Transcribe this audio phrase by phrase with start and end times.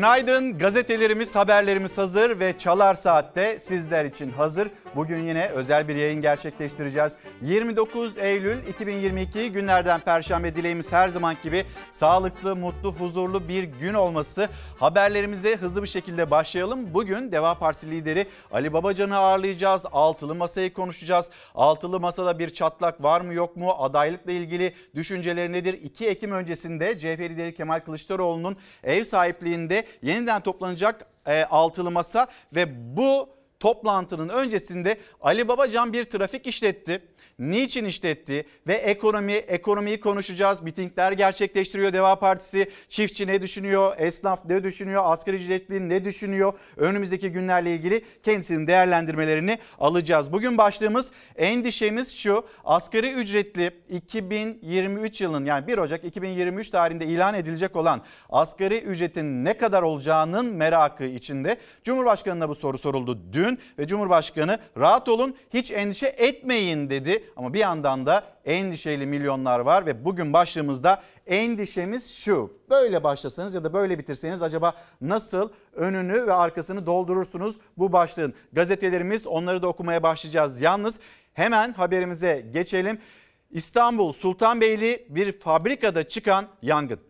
[0.00, 4.68] Günaydın gazetelerimiz haberlerimiz hazır ve Çalar Saat'te sizler için hazır.
[4.96, 7.12] Bugün yine özel bir yayın gerçekleştireceğiz.
[7.42, 14.48] 29 Eylül 2022 günlerden Perşembe dileğimiz her zaman gibi sağlıklı, mutlu, huzurlu bir gün olması.
[14.78, 16.94] Haberlerimize hızlı bir şekilde başlayalım.
[16.94, 19.82] Bugün Deva Partisi lideri Ali Babacan'ı ağırlayacağız.
[19.92, 21.30] Altılı masayı konuşacağız.
[21.54, 23.74] Altılı masada bir çatlak var mı yok mu?
[23.78, 25.72] Adaylıkla ilgili düşünceleri nedir?
[25.82, 32.96] 2 Ekim öncesinde CHP lideri Kemal Kılıçdaroğlu'nun ev sahipliğinde yeniden toplanacak e, altılı masa ve
[32.96, 37.02] bu toplantının öncesinde Ali Babacan bir trafik işletti
[37.40, 40.62] niçin işletti ve ekonomi ekonomiyi konuşacağız.
[40.62, 42.70] Mitingler gerçekleştiriyor Deva Partisi.
[42.88, 43.94] Çiftçi ne düşünüyor?
[43.98, 45.02] Esnaf ne düşünüyor?
[45.06, 46.52] Asgari ücretli ne düşünüyor?
[46.76, 50.32] Önümüzdeki günlerle ilgili kendisinin değerlendirmelerini alacağız.
[50.32, 52.44] Bugün başlığımız endişemiz şu.
[52.64, 59.56] Asgari ücretli 2023 yılının yani 1 Ocak 2023 tarihinde ilan edilecek olan asgari ücretin ne
[59.56, 61.56] kadar olacağının merakı içinde.
[61.84, 67.24] Cumhurbaşkanına bu soru soruldu dün ve Cumhurbaşkanı rahat olun hiç endişe etmeyin dedi.
[67.36, 72.52] Ama bir yandan da endişeli milyonlar var ve bugün başlığımızda endişemiz şu.
[72.70, 78.34] Böyle başlasanız ya da böyle bitirseniz acaba nasıl önünü ve arkasını doldurursunuz bu başlığın?
[78.52, 80.60] Gazetelerimiz onları da okumaya başlayacağız.
[80.60, 80.98] Yalnız
[81.32, 82.98] hemen haberimize geçelim.
[83.50, 87.09] İstanbul Sultanbeyli bir fabrikada çıkan yangın.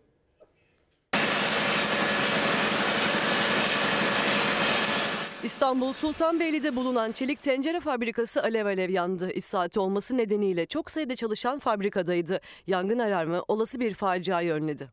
[5.43, 9.31] İstanbul Sultanbeyli'de bulunan çelik tencere fabrikası alev alev yandı.
[9.31, 12.41] İş saati olması nedeniyle çok sayıda çalışan fabrikadaydı.
[12.67, 14.89] Yangın alarmı olası bir faciayı önledi.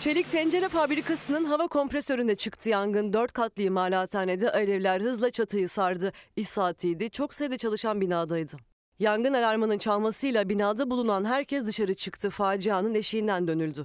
[0.00, 3.12] Çelik tencere fabrikasının hava kompresöründe çıktı yangın.
[3.12, 6.12] Dört katlı imalathanede alevler hızla çatıyı sardı.
[6.36, 7.10] İş saatiydi.
[7.10, 8.56] Çok sayıda çalışan binadaydı.
[8.98, 12.30] Yangın alarmının çalmasıyla binada bulunan herkes dışarı çıktı.
[12.30, 13.84] Facianın eşiğinden dönüldü.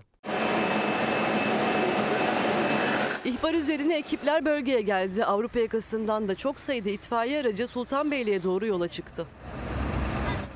[3.26, 5.26] İhbar üzerine ekipler bölgeye geldi.
[5.26, 9.28] Avrupa yakasından da çok sayıda itfaiye aracı Sultanbeyli'ye doğru yola çıktı.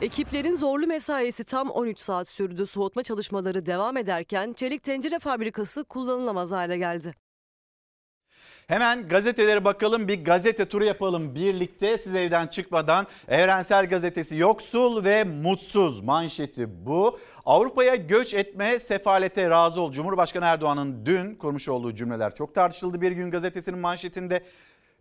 [0.01, 2.67] Ekiplerin zorlu mesaisi tam 13 saat sürdü.
[2.67, 7.26] Soğutma çalışmaları devam ederken çelik tencere fabrikası kullanılamaz hale geldi.
[8.67, 13.07] Hemen gazetelere bakalım bir gazete turu yapalım birlikte siz evden çıkmadan.
[13.27, 17.17] Evrensel Gazetesi yoksul ve mutsuz manşeti bu.
[17.45, 19.91] Avrupa'ya göç etme sefalete razı ol.
[19.91, 24.43] Cumhurbaşkanı Erdoğan'ın dün kurmuş olduğu cümleler çok tartışıldı bir gün gazetesinin manşetinde.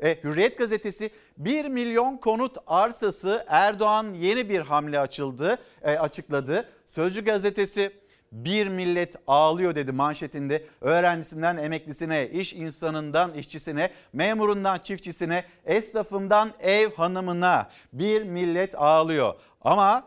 [0.01, 6.69] E, Hürriyet gazetesi 1 milyon konut arsası Erdoğan yeni bir hamle açıldı, e, açıkladı.
[6.87, 7.93] Sözcü gazetesi
[8.33, 10.67] bir millet ağlıyor dedi manşetinde.
[10.81, 19.35] Öğrencisinden emeklisine, iş insanından işçisine, memurundan çiftçisine, esnafından ev hanımına bir millet ağlıyor.
[19.61, 20.05] Ama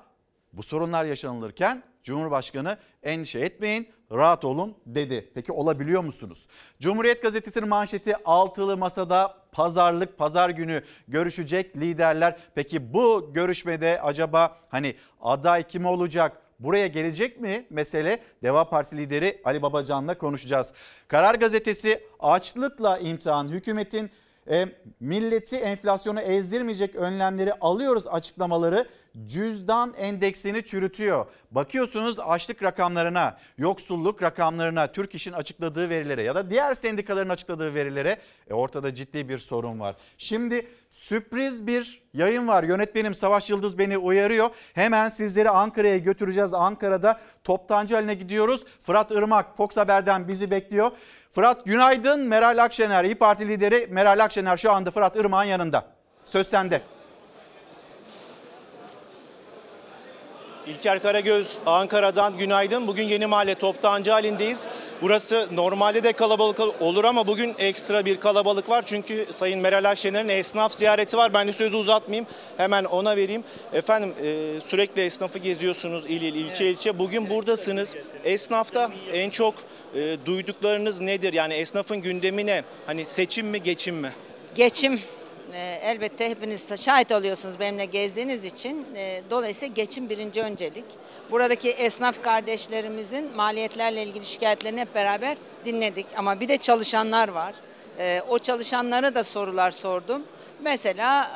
[0.53, 5.31] bu sorunlar yaşanılırken Cumhurbaşkanı endişe etmeyin rahat olun dedi.
[5.35, 6.47] Peki olabiliyor musunuz?
[6.79, 12.37] Cumhuriyet Gazetesi'nin manşeti altılı masada pazarlık pazar günü görüşecek liderler.
[12.55, 16.41] Peki bu görüşmede acaba hani aday kim olacak?
[16.59, 18.19] Buraya gelecek mi mesele?
[18.43, 20.71] Deva Partisi lideri Ali Babacan'la konuşacağız.
[21.07, 24.11] Karar Gazetesi açlıkla imtihan hükümetin
[24.49, 24.65] e,
[24.99, 28.87] milleti enflasyonu ezdirmeyecek önlemleri alıyoruz açıklamaları
[29.25, 31.25] cüzdan endeksini çürütüyor.
[31.51, 38.17] Bakıyorsunuz açlık rakamlarına, yoksulluk rakamlarına, Türk İş'in açıkladığı verilere ya da diğer sendikaların açıkladığı verilere
[38.49, 39.95] e, ortada ciddi bir sorun var.
[40.17, 42.63] Şimdi sürpriz bir yayın var.
[42.63, 44.49] Yönetmenim Savaş Yıldız beni uyarıyor.
[44.73, 46.53] Hemen sizleri Ankara'ya götüreceğiz.
[46.53, 48.63] Ankara'da toptancı haline gidiyoruz.
[48.83, 50.91] Fırat Irmak Fox Haber'den bizi bekliyor.
[51.31, 52.19] Fırat günaydın.
[52.19, 55.85] Meral Akşener, İyi Parti lideri Meral Akşener şu anda Fırat Irmak'ın yanında.
[56.25, 56.81] Söz sende.
[60.69, 62.87] İlker Karagöz Ankara'dan günaydın.
[62.87, 64.67] Bugün Yeni Mahalle Toptancı halindeyiz.
[65.01, 68.83] Burası normalde de kalabalık olur ama bugün ekstra bir kalabalık var.
[68.85, 71.33] Çünkü Sayın Meral Akşener'in esnaf ziyareti var.
[71.33, 72.27] Ben de sözü uzatmayayım.
[72.57, 73.43] Hemen ona vereyim.
[73.73, 76.99] Efendim e, sürekli esnafı geziyorsunuz il il, ilçe ilçe.
[76.99, 77.95] Bugün buradasınız.
[78.23, 79.53] Esnafta en çok
[79.95, 81.33] e, duyduklarınız nedir?
[81.33, 82.63] Yani esnafın gündemi ne?
[82.85, 84.11] Hani seçim mi geçim mi?
[84.55, 85.01] Geçim
[85.53, 88.85] e, elbette hepiniz şahit oluyorsunuz benimle gezdiğiniz için.
[88.95, 90.85] E, dolayısıyla geçim birinci öncelik.
[91.31, 96.05] Buradaki esnaf kardeşlerimizin maliyetlerle ilgili şikayetlerini hep beraber dinledik.
[96.17, 97.53] Ama bir de çalışanlar var.
[97.99, 100.23] E, o çalışanlara da sorular sordum.
[100.61, 101.31] Mesela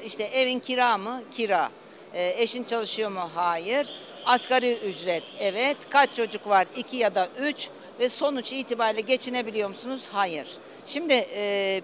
[0.00, 1.22] e, işte evin kira mı?
[1.32, 1.70] Kira.
[2.14, 3.30] Eşin çalışıyor mu?
[3.34, 3.94] Hayır.
[4.26, 5.76] Asgari ücret evet.
[5.90, 6.66] Kaç çocuk var?
[6.76, 7.68] İki ya da üç.
[8.00, 10.08] Ve sonuç itibariyle geçinebiliyor musunuz?
[10.12, 10.48] Hayır.
[10.86, 11.80] Şimdi e,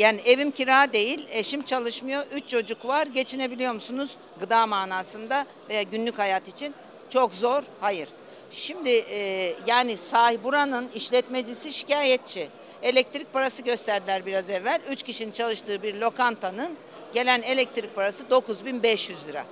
[0.00, 3.06] yani evim kira değil, eşim çalışmıyor, üç çocuk var.
[3.06, 4.10] Geçinebiliyor musunuz?
[4.40, 6.74] Gıda manasında veya günlük hayat için
[7.10, 7.62] çok zor.
[7.80, 8.08] Hayır.
[8.50, 12.48] Şimdi e, yani sahi buranın işletmecisi şikayetçi.
[12.82, 14.80] Elektrik parası gösterdiler biraz evvel.
[14.90, 16.76] Üç kişinin çalıştığı bir lokantanın
[17.14, 19.44] gelen elektrik parası 9500 lira.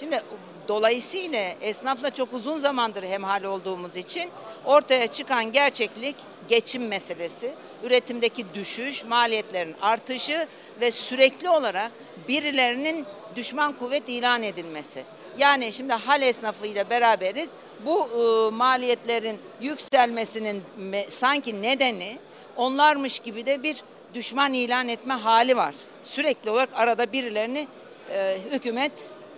[0.00, 0.22] Şimdi
[0.68, 4.30] dolayısıyla esnafla çok uzun zamandır hemhal olduğumuz için
[4.64, 6.16] ortaya çıkan gerçeklik
[6.48, 10.46] geçim meselesi, üretimdeki düşüş, maliyetlerin artışı
[10.80, 11.90] ve sürekli olarak
[12.28, 13.06] birilerinin
[13.36, 15.02] düşman kuvvet ilan edilmesi.
[15.38, 17.50] Yani şimdi hal esnafıyla beraberiz.
[17.86, 22.18] Bu e, maliyetlerin yükselmesinin me- sanki nedeni
[22.56, 23.82] onlarmış gibi de bir
[24.14, 25.74] düşman ilan etme hali var.
[26.02, 27.68] Sürekli olarak arada birilerini
[28.10, 28.92] e, hükümet,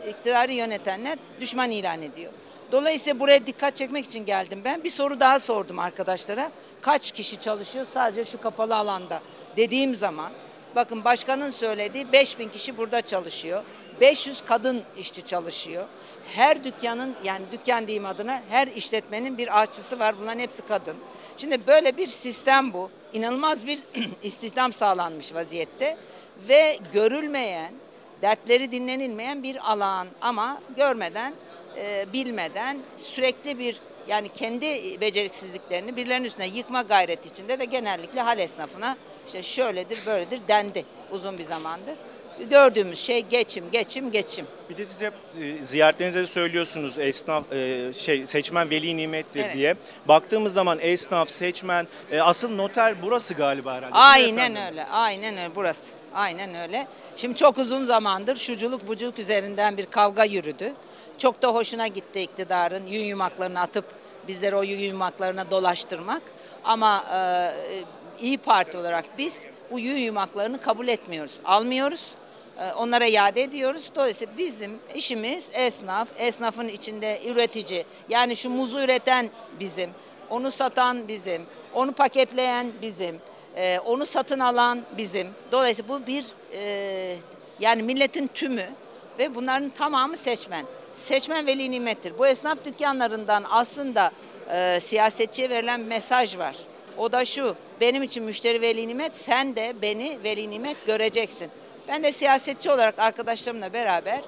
[0.09, 2.33] iktidarı yönetenler düşman ilan ediyor.
[2.73, 4.85] Dolayısıyla buraya dikkat çekmek için geldim ben.
[4.85, 6.51] Bir soru daha sordum arkadaşlara.
[6.81, 9.21] Kaç kişi çalışıyor sadece şu kapalı alanda
[9.57, 10.33] dediğim zaman
[10.77, 13.63] bakın başkanın söylediği 5000 kişi burada çalışıyor.
[14.01, 15.87] 500 kadın işçi çalışıyor.
[16.35, 20.15] Her dükkanın yani dükkan diyeyim adına her işletmenin bir aşçısı var.
[20.21, 20.97] Bunların hepsi kadın.
[21.37, 22.91] Şimdi böyle bir sistem bu.
[23.13, 23.79] İnanılmaz bir
[24.23, 25.97] istihdam sağlanmış vaziyette
[26.49, 27.73] ve görülmeyen,
[28.23, 31.35] dertleri dinlenilmeyen bir alan ama görmeden,
[31.79, 33.77] e, bilmeden sürekli bir
[34.09, 38.97] yani kendi beceriksizliklerini birilerinin üstüne yıkma gayreti içinde de genellikle hal esnafına
[39.27, 41.95] işte şöyledir böyledir dendi uzun bir zamandır.
[42.51, 44.47] Gördüğümüz şey geçim, geçim, geçim.
[44.71, 49.55] Bir de siz hep e, ziyaretlerinizde de söylüyorsunuz esnaf e, şey seçmen veli nimettir Evet.
[49.55, 49.75] diye.
[50.09, 53.95] Baktığımız zaman esnaf, seçmen, e, asıl noter burası galiba herhalde.
[53.95, 55.87] Aynen öyle, aynen öyle burası.
[56.15, 56.87] Aynen öyle.
[57.17, 60.73] Şimdi çok uzun zamandır şuculuk buculuk üzerinden bir kavga yürüdü.
[61.19, 63.85] Çok da hoşuna gitti iktidarın yün yumaklarını atıp
[64.29, 66.23] bizleri o yün yumaklarına dolaştırmak.
[66.65, 67.51] Ama e,
[68.21, 72.15] İyi Parti olarak biz bu yün yumaklarını kabul etmiyoruz, almıyoruz.
[72.59, 73.91] E, Onlara iade ediyoruz.
[73.95, 77.85] Dolayısıyla bizim işimiz esnaf, esnafın içinde üretici.
[78.09, 79.31] Yani şu muzu üreten
[79.61, 79.91] bizim,
[80.31, 81.43] onu satan bizim,
[81.75, 83.21] onu paketleyen bizim,
[83.57, 85.29] e, onu satın alan bizim.
[85.53, 87.17] Dolayısıyla bu bir e,
[87.61, 88.67] yani milletin tümü
[89.19, 90.67] ve bunların tamamı seçmen.
[90.93, 92.19] Seçmen veli nimettir.
[92.19, 94.11] Bu esnaf dükkanlarından aslında
[94.51, 96.57] e, siyasetçiye verilen mesaj var.
[96.99, 101.51] O da şu, benim için müşteri veli nimet, sen de beni veli nimet göreceksin.
[101.89, 104.21] Ben de siyasetçi olarak arkadaşlarımla beraber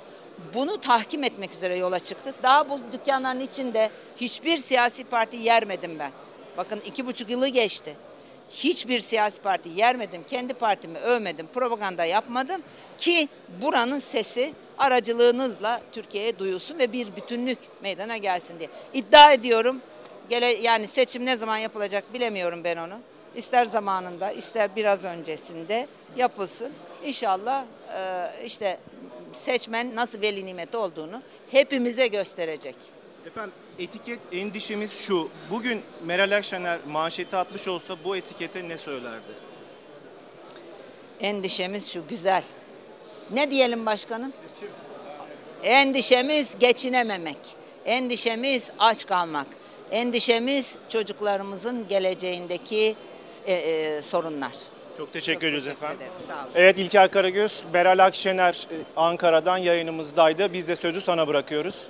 [0.55, 2.43] bunu tahkim etmek üzere yola çıktık.
[2.43, 6.11] Daha bu dükkanların içinde hiçbir siyasi parti yermedim ben.
[6.57, 7.97] Bakın iki buçuk yılı geçti.
[8.51, 10.23] Hiçbir siyasi parti yermedim.
[10.31, 11.47] Kendi partimi övmedim.
[11.47, 12.63] Propaganda yapmadım.
[12.99, 13.29] Ki
[13.63, 18.69] buranın sesi aracılığınızla Türkiye'ye duyulsun ve bir bütünlük meydana gelsin diye.
[18.95, 19.81] İddia ediyorum.
[20.29, 22.95] Gele, yani seçim ne zaman yapılacak bilemiyorum ben onu.
[23.35, 25.87] İster zamanında ister biraz öncesinde
[26.17, 26.73] yapılsın.
[27.05, 28.79] İnşallah e, işte
[29.33, 32.77] seçmen nasıl veli nimeti olduğunu hepimize gösterecek.
[33.27, 35.29] Efendim etiket endişemiz şu.
[35.51, 39.33] Bugün Meral Akşener manşeti atmış olsa bu etikete ne söylerdi?
[41.21, 42.45] Endişemiz şu güzel.
[43.33, 44.33] Ne diyelim başkanım?
[45.63, 47.39] Endişemiz geçinememek.
[47.87, 49.47] Endişemiz aç kalmak.
[49.91, 52.97] Endişemiz çocuklarımızın geleceğindeki
[53.47, 54.53] e, e, sorunlar.
[54.97, 55.97] Çok teşekkür ederiz efendim.
[55.97, 56.51] ederim, sağ olun.
[56.55, 60.53] Evet İlker Karagöz, Meral Akşener e, Ankara'dan yayınımızdaydı.
[60.53, 61.89] Biz de sözü sana bırakıyoruz.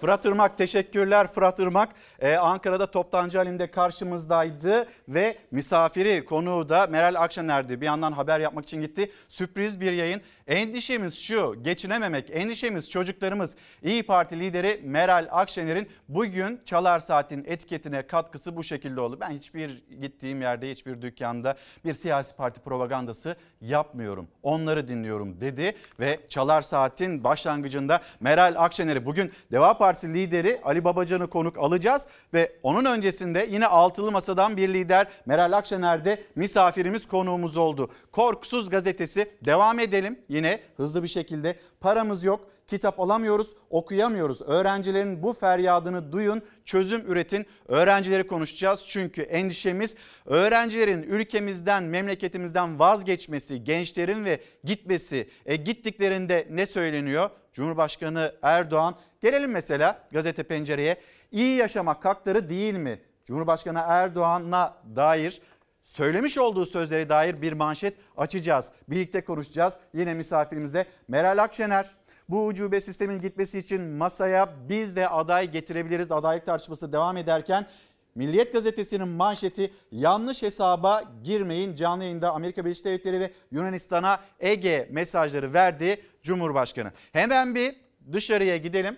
[0.00, 1.88] Fırat Irmak teşekkürler Fırat Irmak.
[2.22, 7.80] Ee, Ankara'da toptancı halinde karşımızdaydı ve misafiri konuğu da Meral Akşener'di.
[7.80, 9.12] Bir yandan haber yapmak için gitti.
[9.28, 10.20] Sürpriz bir yayın.
[10.46, 13.54] Endişemiz şu geçinememek endişemiz çocuklarımız.
[13.82, 19.18] İyi Parti lideri Meral Akşener'in bugün Çalar Saat'in etiketine katkısı bu şekilde oldu.
[19.20, 24.28] Ben hiçbir gittiğim yerde hiçbir dükkanda bir siyasi parti propagandası yapmıyorum.
[24.42, 31.30] Onları dinliyorum dedi ve Çalar Saat'in başlangıcında Meral Akşener'i bugün Deva Partisi lideri Ali Babacan'ı
[31.30, 37.56] konuk alacağız ve onun öncesinde yine altılı masadan bir lider Meral Akşener de misafirimiz konuğumuz
[37.56, 37.90] oldu.
[38.12, 44.40] Korkusuz gazetesi devam edelim yine hızlı bir şekilde paramız yok kitap alamıyoruz, okuyamıyoruz.
[44.40, 47.46] Öğrencilerin bu feryadını duyun, çözüm üretin.
[47.68, 49.94] Öğrencileri konuşacağız çünkü endişemiz
[50.26, 55.28] öğrencilerin ülkemizden, memleketimizden vazgeçmesi, gençlerin ve gitmesi.
[55.46, 57.30] E gittiklerinde ne söyleniyor?
[57.52, 60.96] Cumhurbaşkanı Erdoğan gelelim mesela gazete pencereye.
[61.32, 63.00] İyi yaşamak hakları değil mi?
[63.24, 65.40] Cumhurbaşkanı Erdoğan'a dair
[65.84, 68.70] söylemiş olduğu sözlere dair bir manşet açacağız.
[68.88, 69.78] Birlikte konuşacağız.
[69.94, 71.94] Yine misafirimizde Meral Akşener.
[72.28, 76.12] Bu ucube sistemin gitmesi için masaya biz de aday getirebiliriz.
[76.12, 77.66] Adaylık tartışması devam ederken
[78.14, 81.74] Milliyet gazetesinin manşeti yanlış hesaba girmeyin.
[81.74, 86.92] Canlı yayında Amerika Birleşik Devletleri ve Yunanistan'a Ege mesajları verdi Cumhurbaşkanı.
[87.12, 87.74] Hemen bir
[88.12, 88.96] dışarıya gidelim.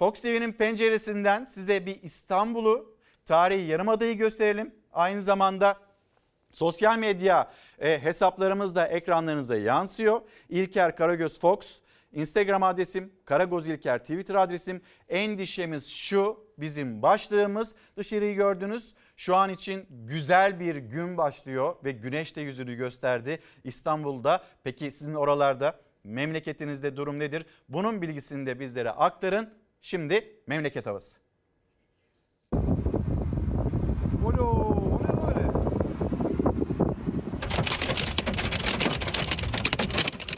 [0.00, 4.74] Fox TV'nin penceresinden size bir İstanbul'u, tarihi Yarımada'yı gösterelim.
[4.92, 5.76] Aynı zamanda
[6.52, 10.20] sosyal medya e, hesaplarımız da ekranlarınıza yansıyor.
[10.48, 11.58] İlker Karagöz Fox,
[12.12, 14.82] Instagram adresim, Karagoz İlker Twitter adresim.
[15.08, 17.74] Endişemiz şu, bizim başlığımız.
[17.96, 18.94] Dışarıyı gördünüz.
[19.16, 24.42] Şu an için güzel bir gün başlıyor ve güneş de yüzünü gösterdi İstanbul'da.
[24.64, 27.46] Peki sizin oralarda memleketinizde durum nedir?
[27.68, 29.59] Bunun bilgisini de bizlere aktarın.
[29.82, 31.20] Şimdi memleket havası.
[34.26, 35.50] Olo, o ne böyle?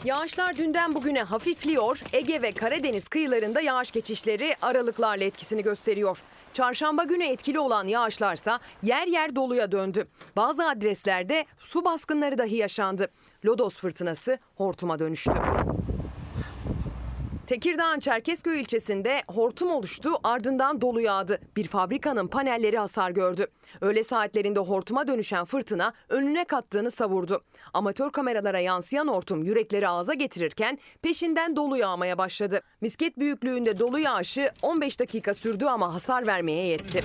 [0.05, 2.01] Yağışlar dünden bugüne hafifliyor.
[2.13, 6.23] Ege ve Karadeniz kıyılarında yağış geçişleri aralıklarla etkisini gösteriyor.
[6.53, 10.07] Çarşamba günü etkili olan yağışlarsa yer yer doluya döndü.
[10.35, 13.07] Bazı adreslerde su baskınları dahi yaşandı.
[13.45, 15.31] Lodos fırtınası hortuma dönüştü.
[17.47, 21.39] Tekirdağ'ın Çerkezköy ilçesinde hortum oluştu ardından dolu yağdı.
[21.55, 23.47] Bir fabrikanın panelleri hasar gördü.
[23.81, 27.41] Öğle saatlerinde hortuma dönüşen fırtına önüne kattığını savurdu.
[27.73, 32.61] Amatör kameralara yansıyan hortum yürekleri ağza getirirken peşinden dolu yağmaya başladı.
[32.81, 37.03] Misket büyüklüğünde dolu yağışı 15 dakika sürdü ama hasar vermeye yetti.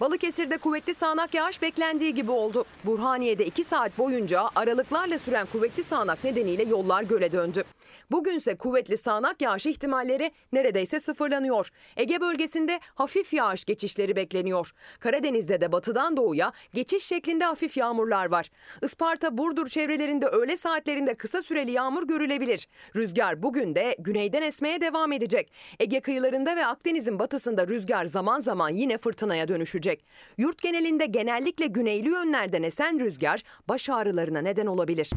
[0.00, 2.64] Balıkesir'de kuvvetli sağanak yağış beklendiği gibi oldu.
[2.84, 7.64] Burhaniye'de 2 saat boyunca aralıklarla süren kuvvetli sağanak nedeniyle yollar göle döndü.
[8.10, 11.68] Bugünse kuvvetli sağanak yağış ihtimalleri neredeyse sıfırlanıyor.
[11.96, 14.72] Ege bölgesinde hafif yağış geçişleri bekleniyor.
[15.00, 18.50] Karadeniz'de de batıdan doğuya geçiş şeklinde hafif yağmurlar var.
[18.82, 22.68] Isparta, Burdur çevrelerinde öğle saatlerinde kısa süreli yağmur görülebilir.
[22.96, 25.52] Rüzgar bugün de güneyden esmeye devam edecek.
[25.80, 29.93] Ege kıyılarında ve Akdeniz'in batısında rüzgar zaman zaman yine fırtınaya dönüşecek.
[30.38, 35.10] Yurt genelinde genellikle güneyli yönlerden esen rüzgar baş ağrılarına neden olabilir.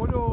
[0.00, 0.29] Olo, o ne böyle?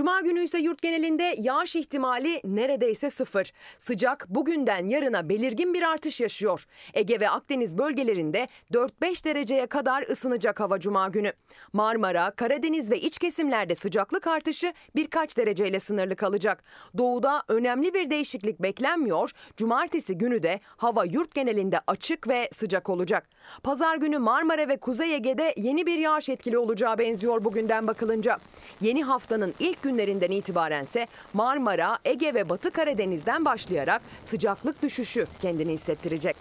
[0.00, 3.52] Cuma günü ise yurt genelinde yağış ihtimali neredeyse sıfır.
[3.78, 6.64] Sıcak bugünden yarına belirgin bir artış yaşıyor.
[6.94, 11.32] Ege ve Akdeniz bölgelerinde 4-5 dereceye kadar ısınacak hava cuma günü.
[11.72, 16.64] Marmara, Karadeniz ve iç kesimlerde sıcaklık artışı birkaç dereceyle sınırlı kalacak.
[16.98, 19.30] Doğuda önemli bir değişiklik beklenmiyor.
[19.56, 23.28] Cumartesi günü de hava yurt genelinde açık ve sıcak olacak.
[23.62, 28.38] Pazar günü Marmara ve Kuzey Ege'de yeni bir yağış etkili olacağı benziyor bugünden bakılınca.
[28.80, 36.36] Yeni haftanın ilk günlerinden itibarense Marmara, Ege ve Batı Karadeniz'den başlayarak sıcaklık düşüşü kendini hissettirecek.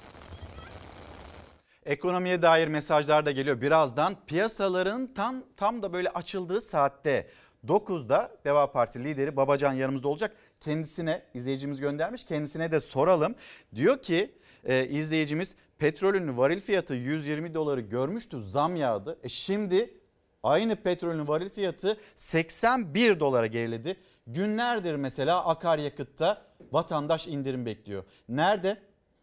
[1.86, 3.62] Ekonomiye dair mesajlar da geliyor.
[3.62, 7.27] Birazdan piyasaların tam tam da böyle açıldığı saatte
[7.68, 10.36] 9'da Deva Partisi lideri Babacan yanımızda olacak.
[10.60, 12.24] Kendisine izleyicimiz göndermiş.
[12.24, 13.36] Kendisine de soralım.
[13.75, 14.32] Diyor ki
[14.63, 19.20] e, izleyicimiz petrolün varil fiyatı 120 doları görmüştü zam yağdı.
[19.24, 19.99] E şimdi
[20.43, 23.96] aynı petrolün varil fiyatı 81 dolara geriledi.
[24.27, 26.41] Günlerdir mesela akaryakıtta
[26.72, 28.03] vatandaş indirim bekliyor.
[28.29, 28.77] Nerede?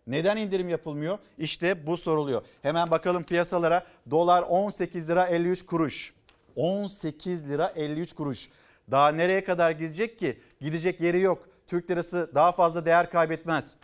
[0.06, 1.18] Neden indirim yapılmıyor?
[1.38, 2.42] İşte bu soruluyor.
[2.62, 3.86] Hemen bakalım piyasalara.
[4.10, 6.14] Dolar 18 lira 53 kuruş.
[6.56, 8.48] 18 lira 53 kuruş.
[8.90, 10.40] Daha nereye kadar gidecek ki?
[10.60, 11.48] Gidecek yeri yok.
[11.66, 13.76] Türk lirası daha fazla değer kaybetmez.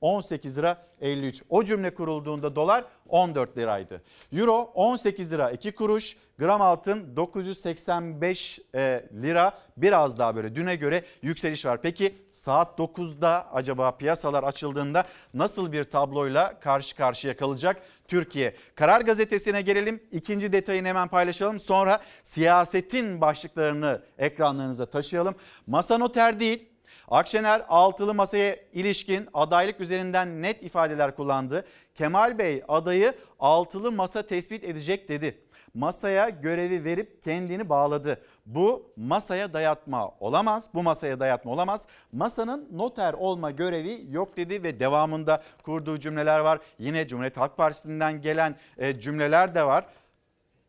[0.00, 1.42] 18 lira 53.
[1.48, 4.02] O cümle kurulduğunda dolar 14 liraydı.
[4.32, 6.16] Euro 18 lira 2 kuruş.
[6.38, 9.52] Gram altın 985 e, lira.
[9.76, 11.82] Biraz daha böyle düne göre yükseliş var.
[11.82, 18.56] Peki saat 9'da acaba piyasalar açıldığında nasıl bir tabloyla karşı karşıya kalacak Türkiye?
[18.74, 20.02] Karar gazetesine gelelim.
[20.12, 21.60] İkinci detayını hemen paylaşalım.
[21.60, 25.34] Sonra siyasetin başlıklarını ekranlarınıza taşıyalım.
[25.66, 26.74] Masa noter değil
[27.08, 31.64] Akşener altılı masaya ilişkin adaylık üzerinden net ifadeler kullandı.
[31.94, 35.40] Kemal Bey adayı altılı masa tespit edecek dedi.
[35.74, 38.22] Masaya görevi verip kendini bağladı.
[38.46, 40.68] Bu masaya dayatma olamaz.
[40.74, 41.86] Bu masaya dayatma olamaz.
[42.12, 46.58] Masanın noter olma görevi yok dedi ve devamında kurduğu cümleler var.
[46.78, 49.86] Yine Cumhuriyet Halk Partisi'nden gelen e, cümleler de var.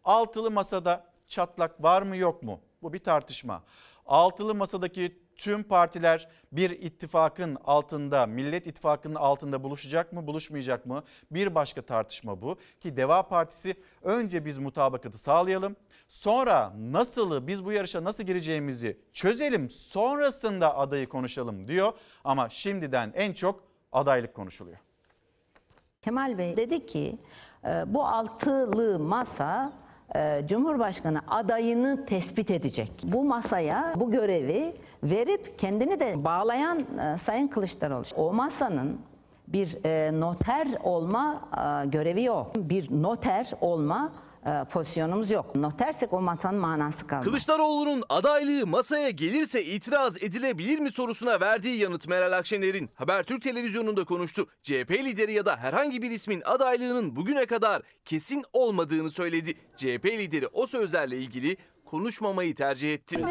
[0.04, 2.60] Altılı masada çatlak var mı yok mu?
[2.82, 3.64] Bu bir tartışma.
[4.06, 11.04] Altılı masadaki tüm partiler bir ittifakın altında, Millet İttifakı'nın altında buluşacak mı, buluşmayacak mı?
[11.32, 15.76] Bir başka tartışma bu ki Deva Partisi önce biz mutabakatı sağlayalım.
[16.10, 19.70] Sonra nasılı, biz bu yarışa nasıl gireceğimizi çözelim.
[19.70, 24.78] Sonrasında adayı konuşalım diyor ama şimdiden en çok adaylık konuşuluyor.
[26.02, 27.18] Kemal Bey dedi ki
[27.86, 29.74] bu altılı masa
[30.46, 32.92] Cumhurbaşkanı adayını tespit edecek.
[33.04, 38.04] Bu masaya bu görevi verip kendini de bağlayan e, Sayın Kılıçdaroğlu.
[38.16, 39.00] O masanın
[39.48, 42.52] bir e, noter olma e, görevi yok.
[42.56, 44.12] Bir noter olma
[44.46, 45.56] e, pozisyonumuz yok.
[45.56, 47.26] Notersek o masanın manası kalmaz.
[47.26, 54.48] Kılıçdaroğlu'nun adaylığı masaya gelirse itiraz edilebilir mi sorusuna verdiği yanıt Meral Akşener'in Habertürk televizyonunda konuştu.
[54.64, 59.54] CHP lideri ya da herhangi bir ismin adaylığının bugüne kadar kesin olmadığını söyledi.
[59.76, 61.58] CHP lideri o sözlerle ilgili
[61.96, 63.26] konuşmamayı tercih etti.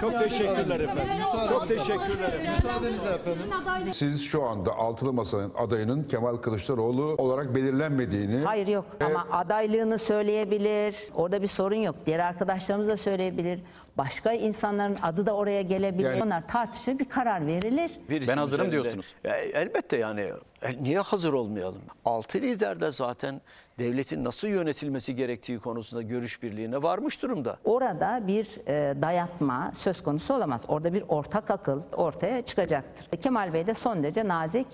[0.00, 1.24] Çok teşekkürler efendim.
[1.48, 3.92] Çok teşekkürler efendim.
[3.92, 10.96] Siz şu anda altılı masanın adayının Kemal Kılıçdaroğlu olarak belirlenmediğini Hayır yok ama adaylığını söyleyebilir.
[11.14, 11.96] Orada bir sorun yok.
[12.06, 13.60] Diğer arkadaşlarımız da söyleyebilir.
[13.98, 16.10] Başka insanların adı da oraya gelebilir.
[16.10, 17.90] Yani- Onlar tartışır bir karar verilir.
[18.10, 18.72] Ben isim hazırım üzerinde.
[18.82, 19.14] diyorsunuz.
[19.24, 20.20] E, elbette yani
[20.62, 21.82] e, niye hazır olmayalım?
[22.04, 23.40] Altı lider de zaten
[23.78, 27.56] devletin nasıl yönetilmesi gerektiği konusunda görüş birliğine varmış durumda.
[27.64, 30.64] Orada bir e, dayatma söz konusu olamaz.
[30.68, 33.18] Orada bir ortak akıl ortaya çıkacaktır.
[33.18, 34.66] Kemal Bey de son derece nazik,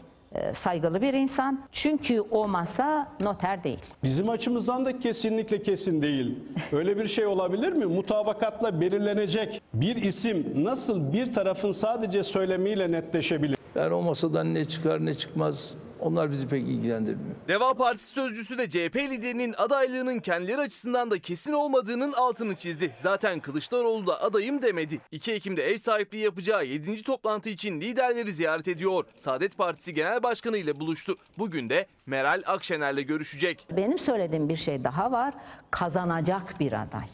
[0.55, 1.65] saygılı bir insan.
[1.73, 3.79] Çünkü o masa noter değil.
[4.03, 6.37] Bizim açımızdan da kesinlikle kesin değil.
[6.73, 7.85] Öyle bir şey olabilir mi?
[7.87, 13.57] Mutabakatla belirlenecek bir isim nasıl bir tarafın sadece söylemiyle netleşebilir?
[13.75, 17.37] Yani o masadan ne çıkar ne çıkmaz onlar bizi pek ilgilendirmiyor.
[17.49, 22.93] Deva Partisi sözcüsü de CHP liderinin adaylığının kendileri açısından da kesin olmadığının altını çizdi.
[22.95, 24.99] Zaten Kılıçdaroğlu da adayım demedi.
[25.13, 27.03] 2 Ekim'de ev sahipliği yapacağı 7.
[27.03, 29.05] toplantı için liderleri ziyaret ediyor.
[29.19, 31.17] Saadet Partisi Genel Başkanı ile buluştu.
[31.39, 33.67] Bugün de Meral Akşener'le görüşecek.
[33.77, 35.35] Benim söylediğim bir şey daha var.
[35.71, 37.07] Kazanacak bir aday.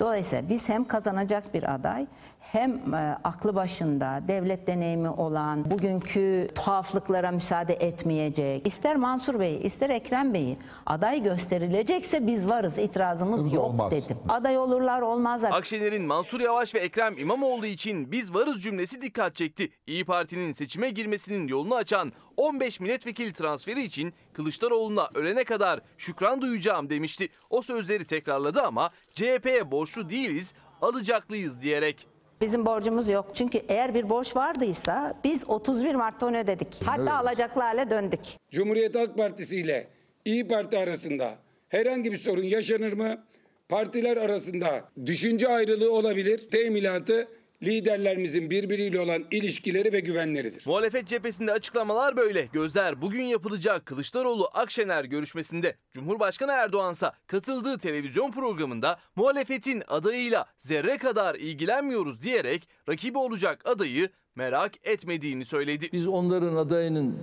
[0.00, 2.06] Dolayısıyla biz hem kazanacak bir aday
[2.54, 8.66] hem e, aklı başında devlet deneyimi olan bugünkü tuhaflıklara müsaade etmeyecek.
[8.66, 13.92] İster Mansur Bey ister Ekrem Bey'i aday gösterilecekse biz varız itirazımız yok Olmaz.
[13.92, 14.16] dedim.
[14.28, 15.52] Aday olurlar olmazlar.
[15.52, 19.70] Akşener'in Mansur Yavaş ve Ekrem İmamoğlu için biz varız cümlesi dikkat çekti.
[19.86, 26.90] İyi Parti'nin seçime girmesinin yolunu açan 15 milletvekili transferi için Kılıçdaroğlu'na ölene kadar şükran duyacağım
[26.90, 27.28] demişti.
[27.50, 32.13] O sözleri tekrarladı ama CHP'ye borçlu değiliz, alacaklıyız diyerek.
[32.44, 33.30] Bizim borcumuz yok.
[33.34, 36.80] Çünkü eğer bir borç vardıysa biz 31 Mart'ta onu ödedik.
[36.86, 38.20] Hatta alacaklı hale döndük.
[38.50, 39.86] Cumhuriyet Halk Partisi ile
[40.24, 41.34] İyi Parti arasında
[41.68, 43.24] herhangi bir sorun yaşanır mı?
[43.68, 46.50] Partiler arasında düşünce ayrılığı olabilir.
[46.50, 47.28] Teminatı
[47.64, 50.66] liderlerimizin birbiriyle olan ilişkileri ve güvenleridir.
[50.66, 52.48] Muhalefet cephesinde açıklamalar böyle.
[52.52, 55.76] Gözler bugün yapılacak Kılıçdaroğlu-Akşener görüşmesinde.
[55.92, 64.86] Cumhurbaşkanı Erdoğansa katıldığı televizyon programında muhalefetin adayıyla zerre kadar ilgilenmiyoruz diyerek rakibi olacak adayı merak
[64.86, 65.88] etmediğini söyledi.
[65.92, 67.16] Biz onların adayının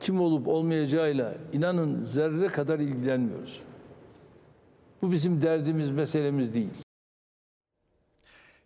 [0.00, 3.60] kim olup olmayacağıyla inanın zerre kadar ilgilenmiyoruz.
[5.02, 6.70] Bu bizim derdimiz, meselemiz değil.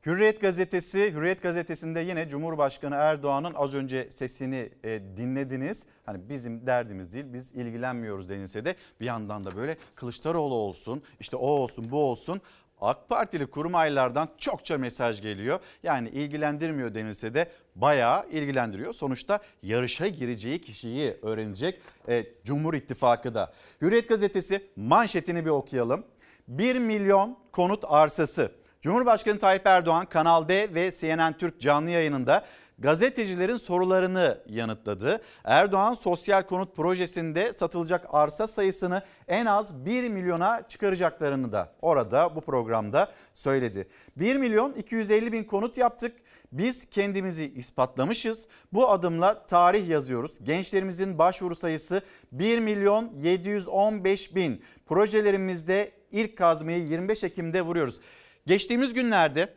[0.06, 5.86] Hürriyet gazetesi, Hürriyet gazetesinde yine Cumhurbaşkanı Erdoğan'ın az önce sesini e, dinlediniz.
[6.06, 11.36] Hani bizim derdimiz değil, biz ilgilenmiyoruz denilse de bir yandan da böyle Kılıçdaroğlu olsun, işte
[11.36, 12.40] o olsun, bu olsun.
[12.80, 15.60] AK Partili kurmaylardan çokça mesaj geliyor.
[15.82, 18.92] Yani ilgilendirmiyor denilse de bayağı ilgilendiriyor.
[18.92, 23.52] Sonuçta yarışa gireceği kişiyi öğrenecek e, Cumhur İttifakı da.
[23.82, 26.04] Hürriyet gazetesi manşetini bir okuyalım.
[26.48, 28.63] 1 milyon konut arsası.
[28.84, 32.44] Cumhurbaşkanı Tayyip Erdoğan Kanal D ve CNN Türk canlı yayınında
[32.78, 35.22] gazetecilerin sorularını yanıtladı.
[35.44, 42.40] Erdoğan sosyal konut projesinde satılacak arsa sayısını en az 1 milyona çıkaracaklarını da orada bu
[42.40, 43.88] programda söyledi.
[44.16, 46.16] 1 milyon 250 bin konut yaptık.
[46.52, 48.48] Biz kendimizi ispatlamışız.
[48.72, 50.44] Bu adımla tarih yazıyoruz.
[50.44, 54.62] Gençlerimizin başvuru sayısı 1 milyon 715 bin.
[54.86, 58.00] Projelerimizde ilk kazmayı 25 Ekim'de vuruyoruz.
[58.46, 59.54] Geçtiğimiz günlerde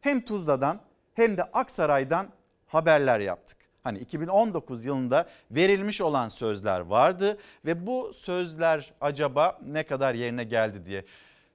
[0.00, 0.80] hem Tuzla'dan
[1.14, 2.28] hem de Aksaray'dan
[2.66, 3.56] haberler yaptık.
[3.84, 10.86] Hani 2019 yılında verilmiş olan sözler vardı ve bu sözler acaba ne kadar yerine geldi
[10.86, 11.04] diye.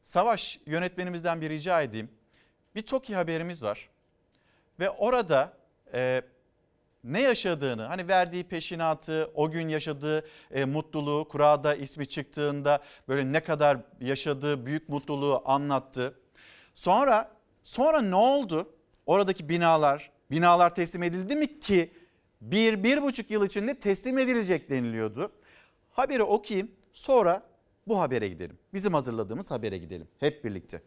[0.04, 2.10] Savaş yönetmenimizden bir rica edeyim.
[2.76, 3.89] Bir TOKİ haberimiz var
[4.80, 5.54] ve orada
[5.93, 6.22] e,
[7.04, 13.39] ne yaşadığını hani verdiği peşinatı o gün yaşadığı e, mutluluğu kurada ismi çıktığında böyle ne
[13.39, 16.19] kadar yaşadığı büyük mutluluğu anlattı.
[16.75, 17.31] Sonra
[17.63, 18.73] sonra ne oldu?
[19.05, 21.93] Oradaki binalar binalar teslim edildi mi ki
[22.41, 25.31] bir, bir buçuk yıl içinde teslim edilecek deniliyordu.
[25.91, 27.43] Haberi okuyayım sonra
[27.88, 28.57] bu habere gidelim.
[28.73, 30.81] Bizim hazırladığımız habere gidelim hep birlikte.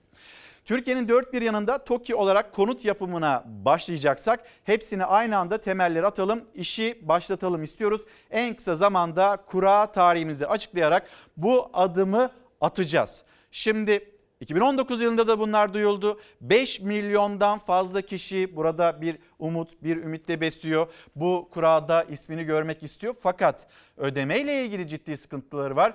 [0.65, 6.99] Türkiye'nin dört bir yanında TOKİ olarak konut yapımına başlayacaksak hepsini aynı anda temelleri atalım, işi
[7.03, 8.05] başlatalım istiyoruz.
[8.31, 13.23] En kısa zamanda kura tarihimizi açıklayarak bu adımı atacağız.
[13.51, 16.21] Şimdi 2019 yılında da bunlar duyuldu.
[16.41, 20.87] 5 milyondan fazla kişi burada bir umut, bir ümitle besliyor.
[21.17, 23.15] Bu kurada ismini görmek istiyor.
[23.21, 25.95] Fakat ödemeyle ilgili ciddi sıkıntıları var.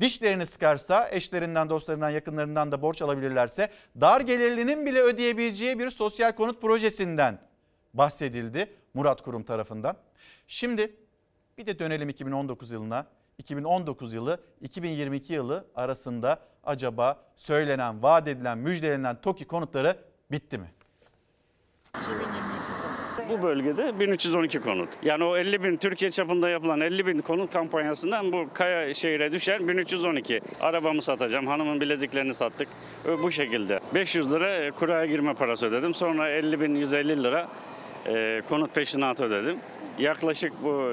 [0.00, 6.62] dişlerini sıkarsa eşlerinden, dostlarından, yakınlarından da borç alabilirlerse dar gelirlinin bile ödeyebileceği bir sosyal konut
[6.62, 7.38] projesinden
[7.94, 9.96] bahsedildi Murat Kurum tarafından.
[10.46, 10.96] Şimdi
[11.58, 13.06] bir de dönelim 2019 yılına.
[13.38, 19.98] 2019 yılı 2022 yılı arasında acaba söylenen, vaat edilen, müjdelenen TOKİ konutları
[20.30, 20.70] bitti mi?
[23.28, 24.88] Bu bölgede 1312 konut.
[25.02, 29.68] Yani o 50 bin Türkiye çapında yapılan 50 bin konut kampanyasından bu Kaya şehire düşen
[29.68, 30.40] 1312.
[30.60, 32.68] Arabamı satacağım, hanımın bileziklerini sattık.
[33.22, 33.80] Bu şekilde.
[33.94, 35.94] 500 lira kuraya girme parası ödedim.
[35.94, 37.48] Sonra 50 bin 150 lira
[38.06, 39.58] e, konut peşinatı ödedim.
[39.98, 40.90] Yaklaşık bu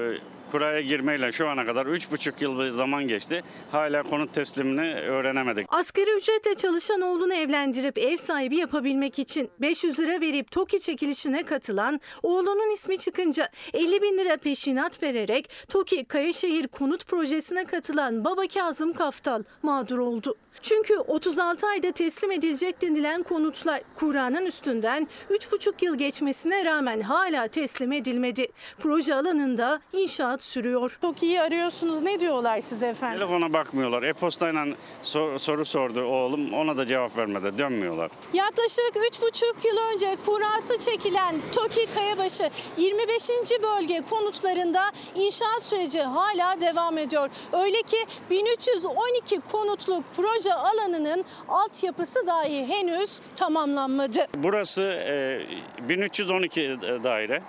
[0.50, 3.42] kuraya girmeyle şu ana kadar 3,5 yıl bir zaman geçti.
[3.70, 5.66] Hala konut teslimini öğrenemedik.
[5.68, 12.00] Asgari ücretle çalışan oğlunu evlendirip ev sahibi yapabilmek için 500 lira verip TOKİ çekilişine katılan
[12.22, 18.92] oğlunun ismi çıkınca 50 bin lira peşinat vererek TOKİ Kayaşehir Konut Projesi'ne katılan baba Kazım
[18.92, 20.34] Kaftal mağdur oldu.
[20.62, 27.92] Çünkü 36 ayda teslim edilecek denilen konutlar Kur'an'ın üstünden 3,5 yıl geçmesine rağmen hala teslim
[27.92, 28.46] edilmedi.
[28.78, 30.98] Proje alanında inşaat sürüyor.
[31.00, 32.02] Çok iyi arıyorsunuz.
[32.02, 33.18] Ne diyorlar size efendim?
[33.18, 34.02] Telefona bakmıyorlar.
[34.02, 34.66] E-postayla
[35.02, 36.54] sor- soru sordu oğlum.
[36.54, 37.58] Ona da cevap vermedi.
[37.58, 38.10] Dönmüyorlar.
[38.32, 43.28] Yaklaşık 3,5 yıl önce kurası çekilen TOKİ Kayabaşı 25.
[43.62, 44.80] bölge konutlarında
[45.14, 47.30] inşaat süreci hala devam ediyor.
[47.52, 47.96] Öyle ki
[48.30, 54.18] 1312 konutluk proje alanının altyapısı dahi henüz tamamlanmadı.
[54.36, 55.40] Burası e,
[55.88, 57.42] 1312 daire.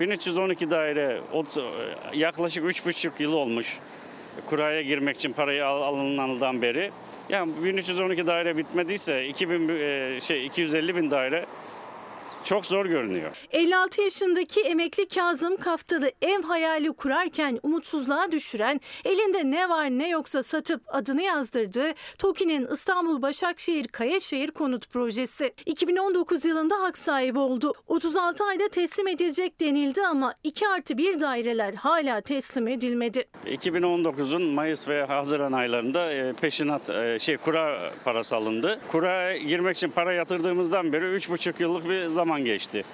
[0.00, 1.62] 1312 daire ot-
[2.14, 3.78] yaklaşık 3,5 yıl olmuş.
[4.46, 6.90] Kuraya girmek için parayı al- alınandan beri.
[7.28, 11.46] Yani 1312 daire bitmediyse 2000 e, şey 250 bin daire
[12.48, 13.46] çok zor görünüyor.
[13.52, 20.42] 56 yaşındaki emekli Kazım Kaftalı ev hayali kurarken umutsuzluğa düşüren, elinde ne var ne yoksa
[20.42, 25.54] satıp adını yazdırdığı TOKİ'nin İstanbul Başakşehir Kayaşehir Konut Projesi.
[25.66, 27.72] 2019 yılında hak sahibi oldu.
[27.86, 33.24] 36 ayda teslim edilecek denildi ama 2 artı 1 daireler hala teslim edilmedi.
[33.46, 38.80] 2019'un Mayıs ve Haziran aylarında e, peşinat e, şey kura parası alındı.
[38.88, 42.84] Kuraya girmek için para yatırdığımızdan beri 3,5 yıllık bir zaman geçti.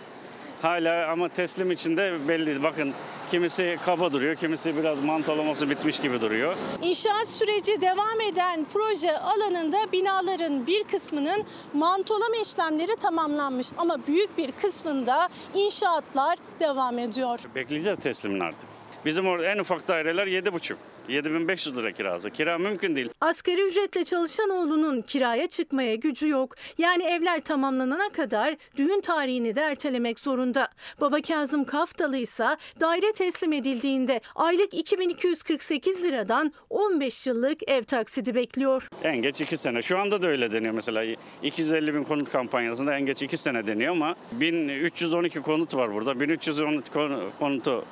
[0.62, 2.62] Hala ama teslim içinde belli.
[2.62, 2.94] Bakın
[3.30, 6.57] kimisi kaba duruyor, kimisi biraz mantolaması bitmiş gibi duruyor.
[6.83, 14.52] İnşaat süreci devam eden proje alanında binaların bir kısmının mantolama işlemleri tamamlanmış ama büyük bir
[14.52, 17.38] kısmında inşaatlar devam ediyor.
[17.54, 18.68] Bekleyeceğiz teslimini artık.
[19.04, 20.74] Bizim orada en ufak daireler 7,5.
[21.08, 22.30] 7500 lira kirası.
[22.30, 23.08] Kira mümkün değil.
[23.20, 26.54] Asgari ücretle çalışan oğlunun kiraya çıkmaya gücü yok.
[26.78, 30.68] Yani evler tamamlanana kadar düğün tarihini de ertelemek zorunda.
[31.00, 32.46] Baba Kazım Kaftalı ise
[32.80, 38.88] daire teslim edildiğinde aylık 2248 liradan 15 yıllık ev taksidi bekliyor.
[39.02, 39.82] En geç 2 sene.
[39.82, 41.04] Şu anda da öyle deniyor mesela.
[41.42, 46.20] 250 bin konut kampanyasında en geç 2 sene deniyor ama 1312 konut var burada.
[46.20, 47.84] 1312 konu- konutu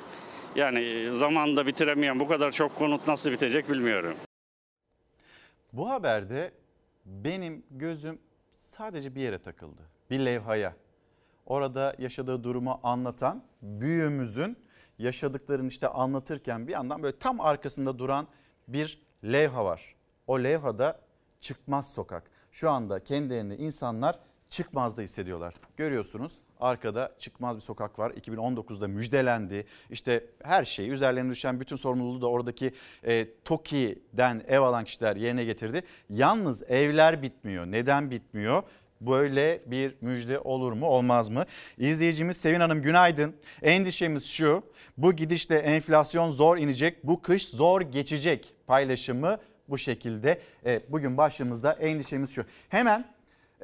[0.55, 4.17] yani zamanında bitiremeyen bu kadar çok konut nasıl bitecek bilmiyorum.
[5.73, 6.51] Bu haberde
[7.05, 8.19] benim gözüm
[8.53, 9.81] sadece bir yere takıldı.
[10.09, 10.75] Bir levhaya.
[11.45, 14.57] Orada yaşadığı durumu anlatan büyüğümüzün
[14.97, 18.27] yaşadıklarını işte anlatırken bir yandan böyle tam arkasında duran
[18.67, 19.95] bir levha var.
[20.27, 20.99] O levhada
[21.41, 22.31] çıkmaz sokak.
[22.51, 24.19] Şu anda kendilerini insanlar
[24.53, 25.53] çıkmazda hissediyorlar.
[25.77, 28.11] Görüyorsunuz arkada çıkmaz bir sokak var.
[28.11, 29.65] 2019'da müjdelendi.
[29.89, 32.71] İşte her şey üzerlerine düşen bütün sorumluluğu da oradaki
[33.03, 35.83] e, TOKİ'den ev alan kişiler yerine getirdi.
[36.09, 37.65] Yalnız evler bitmiyor.
[37.65, 38.63] Neden bitmiyor?
[39.01, 41.45] Böyle bir müjde olur mu olmaz mı?
[41.77, 43.35] İzleyicimiz Sevin Hanım günaydın.
[43.61, 44.63] Endişemiz şu
[44.97, 49.37] bu gidişle enflasyon zor inecek bu kış zor geçecek paylaşımı
[49.69, 50.41] bu şekilde.
[50.65, 52.45] E, bugün başlığımızda endişemiz şu.
[52.69, 53.12] Hemen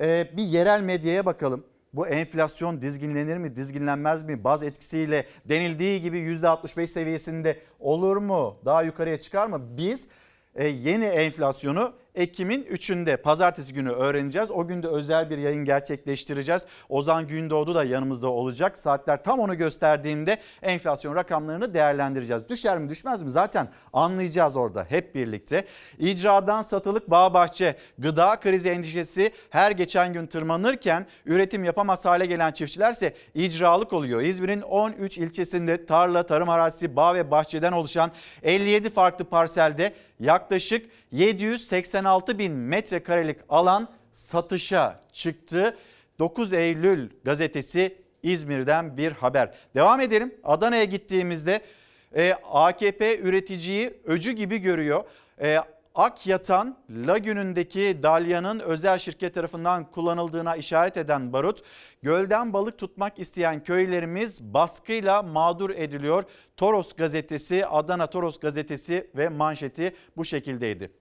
[0.01, 1.63] e, bir yerel medyaya bakalım.
[1.93, 4.43] Bu enflasyon dizginlenir mi, dizginlenmez mi?
[4.43, 8.57] Baz etkisiyle denildiği gibi %65 seviyesinde olur mu?
[8.65, 9.61] Daha yukarıya çıkar mı?
[9.77, 10.07] Biz
[10.55, 14.51] e, yeni enflasyonu Ekim'in 3'ünde pazartesi günü öğreneceğiz.
[14.51, 16.65] O günde özel bir yayın gerçekleştireceğiz.
[16.89, 18.79] Ozan Gündoğdu da yanımızda olacak.
[18.79, 22.49] Saatler tam onu gösterdiğinde enflasyon rakamlarını değerlendireceğiz.
[22.49, 25.65] Düşer mi düşmez mi zaten anlayacağız orada hep birlikte.
[25.99, 32.51] İcradan satılık bağ bahçe gıda krizi endişesi her geçen gün tırmanırken üretim yapamaz hale gelen
[32.51, 34.21] çiftçilerse icralık oluyor.
[34.21, 38.11] İzmir'in 13 ilçesinde tarla, tarım arazisi, bağ ve bahçeden oluşan
[38.43, 45.77] 57 farklı parselde yaklaşık 786 bin metrekarelik alan satışa çıktı.
[46.19, 49.53] 9 Eylül gazetesi İzmir'den bir haber.
[49.75, 50.35] Devam edelim.
[50.43, 51.61] Adana'ya gittiğimizde
[52.15, 55.03] e, AKP üreticiyi öcü gibi görüyor.
[55.99, 61.63] Akyatan lagünündeki dalyanın özel şirket tarafından kullanıldığına işaret eden barut,
[62.01, 66.23] gölden balık tutmak isteyen köylerimiz baskıyla mağdur ediliyor.
[66.57, 70.91] Toros gazetesi, Adana Toros gazetesi ve manşeti bu şekildeydi.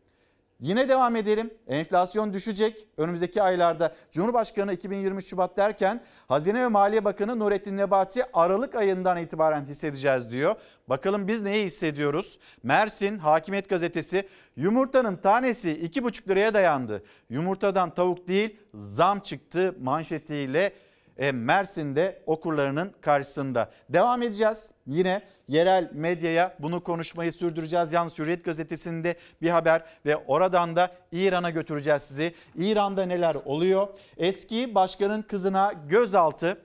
[0.61, 1.51] Yine devam edelim.
[1.69, 3.95] Enflasyon düşecek önümüzdeki aylarda.
[4.13, 10.55] Cumhurbaşkanı 2023 Şubat derken Hazine ve Maliye Bakanı Nurettin Nebati Aralık ayından itibaren hissedeceğiz diyor.
[10.89, 12.39] Bakalım biz neyi hissediyoruz?
[12.63, 17.03] Mersin Hakimiyet Gazetesi yumurtanın tanesi 2,5 liraya dayandı.
[17.31, 20.73] Yumurtadan tavuk değil zam çıktı manşetiyle
[21.19, 23.71] Mersin'de okurlarının karşısında.
[23.89, 24.71] Devam edeceğiz.
[24.87, 27.93] Yine yerel medyaya bunu konuşmayı sürdüreceğiz.
[27.93, 32.35] Yalnız Hürriyet gazetesinde bir haber ve oradan da İran'a götüreceğiz sizi.
[32.57, 33.89] İran'da neler oluyor?
[34.17, 36.59] Eski başkanın kızına gözaltı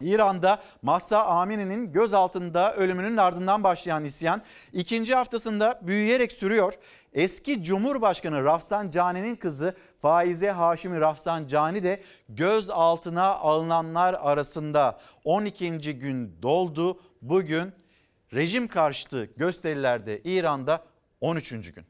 [0.00, 6.74] İran'da Mahsa Amini'nin gözaltında ölümünün ardından başlayan isyan ikinci haftasında büyüyerek sürüyor.
[7.14, 15.78] Eski Cumhurbaşkanı Rafsanjani'nin kızı Faize Haşimi Rafsanjani de gözaltına alınanlar arasında 12.
[15.98, 17.00] gün doldu.
[17.22, 17.72] Bugün
[18.32, 20.84] rejim karşıtı gösterilerde İran'da
[21.20, 21.50] 13.
[21.50, 21.84] gün.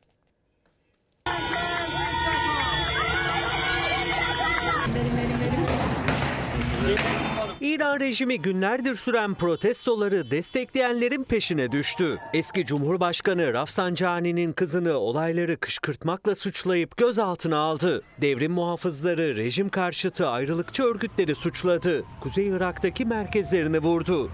[7.65, 12.19] İran rejimi günlerdir süren protestoları destekleyenlerin peşine düştü.
[12.35, 18.03] Eski Cumhurbaşkanı Rafsanjani'nin kızını olayları kışkırtmakla suçlayıp gözaltına aldı.
[18.21, 22.05] Devrim muhafızları rejim karşıtı ayrılıkçı örgütleri suçladı.
[22.21, 24.31] Kuzey Irak'taki merkezlerini vurdu.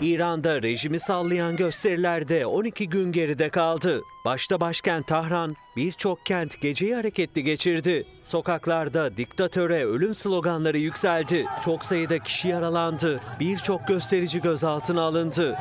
[0.00, 4.02] İran'da rejimi sallayan gösterilerde 12 gün geride kaldı.
[4.24, 8.06] Başta başkent Tahran, birçok kent geceyi hareketli geçirdi.
[8.22, 11.46] Sokaklarda diktatöre ölüm sloganları yükseldi.
[11.64, 13.20] Çok sayıda kişi yaralandı.
[13.40, 15.58] Birçok gösterici gözaltına alındı.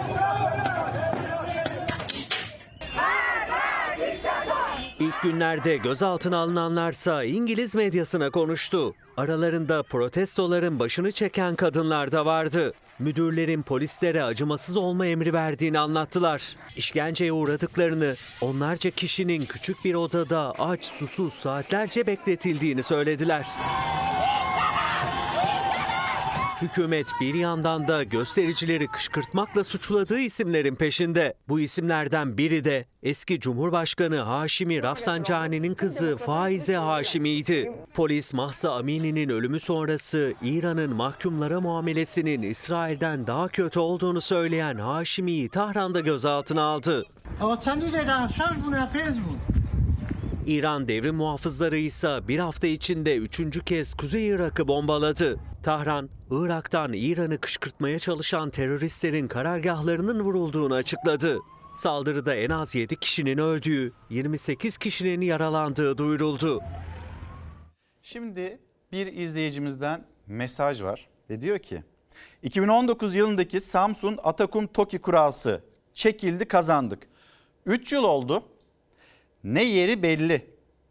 [5.00, 8.96] İlk günlerde gözaltına alınanlarsa İngiliz medyasına konuştu.
[9.18, 12.74] Aralarında protestoların başını çeken kadınlar da vardı.
[13.04, 16.56] Müdürlerin polislere acımasız olma emri verdiğini anlattılar.
[16.78, 23.48] İşkenceye uğradıklarını, onlarca kişinin küçük bir odada aç susuz saatlerce bekletildiğini söylediler.
[26.64, 31.34] Hükümet bir yandan da göstericileri kışkırtmakla suçladığı isimlerin peşinde.
[31.48, 37.72] Bu isimlerden biri de eski Cumhurbaşkanı Haşimi Rafsanjani'nin kızı Faize Haşimi'ydi.
[37.94, 46.00] Polis Mahsa Amini'nin ölümü sonrası İran'ın mahkumlara muamelesinin İsrail'den daha kötü olduğunu söyleyen Haşimi'yi Tahran'da
[46.00, 47.04] gözaltına aldı.
[50.48, 55.40] İran devrim muhafızları ise bir hafta içinde üçüncü kez Kuzey Irak'ı bombaladı.
[55.64, 61.40] Tahran, Irak'tan İran'ı kışkırtmaya çalışan teröristlerin karargahlarının vurulduğunu açıkladı.
[61.76, 66.62] Saldırıda en az 7 kişinin öldüğü, 28 kişinin yaralandığı duyuruldu.
[68.02, 68.60] Şimdi
[68.92, 71.84] bir izleyicimizden mesaj var ve diyor ki
[72.44, 77.08] 2019 yılındaki Samsun Atakum Toki kurası çekildi kazandık.
[77.66, 78.44] 3 yıl oldu.
[79.44, 80.46] Ne yeri belli,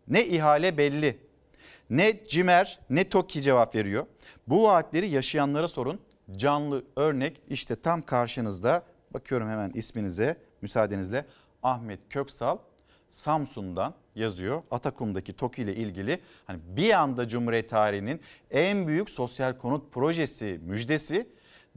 [0.09, 1.19] ne ihale belli,
[1.91, 4.07] ne Cimer ne TOKİ cevap veriyor.
[4.49, 6.01] Bu vaatleri yaşayanlara sorun.
[6.37, 8.83] Canlı örnek işte tam karşınızda.
[9.11, 11.25] Bakıyorum hemen isminize müsaadenizle.
[11.63, 12.59] Ahmet Köksal
[13.09, 14.63] Samsun'dan yazıyor.
[14.71, 21.29] Atakum'daki TOKİ ile ilgili hani bir anda Cumhuriyet tarihinin en büyük sosyal konut projesi müjdesi.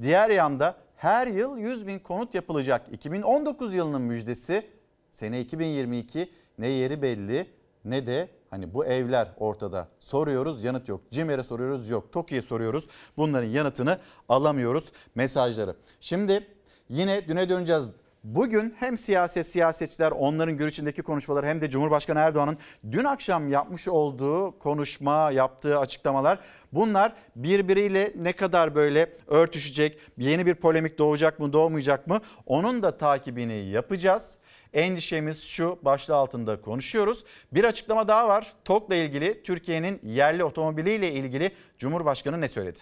[0.01, 2.87] Diğer yanda her yıl 100 bin konut yapılacak.
[2.91, 4.67] 2019 yılının müjdesi
[5.15, 7.47] sene 2022 ne yeri belli
[7.85, 9.87] ne de hani bu evler ortada.
[9.99, 11.01] Soruyoruz yanıt yok.
[11.11, 12.11] Cimer'e soruyoruz yok.
[12.11, 12.87] TOKİ'ye soruyoruz.
[13.17, 13.99] Bunların yanıtını
[14.29, 15.75] alamıyoruz mesajları.
[15.99, 16.47] Şimdi
[16.89, 17.89] yine düne döneceğiz.
[18.23, 22.57] Bugün hem siyaset siyasetçiler onların görüşündeki konuşmaları hem de Cumhurbaşkanı Erdoğan'ın
[22.91, 26.39] dün akşam yapmış olduğu konuşma, yaptığı açıklamalar
[26.73, 32.21] bunlar birbiriyle ne kadar böyle örtüşecek, yeni bir polemik doğacak mı, doğmayacak mı?
[32.45, 34.37] Onun da takibini yapacağız.
[34.75, 37.23] Endişemiz şu başlığı altında konuşuyoruz.
[37.53, 38.53] Bir açıklama daha var.
[38.65, 42.79] TOK'la ilgili Türkiye'nin yerli otomobiliyle ilgili Cumhurbaşkanı ne söyledi?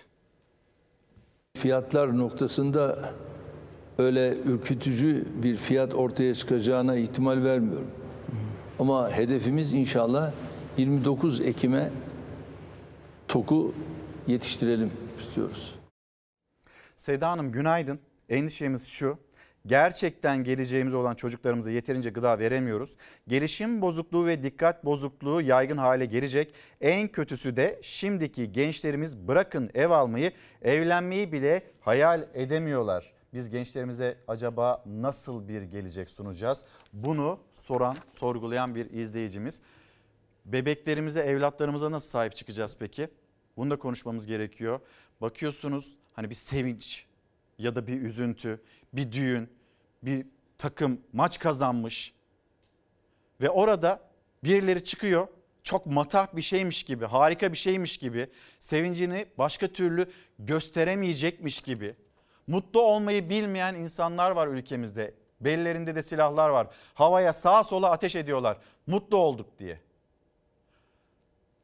[1.58, 3.14] Fiyatlar noktasında
[3.98, 7.92] öyle ürkütücü bir fiyat ortaya çıkacağına ihtimal vermiyorum.
[8.80, 10.32] Ama hedefimiz inşallah
[10.78, 11.92] 29 Ekim'e
[13.28, 13.74] TOK'u
[14.28, 15.76] yetiştirelim istiyoruz.
[16.98, 18.00] Seda Hanım günaydın.
[18.30, 19.18] Endişemiz şu.
[19.66, 22.90] Gerçekten geleceğimiz olan çocuklarımıza yeterince gıda veremiyoruz.
[23.28, 26.54] Gelişim bozukluğu ve dikkat bozukluğu yaygın hale gelecek.
[26.82, 33.14] En kötüsü de şimdiki gençlerimiz bırakın ev almayı, evlenmeyi bile hayal edemiyorlar.
[33.34, 36.64] biz gençlerimize acaba nasıl bir gelecek sunacağız?
[36.94, 39.62] Bunu soran, sorgulayan bir izleyicimiz.
[40.46, 43.08] Bebeklerimize, evlatlarımıza nasıl sahip çıkacağız peki?
[43.58, 44.80] Bunu da konuşmamız gerekiyor.
[45.22, 47.06] Bakıyorsunuz hani bir sevinç
[47.58, 48.62] ya da bir üzüntü,
[48.94, 49.50] bir düğün,
[50.04, 50.26] bir
[50.58, 52.14] takım maç kazanmış
[53.42, 54.00] ve orada
[54.44, 55.28] birileri çıkıyor
[55.64, 58.30] çok matah bir şeymiş gibi, harika bir şeymiş gibi,
[58.60, 61.96] sevincini başka türlü gösteremeyecekmiş gibi.
[62.48, 65.14] Mutlu olmayı bilmeyen insanlar var ülkemizde.
[65.42, 66.68] Bellerinde de silahlar var.
[66.94, 68.58] Havaya sağa sola ateş ediyorlar.
[68.88, 69.80] Mutlu olduk diye.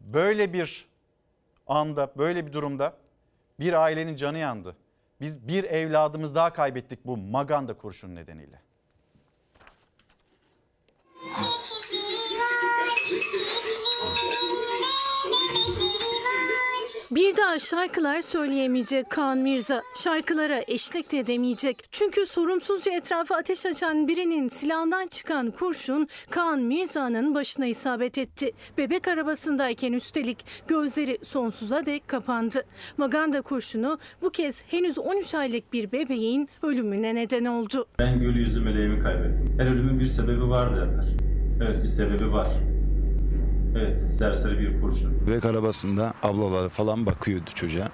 [0.01, 0.87] Böyle bir
[1.67, 2.93] anda, böyle bir durumda
[3.59, 4.75] bir ailenin canı yandı.
[5.21, 8.61] Biz bir evladımız daha kaybettik bu maganda kurşun nedeniyle.
[17.11, 19.81] Bir daha şarkılar söyleyemeyecek Kaan Mirza.
[19.97, 21.83] Şarkılara eşlik de edemeyecek.
[21.91, 28.51] Çünkü sorumsuzca etrafa ateş açan birinin silahından çıkan kurşun Kaan Mirza'nın başına isabet etti.
[28.77, 32.63] Bebek arabasındayken üstelik gözleri sonsuza dek kapandı.
[32.97, 37.85] Maganda kurşunu bu kez henüz 13 aylık bir bebeğin ölümüne neden oldu.
[37.99, 39.55] Ben gül yüzlü meleğimi kaybettim.
[39.59, 41.05] Her ölümün bir sebebi var derler.
[41.63, 42.49] Evet bir sebebi var.
[43.77, 45.27] Evet serseri bir kurşun.
[45.27, 47.89] Bebek arabasında ablaları falan bakıyordu çocuğa.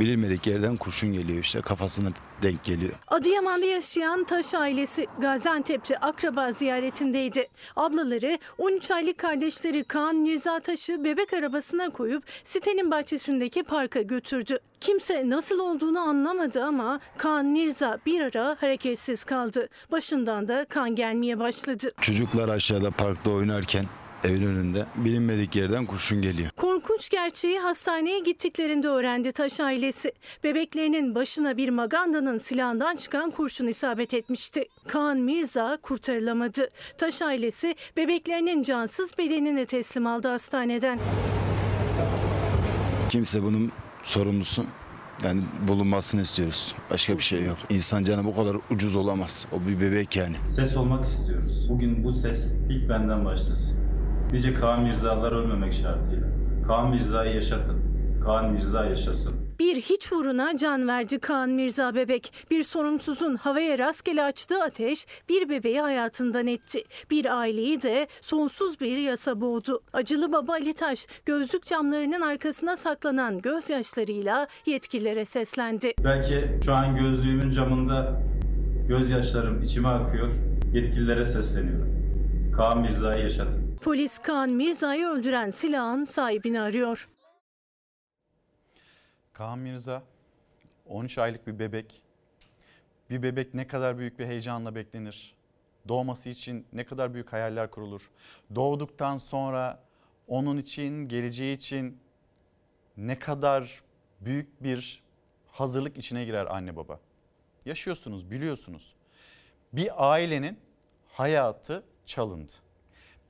[0.00, 2.08] Bilinmedik yerden kurşun geliyor işte kafasına
[2.42, 2.92] denk geliyor.
[3.08, 7.48] Adıyaman'da yaşayan Taş ailesi Gaziantep'te akraba ziyaretindeydi.
[7.76, 14.58] Ablaları 13 aylık kardeşleri Kaan Mirza Taş'ı bebek arabasına koyup sitenin bahçesindeki parka götürdü.
[14.80, 19.68] Kimse nasıl olduğunu anlamadı ama Kaan Mirza bir ara hareketsiz kaldı.
[19.92, 21.90] Başından da kan gelmeye başladı.
[22.00, 23.86] Çocuklar aşağıda parkta oynarken
[24.24, 26.50] evin önünde bilinmedik yerden kurşun geliyor.
[26.56, 30.12] Korkunç gerçeği hastaneye gittiklerinde öğrendi Taş ailesi.
[30.44, 34.64] Bebeklerinin başına bir magandanın silahından çıkan kurşun isabet etmişti.
[34.88, 36.68] Kaan Mirza kurtarılamadı.
[36.98, 40.98] Taş ailesi bebeklerinin cansız bedenini teslim aldı hastaneden.
[43.10, 43.72] Kimse bunun
[44.04, 44.64] sorumlusu
[45.24, 46.74] yani bulunmasını istiyoruz.
[46.90, 47.56] Başka bir şey yok.
[47.70, 49.46] İnsan canı bu kadar ucuz olamaz.
[49.52, 50.36] O bir bebek yani.
[50.48, 51.66] Ses olmak istiyoruz.
[51.70, 53.78] Bugün bu ses ilk benden başlasın.
[54.32, 56.28] Nice Kaan Mirzalar ölmemek şartıyla.
[56.66, 57.78] Kaan Mirza'yı yaşatın.
[58.24, 59.34] Kaan Mirza yaşasın.
[59.58, 62.32] Bir hiç uğruna can verdi Kaan Mirza bebek.
[62.50, 66.82] Bir sorumsuzun havaya rastgele açtığı ateş bir bebeği hayatından etti.
[67.10, 69.80] Bir aileyi de sonsuz bir yasa boğdu.
[69.92, 75.92] Acılı baba Ali Taş gözlük camlarının arkasına saklanan gözyaşlarıyla yetkililere seslendi.
[76.04, 78.22] Belki şu an gözlüğümün camında
[78.88, 80.28] gözyaşlarım içime akıyor.
[80.74, 81.97] Yetkililere sesleniyorum.
[82.58, 83.76] Kaan Mirza'yı yaşatın.
[83.82, 87.08] Polis Kaan Mirza'yı öldüren silahın sahibini arıyor.
[89.32, 90.02] Kaan Mirza
[90.86, 92.02] 13 aylık bir bebek.
[93.10, 95.34] Bir bebek ne kadar büyük bir heyecanla beklenir.
[95.88, 98.10] Doğması için ne kadar büyük hayaller kurulur.
[98.54, 99.82] Doğduktan sonra
[100.26, 102.00] onun için, geleceği için
[102.96, 103.82] ne kadar
[104.20, 105.02] büyük bir
[105.48, 107.00] hazırlık içine girer anne baba.
[107.64, 108.94] Yaşıyorsunuz, biliyorsunuz.
[109.72, 110.58] Bir ailenin
[111.12, 112.52] hayatı çalındı.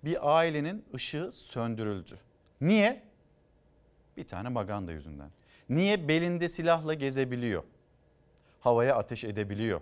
[0.05, 2.19] Bir ailenin ışığı söndürüldü.
[2.61, 3.03] Niye?
[4.17, 5.31] Bir tane maganda yüzünden.
[5.69, 7.63] Niye belinde silahla gezebiliyor?
[8.61, 9.81] Havaya ateş edebiliyor.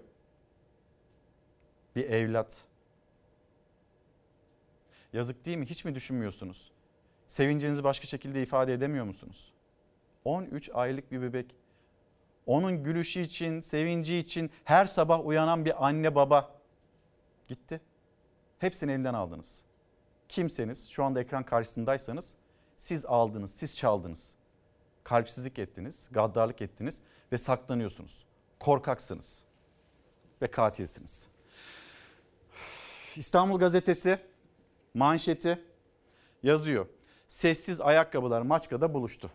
[1.96, 2.64] Bir evlat.
[5.12, 5.66] Yazık değil mi?
[5.66, 6.72] Hiç mi düşünmüyorsunuz?
[7.26, 9.52] Sevincinizi başka şekilde ifade edemiyor musunuz?
[10.24, 11.54] 13 aylık bir bebek.
[12.46, 16.54] Onun gülüşü için, sevinci için her sabah uyanan bir anne baba
[17.48, 17.80] gitti.
[18.58, 19.62] Hepsini elinden aldınız.
[20.28, 22.34] Kimseniz şu anda ekran karşısındaysanız
[22.76, 24.34] siz aldınız, siz çaldınız
[25.06, 27.00] kalpsizlik ettiniz, gaddarlık ettiniz
[27.32, 28.24] ve saklanıyorsunuz.
[28.60, 29.42] Korkaksınız
[30.42, 31.26] ve katilsiniz.
[33.16, 34.18] İstanbul Gazetesi
[34.94, 35.64] manşeti
[36.42, 36.86] yazıyor.
[37.28, 39.30] Sessiz ayakkabılar Maçka'da buluştu.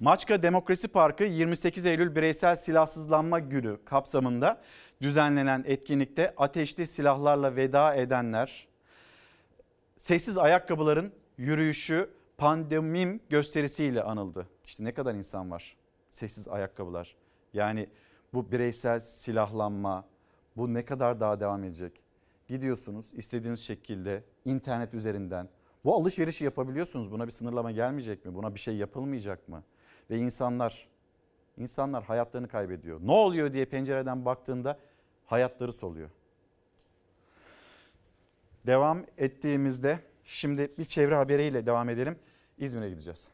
[0.00, 4.62] Maçka Demokrasi Parkı 28 Eylül Bireysel Silahsızlanma Günü kapsamında
[5.02, 8.68] düzenlenen etkinlikte ateşli silahlarla veda edenler,
[9.96, 14.48] sessiz ayakkabıların yürüyüşü pandemim gösterisiyle anıldı.
[14.64, 15.76] İşte ne kadar insan var.
[16.10, 17.16] Sessiz ayakkabılar.
[17.52, 17.88] Yani
[18.34, 20.04] bu bireysel silahlanma
[20.56, 21.92] bu ne kadar daha devam edecek?
[22.48, 25.48] Gidiyorsunuz istediğiniz şekilde internet üzerinden
[25.84, 27.10] bu alışverişi yapabiliyorsunuz.
[27.10, 28.34] Buna bir sınırlama gelmeyecek mi?
[28.34, 29.62] Buna bir şey yapılmayacak mı?
[30.10, 30.88] Ve insanlar
[31.56, 33.00] insanlar hayatlarını kaybediyor.
[33.02, 34.78] Ne oluyor diye pencereden baktığında
[35.32, 36.10] hayatları soluyor.
[38.66, 42.18] Devam ettiğimizde Şimdi bir çevre haberiyle devam edelim.
[42.58, 43.30] İzmir'e gideceğiz.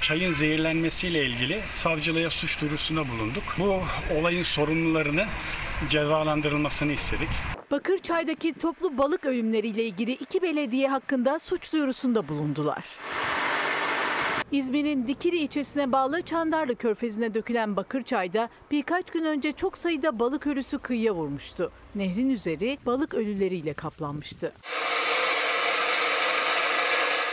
[0.00, 3.42] çayın zehirlenmesiyle ilgili savcılığa suç duyurusunda bulunduk.
[3.58, 3.82] Bu
[4.14, 5.26] olayın sorumlularını
[5.90, 7.28] cezalandırılmasını istedik.
[7.70, 12.84] Bakırçay'daki toplu balık ölümleriyle ilgili iki belediye hakkında suç duyurusunda bulundular.
[14.52, 20.78] İzmir'in Dikili ilçesine bağlı Çandarlı Körfezi'ne dökülen Bakırçay'da birkaç gün önce çok sayıda balık ölüsü
[20.78, 21.72] kıyıya vurmuştu.
[21.94, 24.52] Nehrin üzeri balık ölüleriyle kaplanmıştı.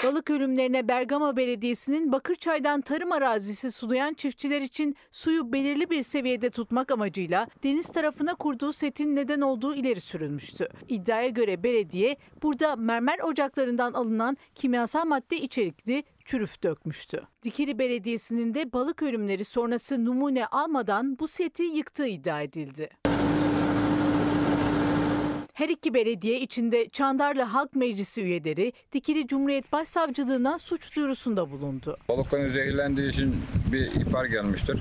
[0.04, 6.92] Balık ölümlerine Bergama Belediyesi'nin Bakırçay'dan tarım arazisi sulayan çiftçiler için suyu belirli bir seviyede tutmak
[6.92, 10.68] amacıyla deniz tarafına kurduğu setin neden olduğu ileri sürülmüştü.
[10.90, 17.22] İddiaya göre belediye burada mermer ocaklarından alınan kimyasal madde içerikli çürüf dökmüştü.
[17.44, 22.90] Dikili Belediyesi'nin de balık ölümleri sonrası numune almadan bu seti yıktığı iddia edildi.
[25.62, 31.98] Her iki belediye içinde Çandarlı Halk Meclisi üyeleri Dikili Cumhuriyet Başsavcılığına suç duyurusunda bulundu.
[32.10, 33.36] Balıkların zehirlendiği için
[33.72, 34.80] bir ihbar gelmiştir.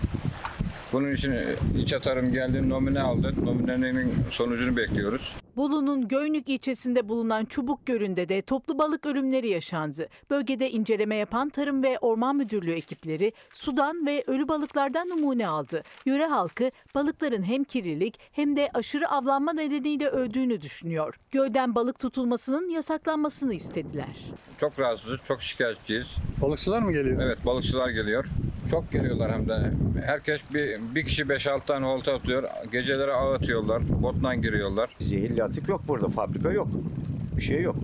[0.93, 1.35] Bunun için
[1.79, 3.35] iç atarım geldi, nomine aldı.
[3.45, 5.37] Nominenin sonucunu bekliyoruz.
[5.57, 10.07] Bolu'nun Göynük ilçesinde bulunan Çubuk Gölü'nde de toplu balık ölümleri yaşandı.
[10.31, 15.83] Bölgede inceleme yapan Tarım ve Orman Müdürlüğü ekipleri sudan ve ölü balıklardan numune aldı.
[16.07, 21.15] Yöre halkı balıkların hem kirlilik hem de aşırı avlanma nedeniyle öldüğünü düşünüyor.
[21.31, 24.25] Gölden balık tutulmasının yasaklanmasını istediler.
[24.61, 26.17] Çok rahatsızız, çok şikayetçiyiz.
[26.43, 27.21] Balıkçılar mı geliyor?
[27.23, 28.27] Evet, balıkçılar geliyor.
[28.71, 29.73] Çok geliyorlar hem de.
[30.07, 32.45] Herkes bir, bir kişi 5-6 tane olta atıyor.
[32.73, 34.97] Geceleri ağ atıyorlar, botla giriyorlar.
[34.99, 36.69] Zehirli atık yok burada, fabrika yok.
[37.37, 37.77] Bir şey yok.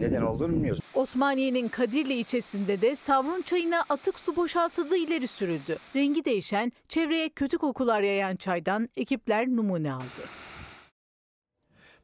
[0.00, 0.80] Neden olduğunu bilmiyoruz.
[0.94, 5.76] Osmaniye'nin Kadirli ilçesinde de Savrun çayına atık su boşaltıldığı ileri sürüldü.
[5.96, 10.22] Rengi değişen, çevreye kötü kokular yayan çaydan ekipler numune aldı.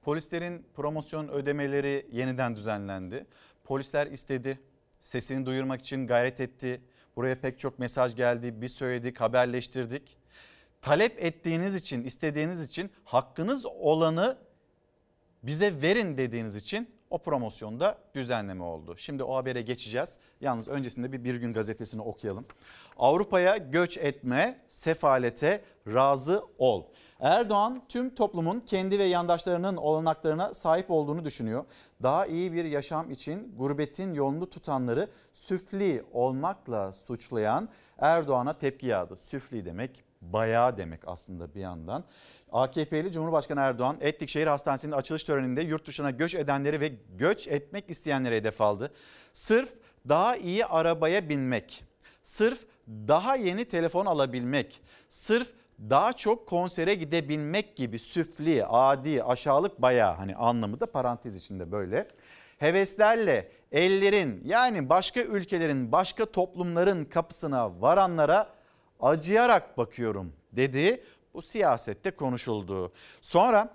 [0.02, 3.26] Polislerin promosyon ödemeleri yeniden düzenlendi.
[3.64, 4.58] Polisler istedi,
[5.00, 6.80] sesini duyurmak için gayret etti.
[7.16, 10.16] Buraya pek çok mesaj geldi, bir söyledik, haberleştirdik.
[10.82, 14.38] Talep ettiğiniz için, istediğiniz için hakkınız olanı
[15.42, 18.94] bize verin dediğiniz için o promosyonda düzenleme oldu.
[18.96, 20.16] Şimdi o habere geçeceğiz.
[20.40, 22.44] Yalnız öncesinde bir Bir Gün gazetesini okuyalım.
[22.98, 26.82] Avrupa'ya göç etme, sefalete razı ol.
[27.20, 31.64] Erdoğan tüm toplumun kendi ve yandaşlarının olanaklarına sahip olduğunu düşünüyor.
[32.02, 39.16] Daha iyi bir yaşam için gurbetin yolunu tutanları süfli olmakla suçlayan Erdoğan'a tepki yağdı.
[39.16, 42.04] Süfli demek bayağı demek aslında bir yandan.
[42.52, 47.90] AKP'li Cumhurbaşkanı Erdoğan Etlik Şehir Hastanesi'nin açılış töreninde yurt dışına göç edenleri ve göç etmek
[47.90, 48.92] isteyenlere hedef aldı.
[49.32, 49.74] Sırf
[50.08, 51.84] daha iyi arabaya binmek,
[52.24, 52.58] sırf
[52.88, 55.52] daha yeni telefon alabilmek, sırf
[55.90, 62.08] daha çok konsere gidebilmek gibi süfli, adi, aşağılık bayağı hani anlamı da parantez içinde böyle.
[62.58, 68.61] Heveslerle ellerin yani başka ülkelerin, başka toplumların kapısına varanlara
[69.02, 71.04] acıyarak bakıyorum dedi.
[71.34, 72.92] Bu siyasette konuşuldu.
[73.20, 73.74] Sonra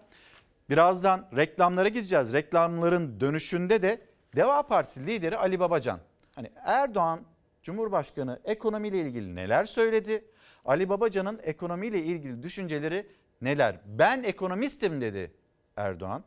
[0.69, 2.33] birazdan reklamlara gideceğiz.
[2.33, 4.01] Reklamların dönüşünde de
[4.35, 5.99] Deva Partisi lideri Ali Babacan.
[6.35, 7.21] Hani Erdoğan
[7.63, 10.25] Cumhurbaşkanı ekonomiyle ilgili neler söyledi?
[10.65, 13.07] Ali Babacan'ın ekonomiyle ilgili düşünceleri
[13.41, 13.79] neler?
[13.85, 15.31] Ben ekonomistim dedi
[15.75, 16.23] Erdoğan.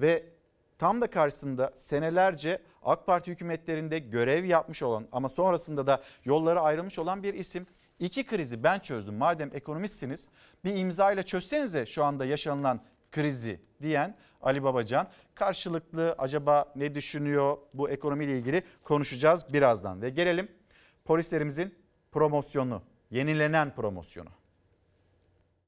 [0.00, 0.24] Ve
[0.78, 6.98] tam da karşısında senelerce AK Parti hükümetlerinde görev yapmış olan ama sonrasında da yolları ayrılmış
[6.98, 7.66] olan bir isim.
[8.00, 9.14] İki krizi ben çözdüm.
[9.14, 10.28] Madem ekonomistsiniz
[10.64, 12.80] bir imza ile çözsenize şu anda yaşanılan
[13.12, 15.08] krizi diyen Ali Babacan.
[15.34, 20.02] Karşılıklı acaba ne düşünüyor bu ekonomiyle ilgili konuşacağız birazdan.
[20.02, 20.48] Ve gelelim
[21.04, 21.74] polislerimizin
[22.12, 24.28] promosyonu, yenilenen promosyonu.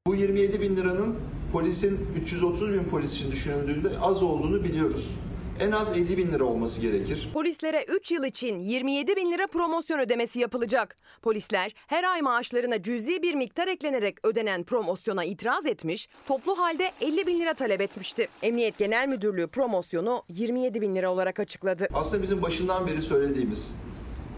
[0.07, 1.19] Bu 27 bin liranın
[1.53, 5.19] polisin 330 bin polis için düşünüldüğünde az olduğunu biliyoruz.
[5.61, 7.31] En az 50 bin lira olması gerekir.
[7.35, 10.97] Polislere 3 yıl için 27 bin lira promosyon ödemesi yapılacak.
[11.23, 17.27] Polisler her ay maaşlarına cüzi bir miktar eklenerek ödenen promosyona itiraz etmiş, toplu halde 50
[17.27, 18.29] bin lira talep etmişti.
[18.43, 21.89] Emniyet Genel Müdürlüğü promosyonu 27 bin lira olarak açıkladı.
[21.95, 23.73] Aslında bizim başından beri söylediğimiz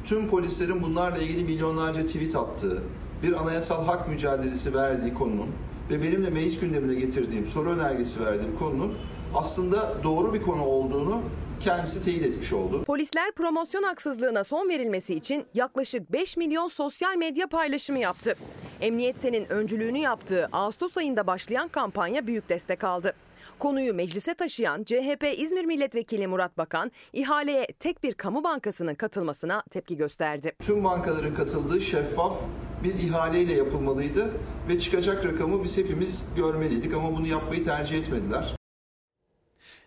[0.04, 2.82] tüm polislerin bunlarla ilgili milyonlarca tweet attığı,
[3.22, 5.48] bir anayasal hak mücadelesi verdiği konunun
[5.90, 8.94] ve benim de meclis gündemine getirdiğim soru önergesi verdiğim konunun
[9.34, 11.22] aslında doğru bir konu olduğunu
[11.60, 12.84] kendisi teyit etmiş oldu.
[12.84, 18.34] Polisler promosyon haksızlığına son verilmesi için yaklaşık 5 milyon sosyal medya paylaşımı yaptı.
[18.80, 23.14] Emniyet Sen'in öncülüğünü yaptığı Ağustos ayında başlayan kampanya büyük destek aldı.
[23.58, 29.96] Konuyu meclise taşıyan CHP İzmir Milletvekili Murat Bakan, ihaleye tek bir kamu bankasının katılmasına tepki
[29.96, 30.52] gösterdi.
[30.62, 32.40] Tüm bankaların katıldığı şeffaf
[32.84, 34.30] bir ihaleyle yapılmalıydı
[34.68, 38.63] ve çıkacak rakamı biz hepimiz görmeliydik ama bunu yapmayı tercih etmediler.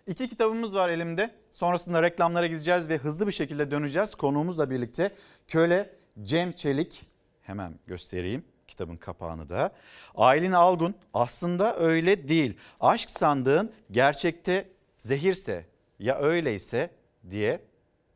[0.08, 1.30] İki kitabımız var elimde.
[1.50, 4.14] Sonrasında reklamlara gideceğiz ve hızlı bir şekilde döneceğiz.
[4.14, 5.14] Konuğumuzla birlikte
[5.48, 5.90] Köle
[6.22, 7.06] Cem Çelik.
[7.42, 9.72] Hemen göstereyim kitabın kapağını da.
[10.14, 12.56] Aylin Algun aslında öyle değil.
[12.80, 15.66] Aşk sandığın gerçekte zehirse
[15.98, 16.90] ya öyleyse
[17.30, 17.60] diye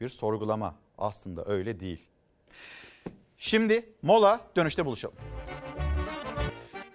[0.00, 0.74] bir sorgulama.
[0.98, 2.08] Aslında öyle değil.
[3.38, 5.16] Şimdi mola dönüşte buluşalım.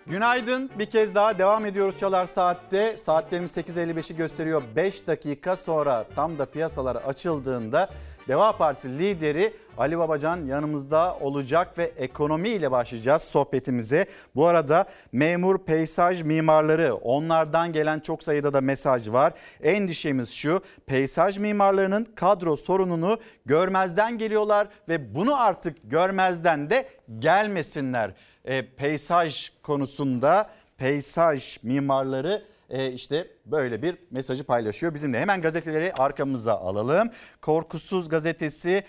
[0.10, 0.70] Günaydın.
[0.80, 2.98] Bir kez daha devam ediyoruz Çalar Saat'te.
[2.98, 4.64] Saatlerimiz 8.55'i gösteriyor.
[4.76, 7.90] 5 dakika sonra tam da piyasalar açıldığında
[8.28, 14.06] Deva Partisi lideri Ali Babacan yanımızda olacak ve ekonomiyle başlayacağız sohbetimize.
[14.36, 19.34] Bu arada memur peyzaj mimarları onlardan gelen çok sayıda da mesaj var.
[19.64, 26.90] Endişemiz şu peyzaj mimarlarının kadro sorununu görmezden geliyorlar ve bunu artık görmezden de
[27.20, 28.12] gelmesinler.
[28.48, 35.20] E, peyzaj konusunda peyzaj mimarları e, işte böyle bir mesajı paylaşıyor bizimle.
[35.20, 37.10] Hemen gazeteleri arkamızda alalım.
[37.42, 38.84] Korkusuz gazetesi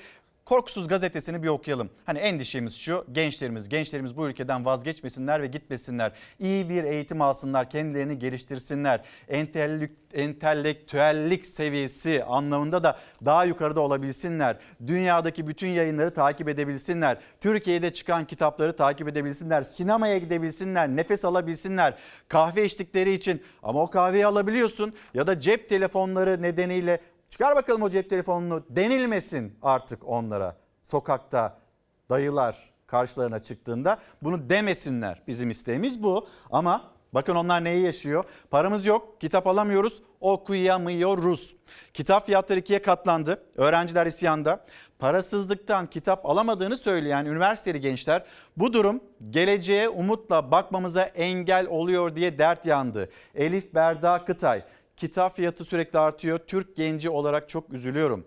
[0.49, 1.91] Korkusuz gazetesini bir okuyalım.
[2.05, 6.13] Hani endişemiz şu gençlerimiz, gençlerimiz bu ülkeden vazgeçmesinler ve gitmesinler.
[6.39, 9.01] İyi bir eğitim alsınlar, kendilerini geliştirsinler.
[9.29, 14.57] Entellek, entelektüellik seviyesi anlamında da daha yukarıda olabilsinler.
[14.87, 17.19] Dünyadaki bütün yayınları takip edebilsinler.
[17.41, 19.63] Türkiye'de çıkan kitapları takip edebilsinler.
[19.63, 21.95] Sinemaya gidebilsinler, nefes alabilsinler.
[22.29, 27.91] Kahve içtikleri için ama o kahveyi alabiliyorsun ya da cep telefonları nedeniyle Çıkar bakalım o
[27.91, 30.57] cep telefonunu denilmesin artık onlara.
[30.83, 31.59] Sokakta
[32.11, 35.23] dayılar karşılarına çıktığında bunu demesinler.
[35.27, 38.25] Bizim isteğimiz bu ama bakın onlar neyi yaşıyor?
[38.51, 41.57] Paramız yok, kitap alamıyoruz, okuyamıyoruz.
[41.95, 43.43] Kitap fiyatları ikiye katlandı.
[43.57, 44.67] Öğrenciler isyanda.
[44.99, 48.25] Parasızlıktan kitap alamadığını söyleyen üniversiteli gençler
[48.57, 49.01] bu durum
[49.31, 53.11] geleceğe umutla bakmamıza engel oluyor diye dert yandı.
[53.35, 54.63] Elif Berda Kıtay
[54.99, 56.39] kitap fiyatı sürekli artıyor.
[56.39, 58.25] Türk genci olarak çok üzülüyorum.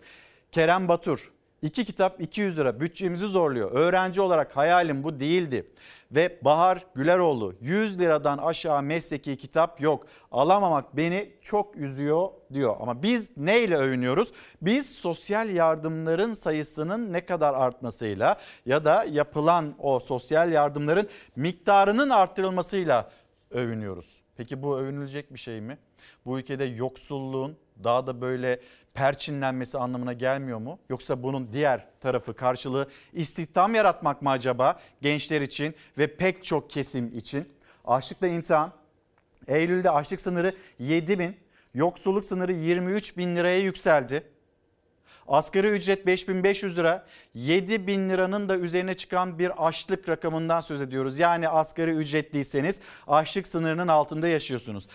[0.52, 3.72] Kerem Batur iki kitap 200 lira bütçemizi zorluyor.
[3.72, 5.68] Öğrenci olarak hayalim bu değildi.
[6.12, 10.08] Ve Bahar Güleroğlu 100 liradan aşağı mesleki kitap yok.
[10.32, 12.76] Alamamak beni çok üzüyor diyor.
[12.80, 14.32] Ama biz neyle övünüyoruz?
[14.62, 23.10] Biz sosyal yardımların sayısının ne kadar artmasıyla ya da yapılan o sosyal yardımların miktarının arttırılmasıyla
[23.52, 24.22] övünüyoruz.
[24.38, 25.78] Peki bu övünülecek bir şey mi?
[26.26, 28.60] Bu ülkede yoksulluğun daha da böyle
[28.94, 30.80] perçinlenmesi anlamına gelmiyor mu?
[30.90, 37.18] Yoksa bunun diğer tarafı karşılığı istihdam yaratmak mı acaba gençler için ve pek çok kesim
[37.18, 37.50] için?
[37.86, 38.72] Açlıkla imtihan
[39.48, 41.38] Eylül'de açlık sınırı 7 bin,
[41.74, 44.24] yoksulluk sınırı 23 bin liraya yükseldi.
[45.28, 47.06] Asgari ücret 5500 lira.
[47.34, 51.20] 7 bin liranın da üzerine çıkan bir açlık rakamından söz ediyoruz.
[51.20, 54.88] Yani asgari ücretliyseniz açlık sınırının altında yaşıyorsunuz.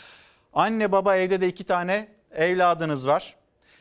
[0.57, 3.37] Anne baba evde de iki tane evladınız var.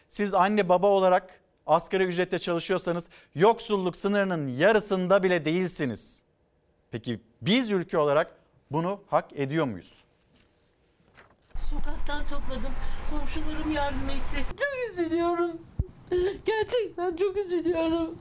[0.10, 6.22] Siz anne baba olarak asgari ücretle çalışıyorsanız yoksulluk sınırının yarısında bile değilsiniz.
[6.92, 8.36] Peki biz ülke olarak
[8.72, 9.94] bunu hak ediyor muyuz?
[11.70, 12.72] Sokaktan topladım.
[13.10, 14.46] Komşularım yardım etti.
[14.50, 15.58] Çok üzülüyorum.
[16.46, 18.18] Gerçekten çok üzülüyorum.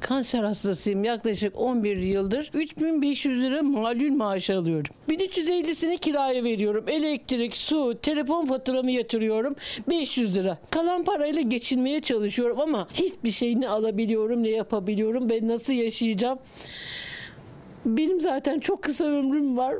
[0.00, 1.04] Kanser hastasıyım.
[1.04, 4.94] Yaklaşık 11 yıldır 3500 lira malul maaş alıyorum.
[5.08, 6.84] 1350'sini kiraya veriyorum.
[6.88, 9.56] Elektrik, su, telefon faturamı yatırıyorum.
[9.90, 10.58] 500 lira.
[10.70, 16.38] Kalan parayla geçinmeye çalışıyorum ama hiçbir şey ne alabiliyorum ne yapabiliyorum ve nasıl yaşayacağım.
[17.84, 19.74] Benim zaten çok kısa ömrüm var.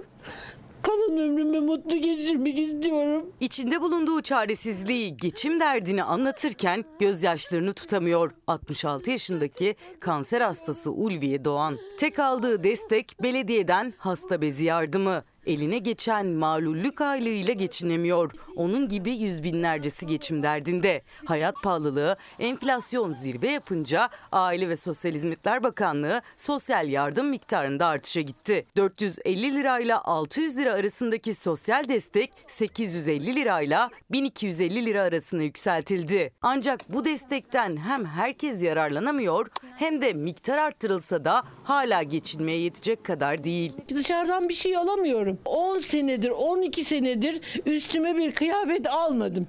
[0.87, 3.33] Kalan ömrümü mutlu geçirmek istiyorum.
[3.41, 8.31] İçinde bulunduğu çaresizliği, geçim derdini anlatırken gözyaşlarını tutamıyor.
[8.47, 11.79] 66 yaşındaki kanser hastası Ulviye Doğan.
[11.99, 15.25] Tek aldığı destek belediyeden hasta bezi yardımı.
[15.47, 18.33] Eline geçen malullük aylığıyla geçinemiyor.
[18.57, 21.03] Onun gibi yüz binlercesi geçim derdinde.
[21.25, 28.67] Hayat pahalılığı, enflasyon zirve yapınca Aile ve Sosyal Hizmetler Bakanlığı sosyal yardım miktarında artışa gitti.
[28.77, 36.33] 450 lirayla 600 lira arasındaki sosyal destek 850 lirayla 1250 lira arasına yükseltildi.
[36.43, 43.45] Ancak bu destekten hem herkes yararlanamıyor hem de miktar arttırılsa da hala geçinmeye yetecek kadar
[43.45, 43.73] değil.
[43.95, 45.36] Dışarıdan bir şey alamıyorum.
[45.45, 49.49] 10 senedir, 12 senedir üstüme bir kıyafet almadım.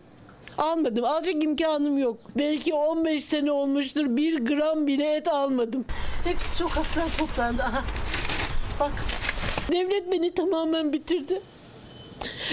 [0.58, 1.04] Almadım.
[1.06, 2.18] Alacak imkanım yok.
[2.38, 4.06] Belki 15 sene olmuştur.
[4.18, 5.86] Bir gram bile et almadım.
[6.24, 7.64] Hepsi sokaktan toplandı.
[7.64, 7.84] Aha.
[8.80, 8.92] Bak.
[9.72, 11.42] Devlet beni tamamen bitirdi.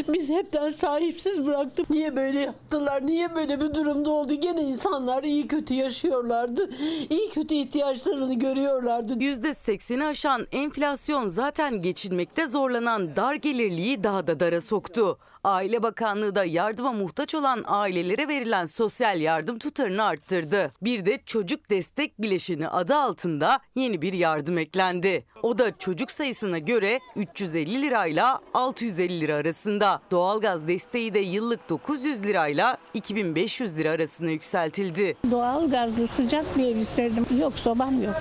[0.09, 1.91] Biz hepten sahipsiz bıraktık.
[1.91, 3.07] Niye böyle yaptılar?
[3.07, 4.35] Niye böyle bir durumda oldu?
[4.35, 6.71] Gene insanlar iyi kötü yaşıyorlardı.
[7.11, 9.15] İyi kötü ihtiyaçlarını görüyorlardı.
[9.15, 15.19] %80'i aşan enflasyon zaten geçinmekte zorlanan dar gelirliği daha da dara soktu.
[15.45, 20.73] Aile Bakanlığı da yardıma muhtaç olan ailelere verilen sosyal yardım tutarını arttırdı.
[20.83, 25.25] Bir de çocuk destek bileşeni adı altında yeni bir yardım eklendi.
[25.43, 30.01] O da çocuk sayısına göre 350 lirayla 650 lira arasında.
[30.11, 35.17] Doğalgaz desteği de yıllık 900 lirayla 2500 lira arasına yükseltildi.
[35.31, 37.27] Doğal gazlı sıcak bir ev isterdim.
[37.41, 38.15] Yok sobam yok.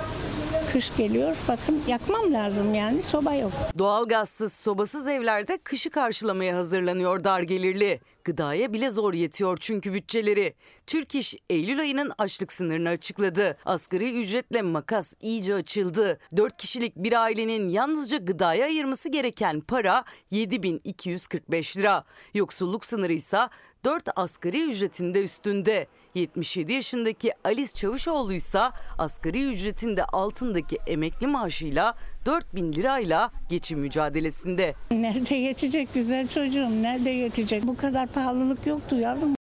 [0.74, 3.52] Kış geliyor bakın yakmam lazım yani soba yok.
[3.78, 8.00] Doğalgazsız, sobasız evlerde kışı karşılamaya hazırlanıyor dar gelirli.
[8.24, 10.54] Gıdaya bile zor yetiyor çünkü bütçeleri.
[10.88, 13.58] Türk İş Eylül ayının açlık sınırını açıkladı.
[13.66, 16.20] Asgari ücretle makas iyice açıldı.
[16.38, 22.04] 4 kişilik bir ailenin yalnızca gıdaya ayırması gereken para 7245 lira.
[22.34, 23.40] Yoksulluk sınırı ise
[23.86, 25.88] 4 asgari ücretinde üstünde.
[26.16, 28.60] 77 yaşındaki Alice Çavuşoğlu ise
[28.98, 31.96] asgari ücretinde altındaki emekli maaşıyla
[32.26, 34.76] 4000 lirayla geçim mücadelesinde.
[34.92, 37.64] Nerede yetecek güzel çocuğum nerede yetecek?
[37.68, 39.36] Bu kadar pahalılık yoktu yavrum.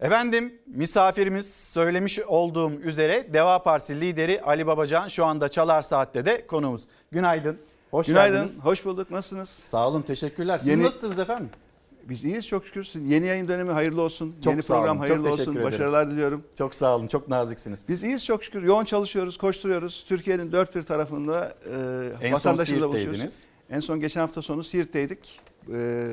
[0.00, 6.46] Efendim misafirimiz söylemiş olduğum üzere Deva Partisi lideri Ali Babacan şu anda Çalar Saat'te de
[6.46, 6.84] konuğumuz.
[7.10, 7.58] Günaydın.
[7.90, 8.64] Hoş Günaydın, geldiniz.
[8.64, 9.10] hoş bulduk.
[9.10, 9.48] Nasılsınız?
[9.48, 10.58] Sağ olun, teşekkürler.
[10.58, 11.50] Siz Yeni- nasılsınız efendim?
[12.08, 12.84] Biz iyiyiz çok şükür.
[12.84, 14.30] Sizin Yeni yayın dönemi hayırlı olsun.
[14.30, 15.52] Çok Yeni olun, program çok hayırlı olsun.
[15.52, 15.66] ederim.
[15.66, 16.44] Başarılar diliyorum.
[16.58, 17.84] Çok sağ olun, çok naziksiniz.
[17.88, 18.62] Biz iyiyiz çok şükür.
[18.62, 20.04] Yoğun çalışıyoruz, koşturuyoruz.
[20.08, 21.54] Türkiye'nin dört bir tarafında
[22.20, 22.32] e, En
[22.88, 23.44] buluşuyoruz.
[23.70, 25.40] En son geçen hafta sonu Siirt'teydik.
[25.72, 26.10] E,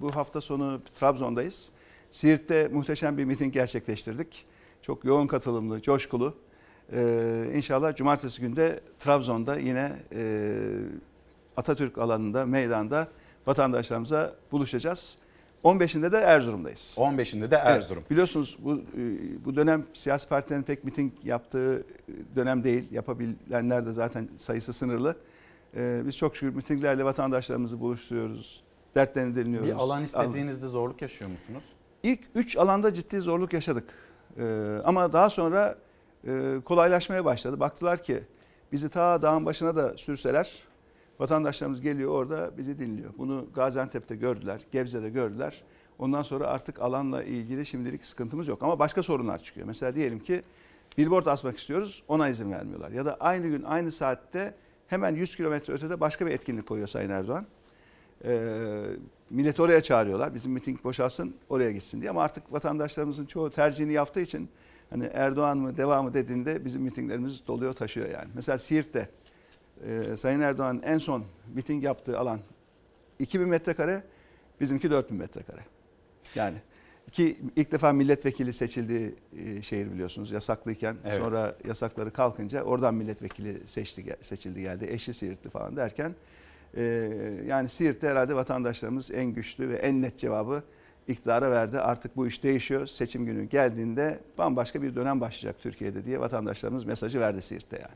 [0.00, 1.70] bu hafta sonu Trabzon'dayız.
[2.10, 4.44] Siirt'te muhteşem bir miting gerçekleştirdik.
[4.82, 6.34] Çok yoğun katılımlı, coşkulu.
[6.92, 10.58] E, inşallah cumartesi günde Trabzon'da yine e,
[11.56, 13.08] Atatürk alanında, meydanda
[13.46, 15.18] vatandaşlarımıza buluşacağız.
[15.64, 16.96] 15'inde de Erzurum'dayız.
[16.98, 17.98] 15'inde de Erzurum.
[17.98, 21.84] Evet, biliyorsunuz bu e, bu dönem siyasi partilerin pek miting yaptığı
[22.36, 22.84] dönem değil.
[22.90, 25.16] Yapabilenler de zaten sayısı sınırlı.
[25.76, 28.62] E, Biz çok şükür mitinglerle vatandaşlarımızı buluşturuyoruz.
[28.94, 29.68] Dertlerini dinliyoruz.
[29.68, 31.64] Bir alan istediğinizde zorluk yaşıyor musunuz?
[32.02, 33.84] İlk 3 alanda ciddi zorluk yaşadık.
[34.38, 35.78] Ee, ama daha sonra
[36.26, 37.60] e, kolaylaşmaya başladı.
[37.60, 38.22] Baktılar ki
[38.72, 40.54] bizi ta dağın başına da sürseler
[41.20, 43.10] vatandaşlarımız geliyor orada bizi dinliyor.
[43.18, 45.62] Bunu Gaziantep'te gördüler, Gebze'de gördüler.
[45.98, 48.62] Ondan sonra artık alanla ilgili şimdilik sıkıntımız yok.
[48.62, 49.66] Ama başka sorunlar çıkıyor.
[49.66, 50.42] Mesela diyelim ki
[50.98, 52.90] billboard asmak istiyoruz ona izin vermiyorlar.
[52.90, 54.54] Ya da aynı gün aynı saatte
[54.86, 57.46] hemen 100 kilometre ötede başka bir etkinlik koyuyor Sayın Erdoğan.
[58.24, 58.82] Ee,
[59.30, 60.34] milleti oraya çağırıyorlar.
[60.34, 62.10] Bizim miting boşalsın oraya gitsin diye.
[62.10, 64.48] Ama artık vatandaşlarımızın çoğu tercihini yaptığı için
[64.90, 68.28] hani Erdoğan mı devamı dediğinde bizim mitinglerimiz doluyor taşıyor yani.
[68.34, 69.08] Mesela Siirt'te
[69.84, 71.24] e, Sayın Erdoğan en son
[71.54, 72.40] miting yaptığı alan
[73.18, 74.02] 2000 metrekare,
[74.60, 75.60] bizimki 4000 metrekare.
[76.34, 76.56] Yani
[77.12, 81.18] ki ilk defa milletvekili seçildiği e, şehir biliyorsunuz yasaklıyken Evet.
[81.18, 86.14] sonra yasakları kalkınca oradan milletvekili seçti seçildi geldi eşi Siirtli falan derken
[86.76, 86.82] e,
[87.46, 90.62] yani Siirt'te herhalde vatandaşlarımız en güçlü ve en net cevabı
[91.08, 91.80] iktidara verdi.
[91.80, 92.86] Artık bu iş değişiyor.
[92.86, 97.94] Seçim günü geldiğinde bambaşka bir dönem başlayacak Türkiye'de diye vatandaşlarımız mesajı verdi Siirt'te yani.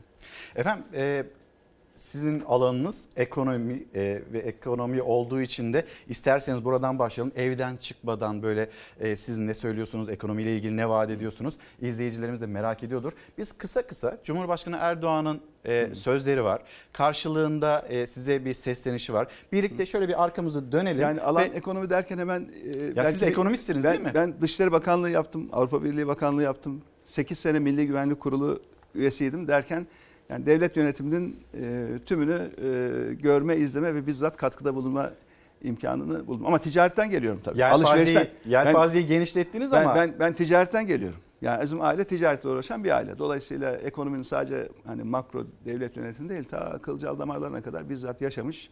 [0.55, 1.25] Efendim e,
[2.01, 7.33] sizin alanınız ekonomi e, ve ekonomi olduğu için de isterseniz buradan başlayalım.
[7.35, 11.57] Evden çıkmadan böyle e, siz ne söylüyorsunuz, ekonomiyle ilgili ne vaat ediyorsunuz?
[11.81, 13.11] İzleyicilerimiz de merak ediyordur.
[13.37, 16.61] Biz kısa kısa Cumhurbaşkanı Erdoğan'ın e, sözleri var.
[16.93, 19.27] Karşılığında e, size bir seslenişi var.
[19.51, 21.01] Birlikte şöyle bir arkamızı dönelim.
[21.01, 22.49] Yani alan ve- ekonomi derken hemen...
[22.95, 24.11] e, siz ekonomistsiniz ben, değil mi?
[24.13, 26.81] Ben Dışişleri Bakanlığı yaptım, Avrupa Birliği Bakanlığı yaptım.
[27.05, 28.61] 8 sene Milli Güvenlik Kurulu
[28.95, 29.87] üyesiydim derken
[30.31, 35.11] yani devlet yönetiminin e, tümünü e, görme, izleme ve bizzat katkıda bulunma
[35.63, 36.45] imkanını buldum.
[36.45, 37.59] Ama ticaretten geliyorum tabii.
[37.59, 41.19] Yelpazeyi, Ben- yelpazeyi genişlettiniz ben, ama ben, ben ticaretten geliyorum.
[41.41, 43.17] Yani bizim aile ticaretle uğraşan bir aile.
[43.17, 48.69] Dolayısıyla ekonominin sadece hani makro devlet yönetimi değil ta kılcal damarlarına kadar bizzat yaşamış.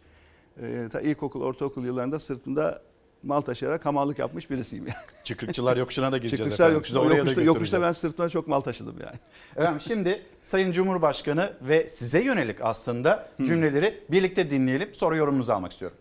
[0.62, 2.82] E, ta ilkokul, ortaokul yıllarında sırtında
[3.22, 4.96] mal taşıyarak hamallık yapmış birisiyim yani.
[5.24, 6.74] Çıkrıkçılar yokuşuna da gireceğiz Çıkrıkçılar efendim.
[6.74, 9.16] yokuşta, yokuşta, yokuşta ben sırtıma çok mal taşıdım yani.
[9.56, 14.94] Efendim şimdi Sayın Cumhurbaşkanı ve size yönelik aslında cümleleri birlikte dinleyelim.
[14.94, 15.98] Sonra yorumunuzu almak istiyorum.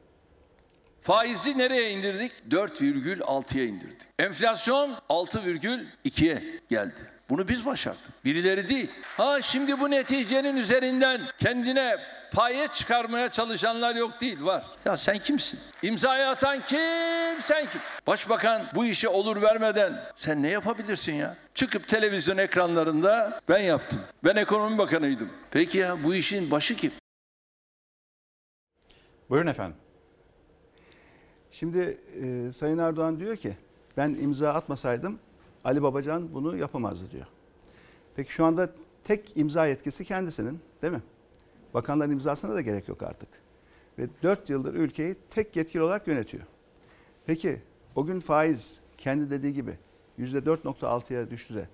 [1.02, 2.32] Faizi nereye indirdik?
[2.50, 4.02] 4,6'ya indirdik.
[4.20, 7.19] Enflasyon 6,2'ye geldi.
[7.30, 8.26] Bunu biz başardık.
[8.26, 8.90] Birileri değil.
[9.18, 11.98] Ha şimdi bu neticenin üzerinden kendine
[12.32, 14.66] paye çıkarmaya çalışanlar yok değil var.
[14.86, 15.60] Ya sen kimsin?
[15.82, 17.42] İmzayı atan kim?
[17.42, 17.82] Sen kim?
[18.08, 21.36] Başbakan bu işe olur vermeden sen ne yapabilirsin ya?
[21.56, 24.02] Çıkıp televizyon ekranlarında ben yaptım.
[24.24, 25.30] Ben ekonomi bakanıydım.
[25.52, 26.92] Peki ya bu işin başı kim?
[29.30, 29.78] Buyurun efendim.
[31.52, 33.58] Şimdi e, Sayın Erdoğan diyor ki
[33.98, 35.20] ben imza atmasaydım
[35.64, 37.26] Ali Babacan bunu yapamazdı diyor.
[38.16, 38.70] Peki şu anda
[39.04, 41.02] tek imza yetkisi kendisinin değil mi?
[41.74, 43.30] Bakanların imzasına da gerek yok artık.
[44.00, 46.44] Ve 4 yıldır ülkeyi tek yetkili olarak yönetiyor.
[47.26, 47.62] Peki
[47.96, 49.78] o gün faiz kendi dediği gibi
[50.20, 51.68] %4.6'ya düştü de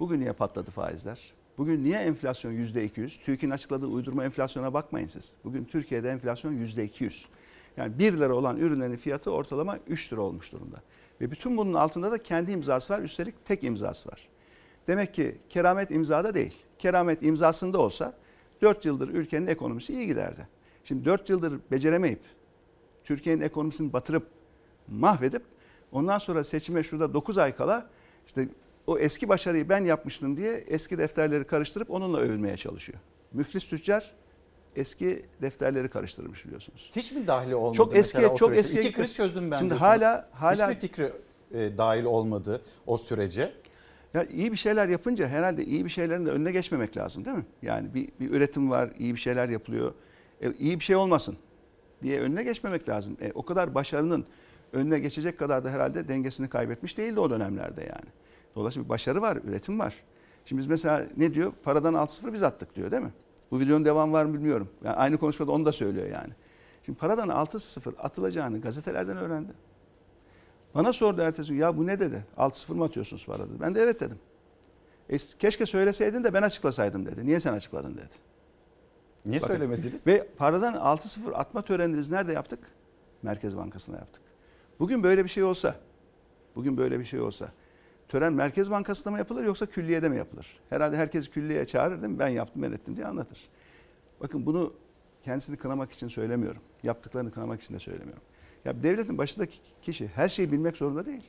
[0.00, 1.32] bugün niye patladı faizler?
[1.58, 3.22] Bugün niye enflasyon %200?
[3.22, 5.32] TÜİK'in açıkladığı uydurma enflasyona bakmayın siz.
[5.44, 7.24] Bugün Türkiye'de enflasyon %200.
[7.80, 10.82] Yani 1 lira olan ürünlerin fiyatı ortalama 3 lira olmuş durumda.
[11.20, 13.00] Ve bütün bunun altında da kendi imzası var.
[13.00, 14.28] Üstelik tek imzası var.
[14.86, 16.54] Demek ki keramet imzada değil.
[16.78, 18.14] Keramet imzasında olsa
[18.62, 20.48] 4 yıldır ülkenin ekonomisi iyi giderdi.
[20.84, 22.20] Şimdi 4 yıldır beceremeyip
[23.04, 24.26] Türkiye'nin ekonomisini batırıp
[24.88, 25.42] mahvedip
[25.92, 27.90] ondan sonra seçime şurada 9 ay kala
[28.26, 28.48] işte
[28.86, 32.98] o eski başarıyı ben yapmıştım diye eski defterleri karıştırıp onunla övülmeye çalışıyor.
[33.32, 34.12] Müflis tüccar
[34.76, 36.90] eski defterleri karıştırmış biliyorsunuz.
[36.96, 37.76] Hiç mi dahil olmadı?
[37.76, 39.90] Çok eski, o çok eskiye İki kriz çözdüm ben Şimdi diyorsunuz.
[39.90, 41.12] hala hala Hiçbir fikri
[41.54, 43.52] e, dahil olmadı o sürece.
[44.14, 47.46] Ya iyi bir şeyler yapınca herhalde iyi bir şeylerin de önüne geçmemek lazım değil mi?
[47.62, 49.94] Yani bir, bir üretim var, iyi bir şeyler yapılıyor.
[50.40, 51.36] E, iyi bir şey olmasın
[52.02, 53.16] diye önüne geçmemek lazım.
[53.20, 54.26] E, o kadar başarının
[54.72, 58.08] önüne geçecek kadar da herhalde dengesini kaybetmiş değildi o dönemlerde yani.
[58.54, 59.94] Dolayısıyla bir başarı var, üretim var.
[60.44, 61.52] Şimdi biz mesela ne diyor?
[61.62, 63.12] Paradan 6-0 biz attık diyor değil mi?
[63.50, 64.68] Bu videonun devamı var mı bilmiyorum.
[64.84, 66.32] Yani aynı konuşmada onu da söylüyor yani.
[66.82, 69.52] Şimdi paradan 6-0 atılacağını gazetelerden öğrendi.
[70.74, 72.24] Bana sordu ertesi gün ya bu ne dedi?
[72.36, 73.60] 6-0 mı atıyorsunuz para dedi.
[73.60, 74.18] Ben de evet dedim.
[75.08, 77.26] E, keşke söyleseydin de ben açıklasaydım dedi.
[77.26, 78.14] Niye sen açıkladın dedi.
[79.26, 80.06] Niye Bakın, söylemediniz?
[80.06, 82.58] Ve paradan 6-0 atma töreninizi nerede yaptık?
[83.22, 84.22] Merkez Bankası'nda yaptık.
[84.78, 85.74] Bugün böyle bir şey olsa,
[86.56, 87.48] bugün böyle bir şey olsa
[88.10, 90.58] tören Merkez Bankası'nda mı yapılır yoksa külliyede mi yapılır?
[90.70, 92.18] Herhalde herkes külliyeye çağırır değil mi?
[92.18, 93.48] Ben yaptım ben ettim diye anlatır.
[94.20, 94.72] Bakın bunu
[95.22, 96.62] kendisini kınamak için söylemiyorum.
[96.82, 98.22] Yaptıklarını kınamak için de söylemiyorum.
[98.64, 101.22] Ya devletin başındaki kişi her şeyi bilmek zorunda değil.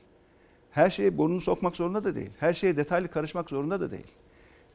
[0.70, 2.30] Her şeye burnunu sokmak zorunda da değil.
[2.38, 4.12] Her şeye detaylı karışmak zorunda da değil.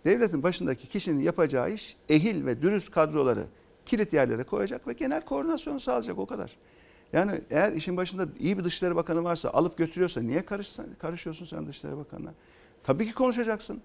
[0.06, 3.46] Devletin başındaki kişinin yapacağı iş ehil ve dürüst kadroları
[3.86, 6.58] kilit yerlere koyacak ve genel koordinasyonu sağlayacak o kadar.
[7.14, 11.68] Yani eğer işin başında iyi bir Dışişleri Bakanı varsa alıp götürüyorsa niye karışsan, karışıyorsun sen
[11.68, 12.34] Dışişleri Bakanı'na?
[12.84, 13.82] Tabii ki konuşacaksın.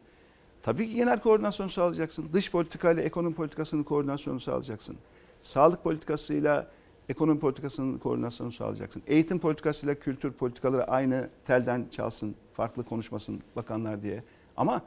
[0.63, 2.29] Tabii ki genel koordinasyonu sağlayacaksın.
[2.33, 4.97] Dış politikayla ekonomi politikasının koordinasyonu sağlayacaksın.
[5.43, 6.71] Sağlık politikasıyla
[7.09, 9.03] ekonomi politikasının koordinasyonu sağlayacaksın.
[9.07, 14.25] Eğitim politikasıyla kültür politikaları aynı telden çalsın, farklı konuşmasın bakanlar diye.
[14.57, 14.83] Ama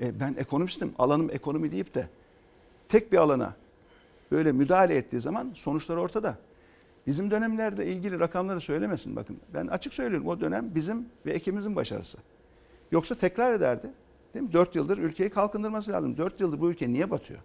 [0.00, 2.08] e, ben ekonomistim, alanım ekonomi deyip de
[2.88, 3.56] tek bir alana
[4.30, 6.38] böyle müdahale ettiği zaman sonuçlar ortada.
[7.06, 9.40] Bizim dönemlerde ilgili rakamları söylemesin bakın.
[9.54, 12.18] Ben açık söylüyorum o dönem bizim ve ekibimizin başarısı.
[12.92, 13.90] Yoksa tekrar ederdi.
[14.34, 14.52] Değil mi?
[14.52, 16.16] 4 yıldır ülkeyi kalkındırması lazım.
[16.16, 17.40] 4 yıldır bu ülke niye batıyor?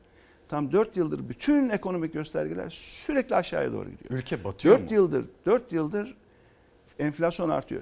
[0.48, 4.10] Tam 4 yıldır bütün ekonomik göstergeler sürekli aşağıya doğru gidiyor.
[4.20, 4.96] Ülke batıyor 4 mu?
[4.96, 6.18] yıldır 4 yıldır
[7.00, 7.82] enflasyon artıyor.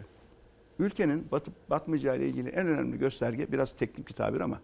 [0.80, 4.60] Ülkenin batıp batmayacağı ile ilgili en önemli gösterge biraz teknik bir tabir ama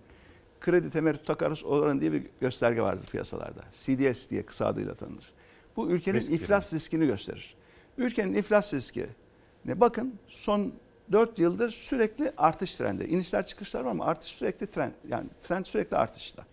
[0.61, 3.61] kredi temerrüt takarız oranı diye bir gösterge vardır piyasalarda.
[3.73, 5.33] CDS diye kısa adıyla tanınır.
[5.79, 7.55] Bu ülkenin Risk iflas riskini gösterir.
[7.97, 9.05] Ülkenin iflas riski
[9.65, 10.73] ne bakın son
[11.11, 13.03] 4 yıldır sürekli artış trendi.
[13.03, 16.45] İnişler çıkışlar var ama artış sürekli trend yani trend sürekli artışta.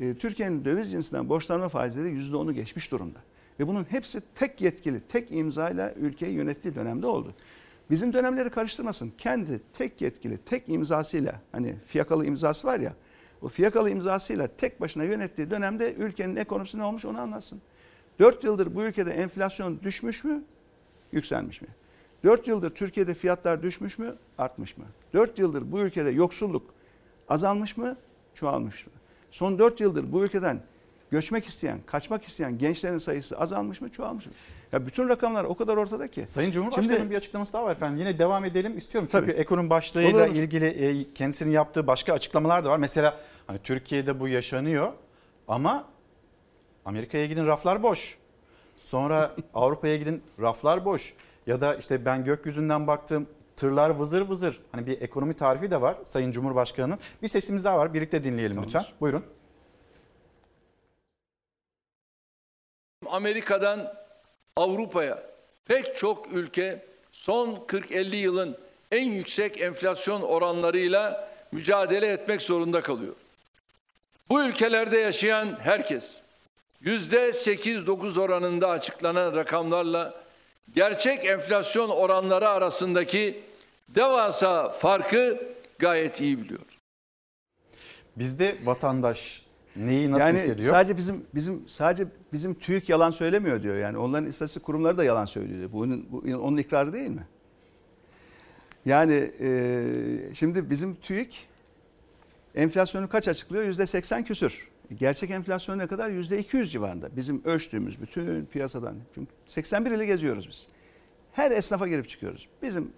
[0.00, 3.18] Ee, Türkiye'nin döviz cinsinden borçlanma faizleri %10'u geçmiş durumda.
[3.60, 7.34] Ve bunun hepsi tek yetkili, tek imzayla ülkeyi yönettiği dönemde oldu.
[7.90, 9.12] Bizim dönemleri karıştırmasın.
[9.18, 12.92] Kendi tek yetkili, tek imzasıyla hani fiyakalı imzası var ya
[13.42, 17.62] o fiyakalı imzasıyla tek başına yönettiği dönemde ülkenin ekonomisi ne olmuş onu anlatsın.
[18.22, 20.42] 4 yıldır bu ülkede enflasyon düşmüş mü,
[21.12, 21.68] yükselmiş mi?
[22.24, 24.84] 4 yıldır Türkiye'de fiyatlar düşmüş mü, artmış mı?
[25.14, 26.62] 4 yıldır bu ülkede yoksulluk
[27.28, 27.96] azalmış mı,
[28.34, 28.92] çoğalmış mı?
[29.30, 30.60] Son 4 yıldır bu ülkeden
[31.10, 34.32] göçmek isteyen, kaçmak isteyen gençlerin sayısı azalmış mı, çoğalmış mı?
[34.72, 36.26] Ya bütün rakamlar o kadar ortada ki.
[36.26, 37.98] Sayın Cumhurbaşkanı'nın Şimdi- bir açıklaması daha var efendim.
[37.98, 39.08] Yine devam edelim istiyorum.
[39.12, 39.40] Çünkü Tabii.
[39.40, 42.78] ekonomi başlığıyla Olur, ilgili e, kendisinin yaptığı başka açıklamalar da var.
[42.78, 44.92] Mesela hani Türkiye'de bu yaşanıyor
[45.48, 45.84] ama
[46.84, 48.18] Amerika'ya gidin raflar boş.
[48.80, 51.14] Sonra Avrupa'ya gidin raflar boş.
[51.46, 54.60] Ya da işte ben gökyüzünden baktım tırlar vızır vızır.
[54.72, 56.98] Hani bir ekonomi tarifi de var Sayın Cumhurbaşkanı'nın.
[57.22, 57.94] Bir sesimiz daha var.
[57.94, 58.84] Birlikte dinleyelim lütfen.
[59.00, 59.24] Buyurun.
[63.06, 63.94] Amerika'dan
[64.56, 65.22] Avrupa'ya
[65.64, 68.58] pek çok ülke son 40-50 yılın
[68.90, 73.14] en yüksek enflasyon oranlarıyla mücadele etmek zorunda kalıyor.
[74.28, 76.21] Bu ülkelerde yaşayan herkes
[76.84, 80.24] yüzde 8-9 oranında açıklanan rakamlarla
[80.74, 83.42] gerçek enflasyon oranları arasındaki
[83.88, 85.42] devasa farkı
[85.78, 86.60] gayet iyi biliyor.
[88.16, 89.42] Bizde vatandaş
[89.76, 90.70] Neyi nasıl yani hissediyor?
[90.70, 93.76] sadece bizim bizim sadece bizim TÜİK yalan söylemiyor diyor.
[93.76, 95.58] Yani onların istatistik kurumları da yalan söylüyor.
[95.58, 95.72] diyor.
[95.72, 97.26] Bunun bu, onun ikrarı değil mi?
[98.84, 101.48] Yani e, şimdi bizim TÜİK
[102.54, 103.64] enflasyonu kaç açıklıyor?
[103.64, 104.71] Yüzde 80 küsür.
[104.98, 106.10] Gerçek enflasyon ne kadar?
[106.10, 107.16] Yüzde 200 civarında.
[107.16, 108.96] Bizim ölçtüğümüz bütün piyasadan.
[109.14, 110.68] Çünkü 81 ili geziyoruz biz.
[111.32, 112.48] Her esnafa girip çıkıyoruz.
[112.62, 112.92] Bizim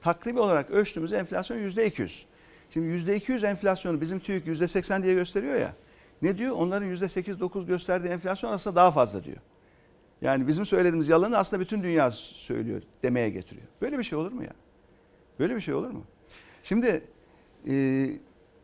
[0.00, 2.26] takribi olarak ölçtüğümüz enflasyon yüzde 200.
[2.70, 5.74] Şimdi yüzde 200 enflasyonu bizim TÜİK yüzde 80 diye gösteriyor ya.
[6.22, 6.56] Ne diyor?
[6.56, 9.36] Onların yüzde 8-9 gösterdiği enflasyon aslında daha fazla diyor.
[10.22, 13.66] Yani bizim söylediğimiz yalanı aslında bütün dünya söylüyor demeye getiriyor.
[13.82, 14.52] Böyle bir şey olur mu ya?
[15.38, 16.04] Böyle bir şey olur mu?
[16.62, 17.04] Şimdi
[17.68, 18.06] e,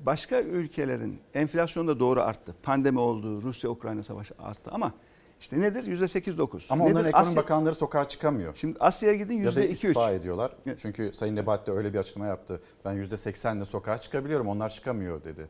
[0.07, 2.55] başka ülkelerin enflasyonu da doğru arttı.
[2.63, 4.93] Pandemi oldu, Rusya-Ukrayna savaşı arttı ama
[5.41, 5.85] işte nedir?
[5.85, 6.67] Yüzde 8-9.
[6.71, 6.95] Ama nedir?
[6.95, 8.55] onların ekonomi Asya- bakanları sokağa çıkamıyor.
[8.55, 9.73] Şimdi Asya'ya gidin Ya da 2-3.
[9.73, 10.53] istifa ediyorlar.
[10.79, 12.61] Çünkü Sayın Nebati de öyle bir açıklama yaptı.
[12.85, 15.47] Ben %80'le sokağa çıkabiliyorum onlar çıkamıyor dedi.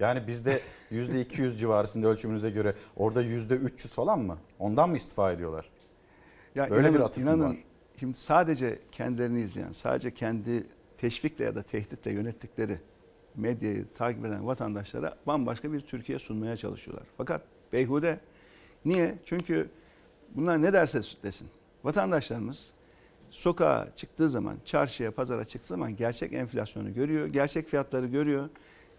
[0.00, 0.60] Yani bizde
[0.92, 4.38] %200 civarısında ölçümünüze göre orada %300 falan mı?
[4.58, 5.70] Ondan mı istifa ediyorlar?
[6.54, 7.56] Ya Böyle inanın, bir atıf inanın, var?
[8.00, 10.66] Şimdi sadece kendilerini izleyen, sadece kendi
[10.98, 12.78] teşvikle ya da tehditle yönettikleri
[13.36, 17.06] medyayı takip eden vatandaşlara bambaşka bir Türkiye sunmaya çalışıyorlar.
[17.16, 18.20] Fakat beyhude.
[18.84, 19.18] Niye?
[19.24, 19.68] Çünkü
[20.34, 21.48] bunlar ne derse desin.
[21.84, 22.72] Vatandaşlarımız
[23.30, 28.48] sokağa çıktığı zaman, çarşıya, pazara çıktığı zaman gerçek enflasyonu görüyor, gerçek fiyatları görüyor.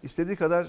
[0.02, 0.68] İstediği kadar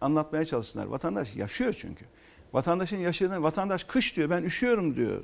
[0.00, 0.86] anlatmaya çalışsınlar.
[0.86, 2.04] Vatandaş yaşıyor çünkü.
[2.52, 5.22] Vatandaşın yaşadığını, vatandaş kış diyor, ben üşüyorum diyor.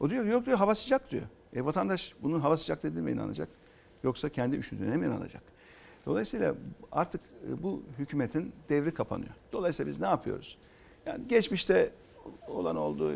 [0.00, 1.22] O diyor yok diyor hava sıcak diyor.
[1.52, 3.48] E vatandaş bunun hava sıcak dediğine inanacak.
[4.04, 5.42] Yoksa kendi üşüdüğüne mi inanacak?
[6.06, 6.54] Dolayısıyla
[6.92, 9.30] artık e, bu hükümetin devri kapanıyor.
[9.52, 10.58] Dolayısıyla biz ne yapıyoruz?
[11.06, 11.90] Yani geçmişte
[12.48, 13.12] olan oldu.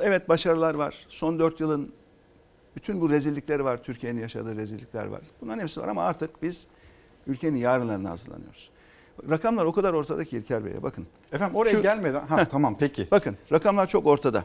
[0.00, 1.06] Evet başarılar var.
[1.08, 1.92] Son dört yılın
[2.76, 3.82] bütün bu rezillikleri var.
[3.82, 5.20] Türkiye'nin yaşadığı rezillikler var.
[5.40, 6.66] Bunların hepsi var ama artık biz
[7.26, 8.70] ülkenin yarınlarına hazırlanıyoruz.
[9.30, 11.06] Rakamlar o kadar ortada ki İlker Bey'e bakın.
[11.32, 12.44] Efendim oraya Şu- gelmeden ha Heh.
[12.44, 13.08] tamam peki.
[13.10, 14.44] Bakın rakamlar çok ortada.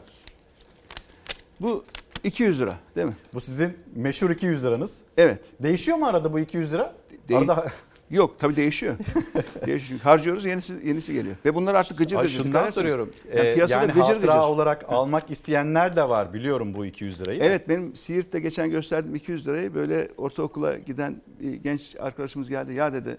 [1.60, 1.84] Bu
[2.24, 3.16] 200 lira değil mi?
[3.34, 5.02] Bu sizin meşhur 200 liranız.
[5.16, 5.52] Evet.
[5.62, 6.94] Değişiyor mu arada bu 200 lira?
[7.28, 7.40] Değil.
[7.40, 7.66] Arada
[8.10, 8.94] Yok tabii değişiyor.
[9.66, 11.36] değişiyor çünkü harcıyoruz yenisi yenisi geliyor.
[11.44, 12.42] Ve bunlar artık gıcır Ay, gıcır.
[12.42, 13.10] şundan soruyorum.
[13.36, 14.38] Yani Ee, piyasada yani gıcır hatıra gıcır.
[14.48, 17.42] olarak almak isteyenler de var biliyorum bu 200 lirayı.
[17.42, 22.72] Evet benim Siirt'te geçen gösterdiğim 200 lirayı böyle ortaokula giden bir genç arkadaşımız geldi.
[22.74, 23.18] Ya dedi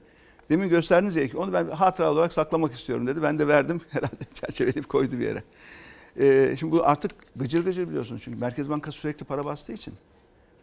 [0.50, 3.24] demin gösterdiniz ya onu ben hatıra olarak saklamak istiyorum dedi.
[3.24, 5.44] Ben de verdim herhalde çerçeveleyip koydu bir yere.
[6.20, 9.94] Ee, şimdi bu artık gıcır gıcır biliyorsunuz çünkü Merkez Bankası sürekli para bastığı için.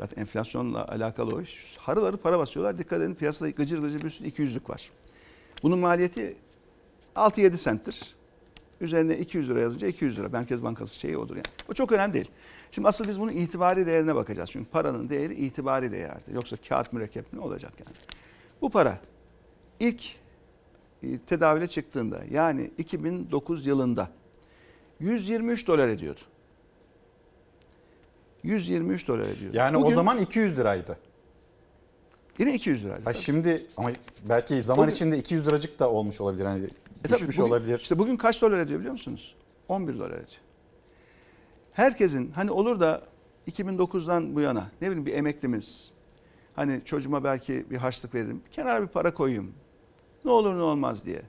[0.00, 1.76] Zaten enflasyonla alakalı o iş.
[1.76, 2.78] Harıl harıl para basıyorlar.
[2.78, 4.90] Dikkat edin piyasada gıcır gıcır bir sürü 200'lük var.
[5.62, 6.36] Bunun maliyeti
[7.16, 8.14] 6-7 senttir.
[8.80, 10.28] Üzerine 200 lira yazınca 200 lira.
[10.28, 11.46] Merkez Bankası şeyi odur yani.
[11.70, 12.30] O çok önemli değil.
[12.70, 14.50] Şimdi asıl biz bunun itibari değerine bakacağız.
[14.50, 16.34] Çünkü paranın değeri itibari değerdir.
[16.34, 17.96] Yoksa kağıt mürekkep ne olacak yani?
[18.60, 18.98] Bu para
[19.80, 20.02] ilk
[21.02, 24.10] e, tedavüle çıktığında yani 2009 yılında
[25.00, 26.20] 123 dolar ediyordu.
[28.42, 29.56] 123 dolar ediyordu.
[29.56, 30.98] Yani o Bugün zaman 200 liraydı.
[32.38, 33.04] yine 200 liraydı.
[33.04, 33.90] Ha şimdi ama
[34.28, 36.44] belki zaman Bugün- içinde 200 liracık da olmuş olabilir.
[36.44, 36.68] Hani E
[37.02, 37.78] tabii düşmüş bugün- olabilir.
[37.78, 39.34] İşte bugün kaç dolar ediyor biliyor musunuz?
[39.68, 40.26] 11 dolar ediyor.
[41.72, 43.02] Herkesin hani olur da
[43.46, 45.90] 2009'dan bu yana ne bileyim bir emeklimiz
[46.56, 48.42] hani çocuğuma belki bir harçlık veririm.
[48.52, 49.52] Kenara bir para koyayım.
[50.24, 51.22] Ne olur ne olmaz diye.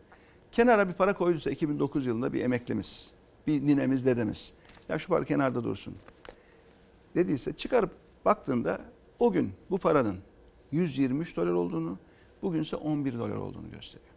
[0.52, 3.12] Kenara bir para koyduysa 2009 yılında bir emeklimiz,
[3.48, 4.54] bir ninemiz, dedemiz.
[4.90, 5.96] Ya şu para kenarda dursun.
[7.16, 7.92] Dediyse çıkarıp
[8.26, 8.82] baktığında
[9.20, 10.18] o gün bu paranın
[10.72, 11.98] 123 dolar olduğunu,
[12.42, 14.12] bugünse 11 dolar olduğunu gösteriyor.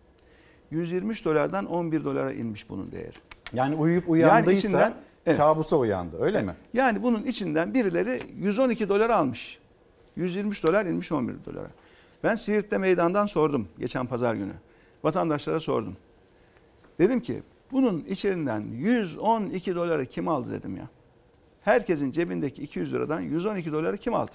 [0.70, 3.16] 123 dolardan 11 dolara inmiş bunun değeri.
[3.52, 4.94] Yani uyuyup uyandıysa içinden-
[5.26, 5.36] evet.
[5.38, 6.54] kabusa uyandı öyle mi?
[6.74, 9.58] Yani bunun içinden birileri 112 dolar almış.
[10.16, 11.70] 123 dolar inmiş 11 dolara.
[12.24, 14.52] Ben Siirt'te meydandan sordum geçen pazar günü.
[15.04, 15.96] Vatandaşlara sordum.
[16.98, 17.42] Dedim ki
[17.72, 20.88] bunun içerinden 112 doları kim aldı dedim ya.
[21.64, 24.32] Herkesin cebindeki 200 liradan 112 doları kim aldı?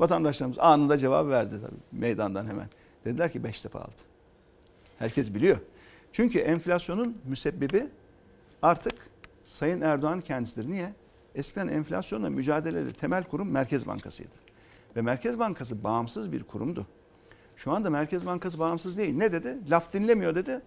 [0.00, 2.68] Vatandaşlarımız anında cevap verdi tabii meydandan hemen.
[3.04, 4.00] Dediler ki Beştepe aldı.
[4.98, 5.58] Herkes biliyor.
[6.12, 7.86] Çünkü enflasyonun müsebbibi
[8.62, 8.92] artık
[9.44, 10.70] Sayın Erdoğan kendisidir.
[10.70, 10.92] Niye?
[11.34, 14.34] Eskiden enflasyonla mücadelede temel kurum Merkez Bankası'ydı.
[14.96, 16.86] Ve Merkez Bankası bağımsız bir kurumdu.
[17.56, 19.14] Şu anda Merkez Bankası bağımsız değil.
[19.14, 19.58] Ne dedi?
[19.70, 20.60] Laf dinlemiyor dedi.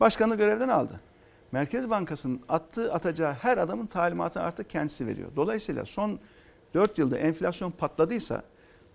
[0.00, 1.00] Başkanı görevden aldı.
[1.52, 5.28] Merkez Bankası'nın attığı atacağı her adamın talimatını artık kendisi veriyor.
[5.36, 6.18] Dolayısıyla son
[6.74, 8.42] 4 yılda enflasyon patladıysa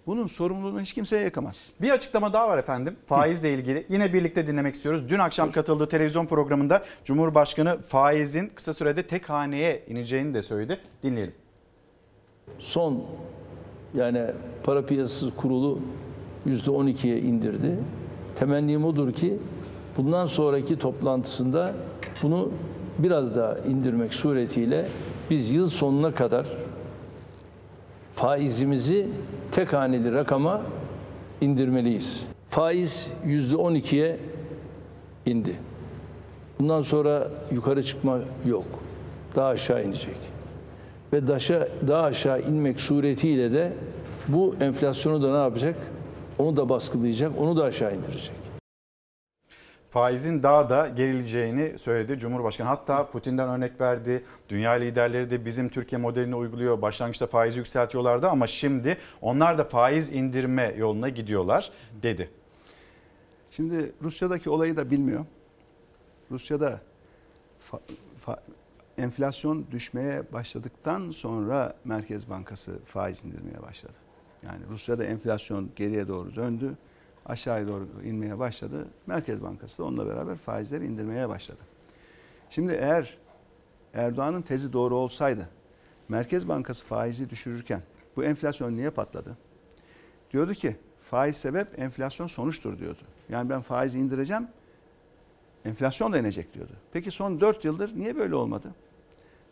[0.07, 1.73] bunun sorumluluğunu hiç kimseye yakamaz.
[1.81, 3.85] Bir açıklama daha var efendim faizle ilgili.
[3.89, 5.09] Yine birlikte dinlemek istiyoruz.
[5.09, 10.79] Dün akşam katıldığı televizyon programında Cumhurbaşkanı faizin kısa sürede tek haneye ineceğini de söyledi.
[11.03, 11.33] Dinleyelim.
[12.59, 13.05] Son
[13.93, 14.25] yani
[14.63, 15.79] para piyasası kurulu
[16.47, 17.77] %12'ye indirdi.
[18.35, 19.39] Temennim odur ki
[19.97, 21.73] bundan sonraki toplantısında
[22.23, 22.49] bunu
[22.99, 24.85] biraz daha indirmek suretiyle
[25.29, 26.47] biz yıl sonuna kadar
[28.13, 29.07] faizimizi
[29.51, 30.61] tek haneli rakama
[31.41, 32.23] indirmeliyiz.
[32.49, 34.19] Faiz yüzde 12'ye
[35.25, 35.55] indi.
[36.59, 38.65] Bundan sonra yukarı çıkma yok.
[39.35, 40.15] Daha aşağı inecek.
[41.13, 43.73] Ve daşa, daha aşağı inmek suretiyle de
[44.27, 45.75] bu enflasyonu da ne yapacak?
[46.39, 48.42] Onu da baskılayacak, onu da aşağı indirecek.
[49.93, 52.67] Faizin daha da gerileceğini söyledi Cumhurbaşkanı.
[52.67, 54.23] Hatta Putin'den örnek verdi.
[54.49, 56.81] Dünya liderleri de bizim Türkiye modelini uyguluyor.
[56.81, 61.71] Başlangıçta faizi yükseltiyorlardı ama şimdi onlar da faiz indirme yoluna gidiyorlar
[62.03, 62.29] dedi.
[63.51, 65.25] Şimdi Rusya'daki olayı da bilmiyor.
[66.31, 66.81] Rusya'da
[67.71, 67.81] fa-
[68.25, 68.39] fa-
[68.97, 73.97] enflasyon düşmeye başladıktan sonra Merkez Bankası faiz indirmeye başladı.
[74.45, 76.77] Yani Rusya'da enflasyon geriye doğru döndü.
[77.25, 78.87] Aşağıya doğru inmeye başladı.
[79.07, 81.61] Merkez Bankası da onunla beraber faizleri indirmeye başladı.
[82.49, 83.17] Şimdi eğer
[83.93, 85.49] Erdoğan'ın tezi doğru olsaydı
[86.09, 87.81] Merkez Bankası faizi düşürürken
[88.15, 89.37] bu enflasyon niye patladı?
[90.31, 93.01] Diyordu ki faiz sebep enflasyon sonuçtur diyordu.
[93.29, 94.47] Yani ben faizi indireceğim
[95.65, 96.71] enflasyon da inecek diyordu.
[96.93, 98.71] Peki son 4 yıldır niye böyle olmadı?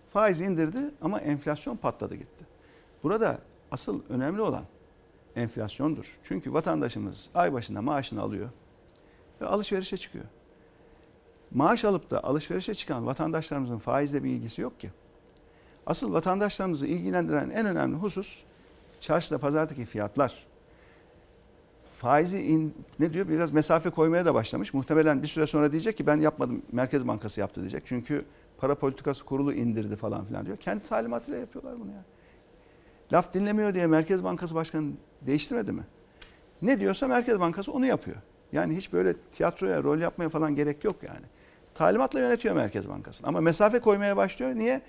[0.09, 2.45] Faiz indirdi ama enflasyon patladı gitti.
[3.03, 3.39] Burada
[3.71, 4.63] asıl önemli olan
[5.35, 6.19] enflasyondur.
[6.23, 8.49] Çünkü vatandaşımız ay başında maaşını alıyor
[9.41, 10.25] ve alışverişe çıkıyor.
[11.51, 14.91] Maaş alıp da alışverişe çıkan vatandaşlarımızın faizle bir ilgisi yok ki.
[15.85, 18.43] Asıl vatandaşlarımızı ilgilendiren en önemli husus
[18.99, 20.47] çarşıda pazardaki fiyatlar.
[21.93, 24.73] Faizi in, ne diyor biraz mesafe koymaya da başlamış.
[24.73, 27.83] Muhtemelen bir süre sonra diyecek ki ben yapmadım Merkez Bankası yaptı diyecek.
[27.85, 28.25] Çünkü
[28.57, 30.57] para politikası kurulu indirdi falan filan diyor.
[30.57, 32.03] Kendi talimatıyla yapıyorlar bunu ya.
[33.13, 34.91] Laf dinlemiyor diye Merkez Bankası Başkanı
[35.21, 35.83] değiştirmedi mi?
[36.61, 38.17] Ne diyorsa Merkez Bankası onu yapıyor.
[38.51, 41.25] Yani hiç böyle tiyatroya, rol yapmaya falan gerek yok yani.
[41.75, 43.27] Talimatla yönetiyor Merkez Bankası.
[43.27, 44.55] Ama mesafe koymaya başlıyor.
[44.55, 44.81] Niye?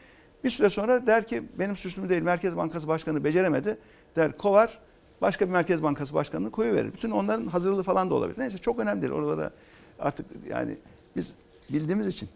[0.44, 3.78] Bir süre sonra der ki benim suçum değil Merkez Bankası Başkanı beceremedi.
[4.16, 4.78] Der kovar
[5.20, 6.92] başka bir Merkez Bankası Başkanı'nı koyuverir.
[6.92, 8.38] Bütün onların hazırlığı falan da olabilir.
[8.38, 9.12] Neyse çok önemli.
[9.12, 9.50] Oralara
[9.98, 10.76] artık yani
[11.16, 11.34] biz
[11.72, 12.28] bildiğimiz için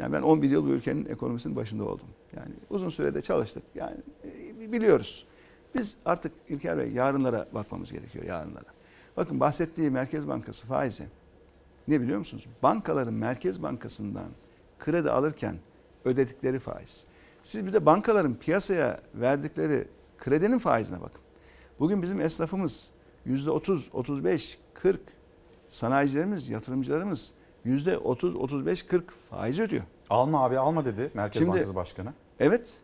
[0.00, 2.06] yani ben 11 yıl bu ülkenin ekonomisinin başında oldum.
[2.36, 3.62] Yani uzun sürede çalıştık.
[3.74, 3.96] Yani
[4.60, 5.26] e, biliyoruz.
[5.74, 8.64] Biz artık İlker Bey yarınlara bakmamız gerekiyor yarınlara.
[9.16, 11.04] Bakın bahsettiği Merkez Bankası faizi
[11.88, 12.46] ne biliyor musunuz?
[12.62, 14.28] Bankaların Merkez Bankası'ndan
[14.78, 15.56] kredi alırken
[16.04, 17.04] ödedikleri faiz.
[17.42, 19.88] Siz bir de bankaların piyasaya verdikleri
[20.18, 21.20] kredinin faizine bakın.
[21.80, 22.90] Bugün bizim esnafımız
[23.26, 25.00] %30, 35, 40,
[25.68, 27.32] sanayicilerimiz, yatırımcılarımız
[27.66, 29.82] %30, 35, 40 faiz ödüyor.
[30.10, 32.12] Alma abi alma dedi Merkez Şimdi- Bankası Başkanı.
[32.40, 32.74] Evet.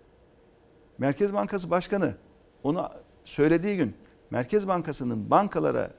[0.98, 2.14] Merkez Bankası Başkanı
[2.62, 2.90] onu
[3.24, 3.94] söylediği gün
[4.30, 5.90] Merkez Bankası'nın bankalara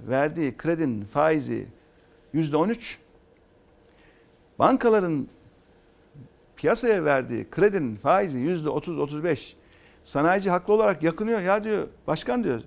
[0.00, 1.66] verdiği kredinin faizi
[2.32, 2.98] yüzde 13.
[4.58, 5.28] Bankaların
[6.56, 9.54] piyasaya verdiği kredinin faizi yüzde 30-35.
[10.04, 11.40] Sanayici haklı olarak yakınıyor.
[11.40, 12.60] Ya diyor başkan diyor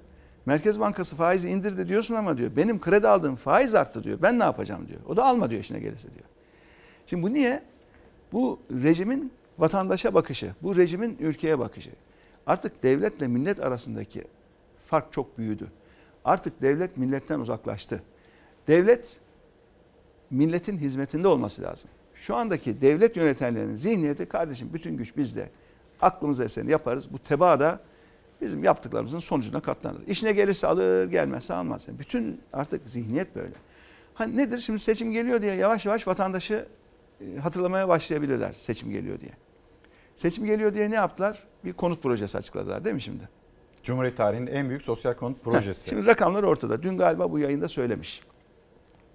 [0.45, 4.21] Merkez Bankası faizi indirdi diyorsun ama diyor benim kredi aldığım faiz arttı diyor.
[4.21, 4.99] Ben ne yapacağım diyor.
[5.07, 6.25] O da alma diyor işine gelirse diyor.
[7.07, 7.63] Şimdi bu niye?
[8.31, 11.91] Bu rejimin vatandaşa bakışı, bu rejimin ülkeye bakışı.
[12.47, 14.23] Artık devletle millet arasındaki
[14.87, 15.67] fark çok büyüdü.
[16.25, 18.03] Artık devlet milletten uzaklaştı.
[18.67, 19.19] Devlet
[20.29, 21.89] milletin hizmetinde olması lazım.
[22.13, 25.49] Şu andaki devlet yönetenlerinin zihniyeti kardeşim bütün güç bizde.
[26.01, 27.13] Aklımıza eseni yaparız.
[27.13, 27.79] Bu tebaa da
[28.41, 30.07] bizim yaptıklarımızın sonucuna katlanır.
[30.07, 31.87] İşine gelirse alır, gelmezse almaz.
[31.87, 33.53] Yani bütün artık zihniyet böyle.
[34.13, 34.59] Ha nedir?
[34.59, 36.67] Şimdi seçim geliyor diye yavaş yavaş vatandaşı
[37.21, 39.31] e, hatırlamaya başlayabilirler seçim geliyor diye.
[40.15, 41.43] Seçim geliyor diye ne yaptılar?
[41.65, 43.29] Bir konut projesi açıkladılar değil mi şimdi?
[43.83, 45.89] Cumhuriyet tarihinin en büyük sosyal konut projesi.
[45.89, 46.83] Şimdi rakamlar ortada.
[46.83, 48.21] Dün galiba bu yayında söylemiş.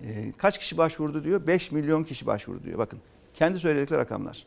[0.02, 1.46] Ee, kaç kişi başvurdu diyor?
[1.46, 2.78] 5 milyon kişi başvurdu diyor.
[2.78, 2.98] Bakın
[3.34, 4.46] kendi söyledikleri rakamlar.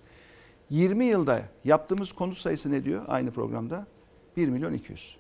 [0.69, 3.87] 20 yılda yaptığımız konut sayısı ne diyor aynı programda?
[4.39, 5.15] 1 milyon 200.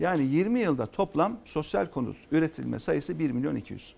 [0.00, 3.94] Yani 20 yılda toplam sosyal konut üretilme sayısı 1 milyon 200.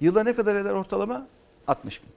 [0.00, 1.26] Yılda ne kadar eder ortalama?
[1.66, 2.10] 60 bin.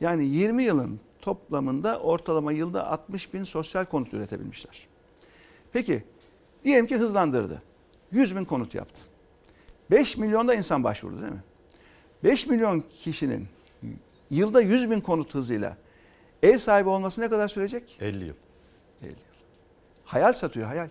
[0.00, 4.86] Yani 20 yılın toplamında ortalama yılda 60 bin sosyal konut üretebilmişler.
[5.72, 6.04] Peki
[6.64, 7.62] diyelim ki hızlandırdı.
[8.12, 9.00] 100 bin konut yaptı.
[9.90, 11.42] 5 milyonda insan başvurdu değil mi?
[12.24, 13.48] 5 milyon kişinin
[14.30, 15.76] yılda 100 bin konut hızıyla
[16.42, 17.98] ev sahibi olması ne kadar sürecek?
[18.00, 18.34] 50 yıl.
[19.02, 19.16] 50 yıl.
[20.04, 20.88] Hayal satıyor hayal.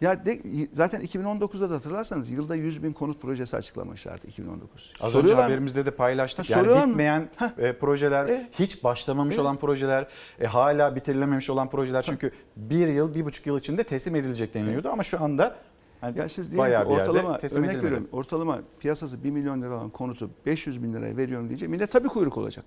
[0.00, 0.40] Ya de,
[0.72, 4.92] zaten 2019'da da hatırlarsanız yılda 100 bin konut projesi açıklamışlardı 2019.
[5.00, 5.48] Az önce Soruyorlar mı?
[5.48, 6.50] haberimizde de paylaştık.
[6.56, 7.28] Ha, yani bitmeyen
[7.58, 8.48] e, projeler, E?
[8.52, 9.40] hiç başlamamış E?
[9.40, 10.06] olan projeler,
[10.40, 12.02] e, hala bitirilememiş olan projeler.
[12.02, 14.88] Çünkü bir yıl, bir buçuk yıl içinde teslim edilecek deniliyordu.
[14.88, 15.56] Ama şu anda
[16.02, 17.76] Yani Ya siz diyelim ki ortalama örnek edilmedi.
[17.76, 18.08] veriyorum.
[18.12, 21.68] Ortalama piyasası 1 milyon lira olan konutu 500 bin liraya veriyorum diyecek.
[21.68, 22.64] Millet tabii kuyruk olacak.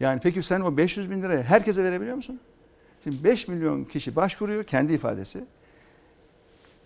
[0.00, 2.40] Yani peki sen o 500 bin liraya herkese verebiliyor musun?
[3.04, 5.44] Şimdi 5 milyon kişi başvuruyor kendi ifadesi.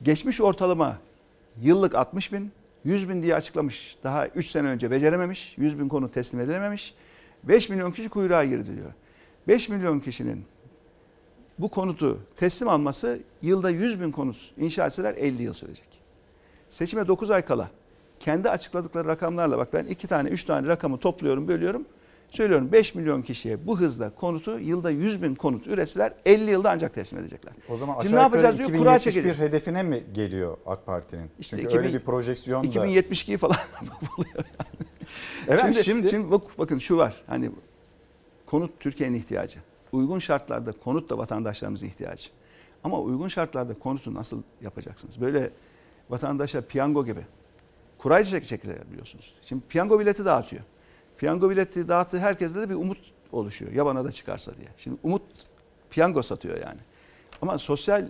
[0.02, 0.98] Geçmiş ortalama
[1.62, 2.52] yıllık 60 bin,
[2.84, 3.96] 100 bin diye açıklamış.
[4.04, 6.94] Daha 3 sene önce becerememiş, 100 bin konu teslim edilememiş.
[7.44, 8.92] 5 milyon kişi kuyruğa girdi diyor.
[9.48, 10.44] 5 milyon kişinin
[11.58, 15.88] bu konutu teslim alması yılda 100 bin konut inşa etseler 50 yıl sürecek.
[16.70, 17.70] Seçime 9 ay kala
[18.20, 21.86] kendi açıkladıkları rakamlarla bak ben 2 tane 3 tane rakamı topluyorum bölüyorum.
[22.30, 26.94] Söylüyorum 5 milyon kişiye bu hızla konutu yılda 100 bin konut üretseler 50 yılda ancak
[26.94, 27.52] teslim edecekler.
[27.68, 29.38] O zaman Şimdi ne yapacağız diyor kura 2071 çekilir.
[29.48, 31.30] hedefine mi geliyor AK Parti'nin?
[31.38, 32.68] İşte Çünkü 2000 öyle bir projeksiyon da.
[32.68, 34.88] 2072'yi falan buluyor yani.
[35.48, 37.22] Evet, şimdi, şimdi- şimdi, bak, bakın şu var.
[37.26, 37.50] Hani
[38.46, 39.58] konut Türkiye'nin ihtiyacı.
[39.92, 42.28] Uygun şartlarda konut da vatandaşlarımızın ihtiyacı.
[42.84, 45.20] Ama uygun şartlarda konutu nasıl yapacaksınız?
[45.20, 45.50] Böyle
[46.10, 47.20] vatandaşa piyango gibi
[47.98, 49.34] kurayla çek çekilir biliyorsunuz.
[49.44, 50.62] Şimdi piyango bileti dağıtıyor.
[51.18, 52.98] Piyango bileti dağıttığı herkeste de bir umut
[53.32, 53.72] oluşuyor.
[53.72, 54.68] Ya bana da çıkarsa diye.
[54.78, 55.22] Şimdi umut
[55.90, 56.80] piyango satıyor yani.
[57.42, 58.08] Ama sosyal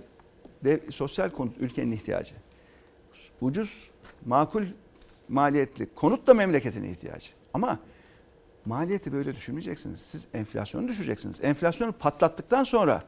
[0.64, 2.34] dev, sosyal konut ülkenin ihtiyacı.
[3.40, 3.90] Ucuz,
[4.26, 4.64] makul
[5.28, 7.30] maliyetli konut da memleketin ihtiyacı.
[7.54, 7.78] Ama
[8.64, 10.00] maliyeti böyle düşünmeyeceksiniz.
[10.00, 11.36] Siz enflasyonu düşüreceksiniz.
[11.42, 13.02] Enflasyonu patlattıktan sonra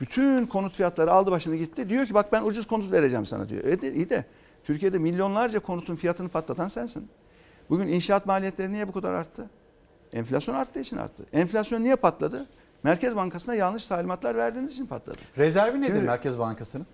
[0.00, 1.88] bütün konut fiyatları aldı başını gitti.
[1.88, 3.62] Diyor ki bak ben ucuz konut vereceğim sana diyor.
[3.64, 4.24] Evet iyi de
[4.64, 7.08] Türkiye'de milyonlarca konutun fiyatını patlatan sensin.
[7.70, 9.50] Bugün inşaat maliyetleri niye bu kadar arttı?
[10.12, 11.24] Enflasyon arttığı için arttı.
[11.32, 12.46] Enflasyon niye patladı?
[12.82, 15.18] Merkez Bankası'na yanlış talimatlar verdiğiniz için patladı.
[15.38, 16.86] Rezervi nedir Şimdi- Merkez Bankası'nın?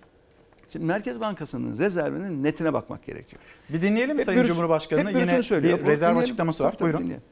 [0.69, 3.41] Şimdi Merkez Bankası'nın rezervinin netine bakmak gerekiyor.
[3.69, 5.79] Bir dinleyelim Hep Sayın bürüs- Cumhurbaşkanı'nın hep yine söylüyor.
[5.79, 6.23] bir rezerv dinleyelim.
[6.23, 6.71] açıklaması Tabii, var.
[6.73, 6.99] tabii, Buyurun.
[7.03, 7.23] dinleyelim.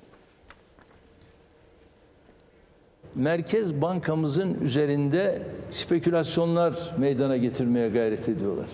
[3.15, 8.67] Merkez Bankamızın üzerinde spekülasyonlar meydana getirmeye gayret ediyorlar.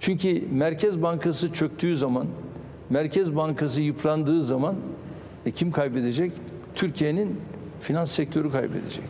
[0.00, 2.26] Çünkü Merkez Bankası çöktüğü zaman,
[2.94, 4.76] Merkez Bankası yıprandığı zaman
[5.46, 6.32] e, kim kaybedecek?
[6.74, 7.40] Türkiye'nin
[7.80, 9.04] finans sektörü kaybedecek.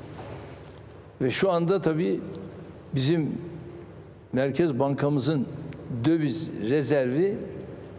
[1.22, 2.20] Ve şu anda tabii
[2.95, 3.39] bizim
[4.32, 5.47] Merkez Bankamızın
[6.05, 7.37] döviz rezervi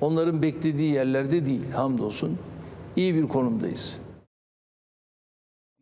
[0.02, 2.38] onların beklediği yerlerde değil hamdolsun.
[2.96, 3.98] İyi bir konumdayız.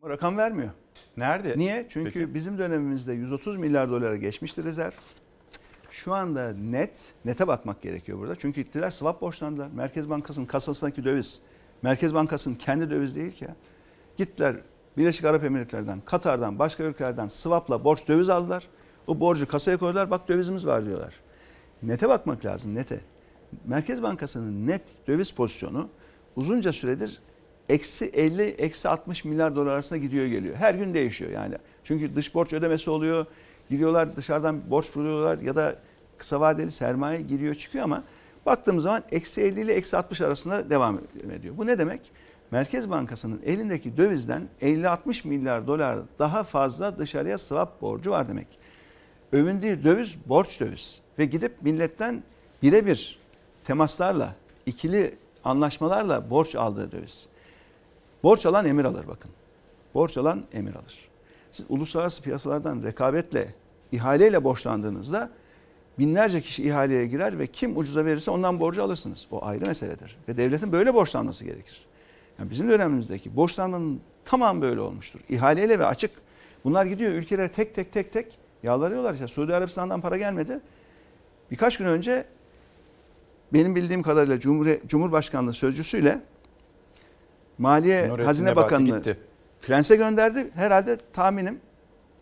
[0.02, 0.70] Ama rakam vermiyor.
[1.16, 1.54] Nerede?
[1.58, 1.86] Niye?
[1.88, 4.92] Çünkü bizim dönemimizde 130 milyar dolara geçmişti rezerv.
[5.94, 8.36] Şu anda net, nete bakmak gerekiyor burada.
[8.36, 9.68] Çünkü gittiler swap borçlandılar.
[9.74, 11.40] Merkez Bankası'nın kasasındaki döviz,
[11.82, 13.56] Merkez Bankası'nın kendi döviz değil ki ya.
[14.16, 14.56] Gittiler
[14.96, 18.68] Birleşik Arap Emirlikleri'den, Katar'dan, başka ülkelerden swapla borç döviz aldılar.
[19.06, 20.10] O borcu kasaya koydular.
[20.10, 21.14] Bak dövizimiz var diyorlar.
[21.82, 23.00] Nete bakmak lazım nete.
[23.64, 25.88] Merkez Bankası'nın net döviz pozisyonu
[26.36, 27.20] uzunca süredir
[27.68, 30.56] eksi 50, eksi 60 milyar dolar arasında gidiyor geliyor.
[30.56, 31.54] Her gün değişiyor yani.
[31.84, 33.26] Çünkü dış borç ödemesi oluyor.
[33.70, 35.76] Gidiyorlar dışarıdan borç buluyorlar ya da
[36.18, 38.02] kısa vadeli sermaye giriyor çıkıyor ama
[38.46, 41.00] baktığımız zaman eksi 50 ile eksi 60 arasında devam
[41.32, 41.56] ediyor.
[41.56, 42.12] Bu ne demek?
[42.50, 48.46] Merkez Bankası'nın elindeki dövizden 50-60 milyar dolar daha fazla dışarıya swap borcu var demek.
[49.32, 52.22] Övündüğü döviz borç döviz ve gidip milletten
[52.62, 53.18] birebir
[53.64, 54.34] temaslarla,
[54.66, 57.28] ikili anlaşmalarla borç aldığı döviz.
[58.22, 59.30] Borç alan emir alır bakın.
[59.94, 61.08] Borç alan emir alır.
[61.54, 63.54] Siz uluslararası piyasalardan rekabetle,
[63.92, 65.30] ihaleyle borçlandığınızda
[65.98, 69.26] binlerce kişi ihaleye girer ve kim ucuza verirse ondan borcu alırsınız.
[69.30, 70.16] O ayrı meseledir.
[70.28, 71.84] Ve devletin böyle borçlanması gerekir.
[72.38, 75.20] Yani bizim dönemimizdeki borçlanmanın tamam böyle olmuştur.
[75.28, 76.10] İhaleyle ve açık.
[76.64, 79.14] Bunlar gidiyor ülkelere tek tek tek tek yalvarıyorlar.
[79.14, 80.60] İşte Suudi Arabistan'dan para gelmedi.
[81.50, 82.24] Birkaç gün önce
[83.52, 86.20] benim bildiğim kadarıyla Cumhur Cumhurbaşkanlığı sözcüsüyle
[87.58, 89.18] Maliye Nurettin Hazine Nebati Bakanlığı gitti.
[89.66, 90.50] Prens'e gönderdi.
[90.54, 91.60] Herhalde tahminim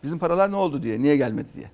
[0.03, 1.71] bizim paralar ne oldu diye, niye gelmedi diye.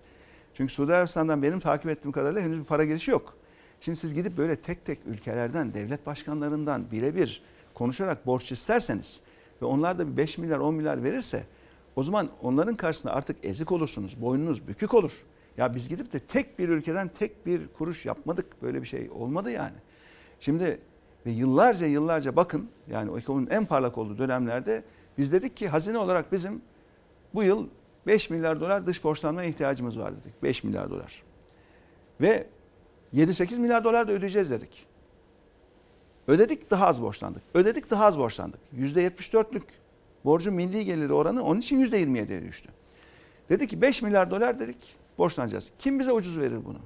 [0.54, 3.38] Çünkü Suudi Arabistan'dan benim takip ettiğim kadarıyla henüz bir para girişi yok.
[3.82, 7.42] Şimdi siz gidip böyle tek tek ülkelerden, devlet başkanlarından birebir
[7.74, 9.22] konuşarak borç isterseniz
[9.62, 11.44] ve onlar da bir 5 milyar 10 milyar verirse
[11.96, 14.22] o zaman onların karşısında artık ezik olursunuz.
[14.22, 15.12] Boynunuz bükük olur.
[15.58, 18.62] Ya biz gidip de tek bir ülkeden tek bir kuruş yapmadık.
[18.62, 19.76] Böyle bir şey olmadı yani.
[20.40, 20.80] Şimdi
[21.26, 24.84] ve yıllarca yıllarca bakın yani ekonominin en parlak olduğu dönemlerde
[25.20, 26.62] biz dedik ki hazine olarak bizim
[27.34, 27.68] bu yıl
[28.08, 30.44] 5 milyar dolar dış borçlanmaya ihtiyacımız var dedik.
[30.44, 31.24] 5 milyar dolar.
[32.22, 32.48] Ve
[33.14, 34.86] 7-8 milyar dolar da ödeyeceğiz dedik.
[36.28, 37.42] Ödedik daha az borçlandık.
[37.54, 38.60] Ödedik daha az borçlandık.
[38.78, 39.64] %74'lük
[40.26, 42.70] borcun milli geliri oranı onun için %27'ye düştü.
[43.50, 45.72] Dedi ki 5 milyar dolar dedik borçlanacağız.
[45.80, 46.80] Kim bize ucuz verir bunu?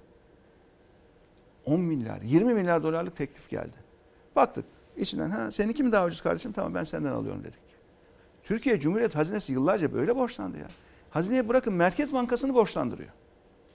[1.66, 3.78] 10 milyar, 20 milyar dolarlık teklif geldi.
[4.36, 4.66] Baktık
[4.98, 7.73] içinden ha seninki mi daha ucuz kardeşim tamam ben senden alıyorum dedik.
[8.44, 10.68] Türkiye Cumhuriyet Hazinesi yıllarca böyle borçlandı ya.
[11.10, 13.10] Hazineye bırakın Merkez Bankası'nı borçlandırıyor.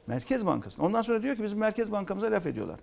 [0.07, 0.83] Merkez Bankası.
[0.83, 2.81] Ondan sonra diyor ki bizim Merkez Bankamıza laf ediyorlar.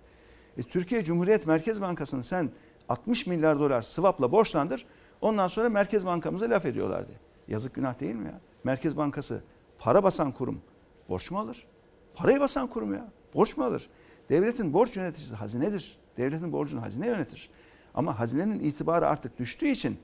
[0.58, 2.50] E, Türkiye Cumhuriyet Merkez Bankası'nı sen
[2.88, 4.86] 60 milyar dolar swapla borçlandır.
[5.20, 7.12] Ondan sonra Merkez Bankamıza laf ediyorlardı.
[7.48, 8.40] Yazık günah değil mi ya?
[8.64, 9.42] Merkez Bankası
[9.78, 10.60] para basan kurum
[11.08, 11.66] borç mu alır?
[12.14, 13.08] Parayı basan kurum ya.
[13.34, 13.88] Borç mu alır?
[14.28, 15.98] Devletin borç yöneticisi hazinedir.
[16.16, 17.50] Devletin borcunu hazine yönetir.
[17.94, 19.98] Ama hazinenin itibarı artık düştüğü için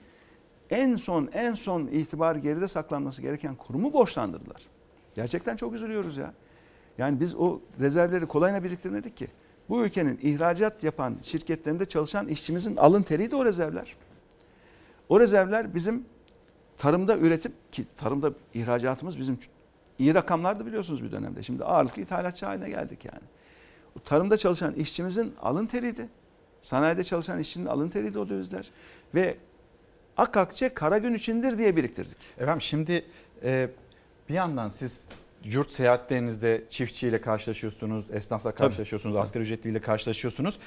[0.72, 4.62] en son en son itibar geride saklanması gereken kurumu borçlandırdılar.
[5.14, 6.34] Gerçekten çok üzülüyoruz ya.
[6.98, 9.28] Yani biz o rezervleri kolayına biriktirmedik ki.
[9.68, 13.96] Bu ülkenin ihracat yapan şirketlerinde çalışan işçimizin alın teriydi o rezervler.
[15.08, 16.04] O rezervler bizim
[16.78, 19.38] tarımda üretip ki tarımda ihracatımız bizim
[19.98, 21.42] iyi rakamlardı biliyorsunuz bir dönemde.
[21.42, 23.24] Şimdi ağırlıklı ithalatçı haline geldik yani.
[23.96, 26.08] O tarımda çalışan işçimizin alın teriydi.
[26.62, 28.70] Sanayide çalışan işçinin alın teriydi o dövizler.
[29.14, 29.36] Ve
[30.16, 32.16] ak akçe kara gün içindir diye biriktirdik.
[32.38, 33.04] Efendim şimdi
[33.44, 33.68] e,
[34.28, 35.04] bir yandan siz
[35.44, 40.58] yurt seyahatlerinizde çiftçiyle karşılaşıyorsunuz, esnafla karşılaşıyorsunuz, asgari ücretliyle karşılaşıyorsunuz.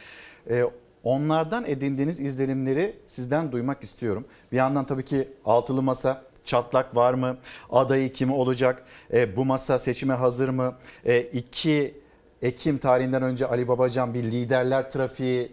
[0.50, 0.64] E,
[1.04, 4.26] onlardan edindiğiniz izlenimleri sizden duymak istiyorum.
[4.52, 7.38] Bir yandan tabii ki altılı masa çatlak var mı?
[7.70, 8.86] Adayı kimi olacak?
[9.14, 10.76] E, bu masa seçime hazır mı?
[11.06, 12.06] E, 2
[12.42, 15.52] Ekim tarihinden önce Ali Babacan bir liderler trafiği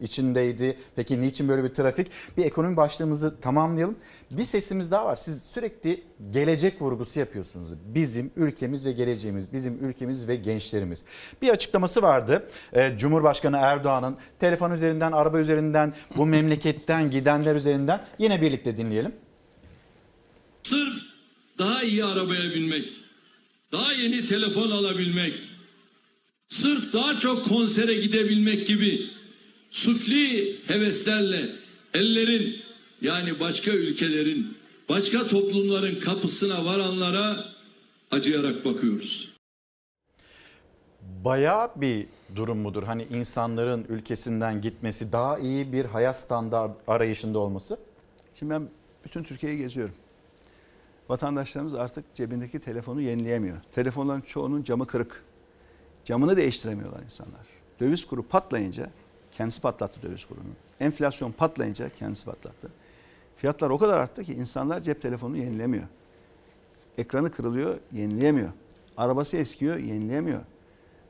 [0.00, 0.78] içindeydi.
[0.96, 2.06] Peki niçin böyle bir trafik?
[2.36, 3.96] Bir ekonomi başlığımızı tamamlayalım.
[4.30, 5.16] Bir sesimiz daha var.
[5.16, 7.68] Siz sürekli gelecek vurgusu yapıyorsunuz.
[7.94, 11.04] Bizim ülkemiz ve geleceğimiz, bizim ülkemiz ve gençlerimiz.
[11.42, 12.48] Bir açıklaması vardı.
[12.72, 19.12] Ee, Cumhurbaşkanı Erdoğan'ın telefon üzerinden, araba üzerinden, bu memleketten gidenler üzerinden yine birlikte dinleyelim.
[20.62, 20.94] Sırf
[21.58, 22.88] daha iyi arabaya binmek,
[23.72, 25.34] daha yeni telefon alabilmek,
[26.48, 29.15] sırf daha çok konsere gidebilmek gibi
[29.76, 31.48] sufli heveslerle
[31.94, 32.56] ellerin
[33.00, 34.56] yani başka ülkelerin,
[34.88, 37.44] başka toplumların kapısına varanlara
[38.10, 39.36] acıyarak bakıyoruz.
[41.24, 42.82] Bayağı bir durum mudur?
[42.82, 47.78] Hani insanların ülkesinden gitmesi, daha iyi bir hayat standart arayışında olması?
[48.34, 48.68] Şimdi ben
[49.04, 49.94] bütün Türkiye'yi geziyorum.
[51.08, 53.56] Vatandaşlarımız artık cebindeki telefonu yenileyemiyor.
[53.72, 55.24] Telefonların çoğunun camı kırık.
[56.04, 57.46] Camını değiştiremiyorlar insanlar.
[57.80, 58.90] Döviz kuru patlayınca
[59.36, 60.48] kendisi patlattı döviz kurunu.
[60.80, 62.68] Enflasyon patlayınca kendisi patlattı.
[63.36, 65.84] Fiyatlar o kadar arttı ki insanlar cep telefonunu yenilemiyor.
[66.98, 68.48] Ekranı kırılıyor, yenileyemiyor.
[68.96, 70.40] Arabası eskiyor, yenileyemiyor.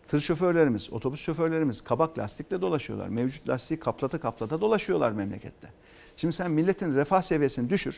[0.08, 3.08] Tır şoförlerimiz, otobüs şoförlerimiz kabak lastikle dolaşıyorlar.
[3.08, 5.68] Mevcut lastiği kaplata kaplata dolaşıyorlar memlekette.
[6.16, 7.96] Şimdi sen milletin refah seviyesini düşür.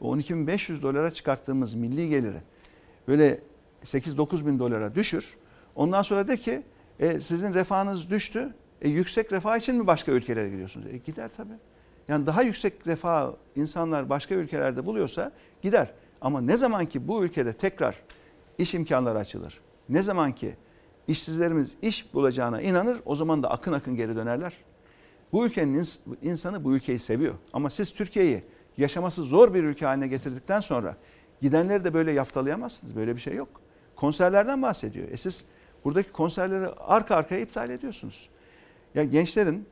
[0.00, 2.40] O 12.500 dolara çıkarttığımız milli geliri
[3.08, 3.40] böyle
[3.84, 5.36] 8-9 bin dolara düşür.
[5.74, 6.62] Ondan sonra de ki
[7.00, 8.54] e, sizin refahınız düştü.
[8.82, 10.86] E, yüksek refah için mi başka ülkelere gidiyorsunuz?
[10.86, 11.58] E, gider tabii.
[12.08, 15.32] Yani daha yüksek refah insanlar başka ülkelerde buluyorsa
[15.62, 15.92] gider.
[16.20, 17.96] Ama ne zaman ki bu ülkede tekrar
[18.58, 19.60] iş imkanları açılır.
[19.88, 20.56] Ne zaman ki
[21.08, 24.52] işsizlerimiz iş bulacağına inanır o zaman da akın akın geri dönerler.
[25.32, 25.84] Bu ülkenin
[26.22, 27.34] insanı bu ülkeyi seviyor.
[27.52, 28.42] Ama siz Türkiye'yi
[28.76, 30.96] yaşaması zor bir ülke haline getirdikten sonra
[31.40, 32.96] gidenleri de böyle yaftalayamazsınız.
[32.96, 33.48] Böyle bir şey yok.
[33.96, 35.08] Konserlerden bahsediyor.
[35.10, 35.44] E siz
[35.84, 38.28] buradaki konserleri arka arkaya iptal ediyorsunuz.
[38.94, 39.66] Ya gençlerin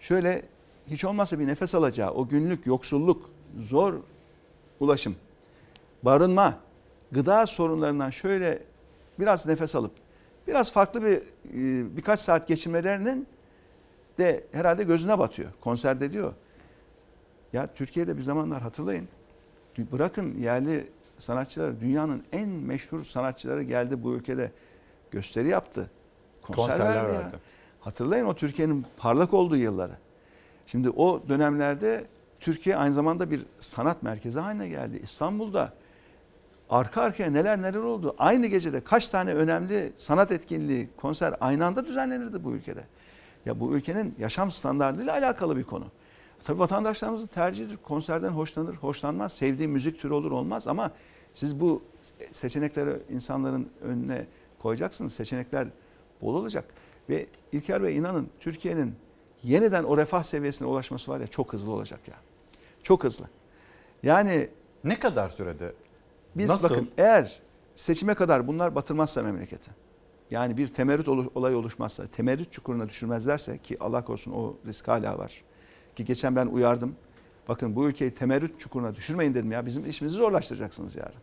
[0.00, 0.42] şöyle
[0.86, 3.94] hiç olmazsa bir nefes alacağı o günlük yoksulluk, zor
[4.80, 5.16] ulaşım,
[6.02, 6.58] barınma,
[7.12, 8.62] gıda sorunlarından şöyle
[9.18, 9.92] biraz nefes alıp
[10.46, 11.22] biraz farklı bir
[11.96, 13.26] birkaç saat geçirmelerinin
[14.18, 15.50] de herhalde gözüne batıyor.
[15.60, 16.32] Konserde diyor.
[17.52, 19.08] Ya Türkiye'de bir zamanlar hatırlayın.
[19.78, 20.86] Bırakın yerli
[21.18, 24.52] sanatçılar, dünyanın en meşhur sanatçıları geldi bu ülkede
[25.10, 25.90] gösteri yaptı.
[26.42, 27.32] Konser Konserler verdi ya.
[27.80, 29.96] Hatırlayın o Türkiye'nin parlak olduğu yılları.
[30.66, 32.06] Şimdi o dönemlerde
[32.40, 35.00] Türkiye aynı zamanda bir sanat merkezi haline geldi.
[35.02, 35.72] İstanbul'da
[36.70, 38.14] arka arkaya neler neler oldu.
[38.18, 42.84] Aynı gecede kaç tane önemli sanat etkinliği, konser aynı anda düzenlenirdi bu ülkede.
[43.46, 45.84] Ya bu ülkenin yaşam standartıyla alakalı bir konu.
[46.44, 47.76] Tabii vatandaşlarımızın tercihidir.
[47.76, 49.32] Konserden hoşlanır, hoşlanmaz.
[49.32, 50.90] Sevdiği müzik türü olur olmaz ama
[51.34, 51.82] siz bu
[52.32, 54.26] seçenekleri insanların önüne
[54.58, 55.12] koyacaksınız.
[55.12, 55.68] Seçenekler
[56.22, 56.64] bol olacak.
[57.10, 58.94] Ve İlker Bey inanın Türkiye'nin
[59.42, 62.14] yeniden o refah seviyesine ulaşması var ya çok hızlı olacak ya.
[62.82, 63.24] Çok hızlı.
[64.02, 64.48] Yani
[64.84, 65.72] ne kadar sürede?
[66.36, 66.70] Biz Nasıl?
[66.70, 67.40] bakın eğer
[67.76, 69.70] seçime kadar bunlar batırmazsa memleketi.
[70.30, 75.44] Yani bir temerrüt olayı oluşmazsa, temerrüt çukuruna düşürmezlerse ki Allah korusun o risk hala var.
[75.96, 76.96] Ki geçen ben uyardım.
[77.48, 79.66] Bakın bu ülkeyi temerrüt çukuruna düşürmeyin dedim ya.
[79.66, 81.20] Bizim işimizi zorlaştıracaksınız yarın.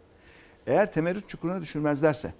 [0.68, 2.34] Eğer temerrüt çukuruna düşürmezlerse,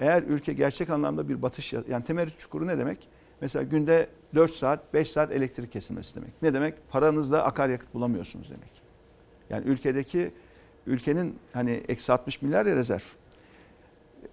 [0.00, 3.08] eğer ülke gerçek anlamda bir batış, yani temerrüt çukuru ne demek?
[3.40, 6.42] Mesela günde 4 saat, 5 saat elektrik kesilmesi demek.
[6.42, 6.74] Ne demek?
[6.90, 8.82] Paranızla akaryakıt bulamıyorsunuz demek.
[9.50, 10.32] Yani ülkedeki,
[10.86, 13.02] ülkenin hani eksi 60 milyar ya rezerv.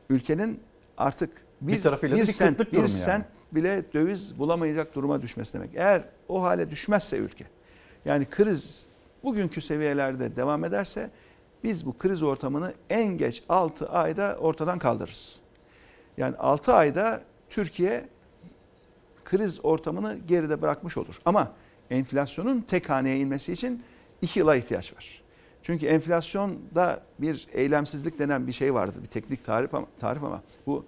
[0.09, 0.59] Ülkenin
[0.97, 1.29] artık
[1.61, 2.89] Bir tarafıyla da bir sent, bir yani.
[2.89, 5.69] sent bile döviz bulamayacak duruma düşmesi demek.
[5.75, 7.45] Eğer o hale düşmezse ülke
[8.05, 8.85] yani kriz
[9.23, 11.09] bugünkü seviyelerde devam ederse
[11.63, 15.39] biz bu kriz ortamını en geç 6 ayda ortadan kaldırırız.
[16.17, 18.05] Yani 6 ayda Türkiye
[19.25, 21.19] kriz ortamını geride bırakmış olur.
[21.25, 21.51] Ama
[21.89, 23.83] enflasyonun tek haneye inmesi için
[24.21, 25.23] 2 yıla ihtiyaç var.
[25.63, 28.97] Çünkü enflasyonda bir eylemsizlik denen bir şey vardı.
[29.01, 30.85] Bir teknik tarif ama, tarif ama bu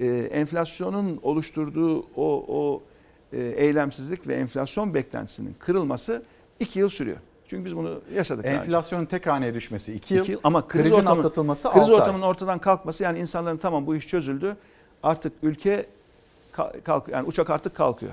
[0.00, 2.82] e, enflasyonun oluşturduğu o, o
[3.32, 6.22] e, eylemsizlik ve enflasyon beklentisinin kırılması
[6.60, 7.16] 2 yıl sürüyor.
[7.48, 8.56] Çünkü biz bunu yaşadık önce.
[8.56, 12.00] Enflasyonun tek haneye düşmesi 2 yıl, yıl ama kriz krizin ortamı, atlatılması kriz 6 ay.
[12.00, 14.56] ortamının ortadan kalkması yani insanların tamam bu iş çözüldü.
[15.02, 15.86] Artık ülke
[16.52, 18.12] ka- kalk yani uçak artık kalkıyor.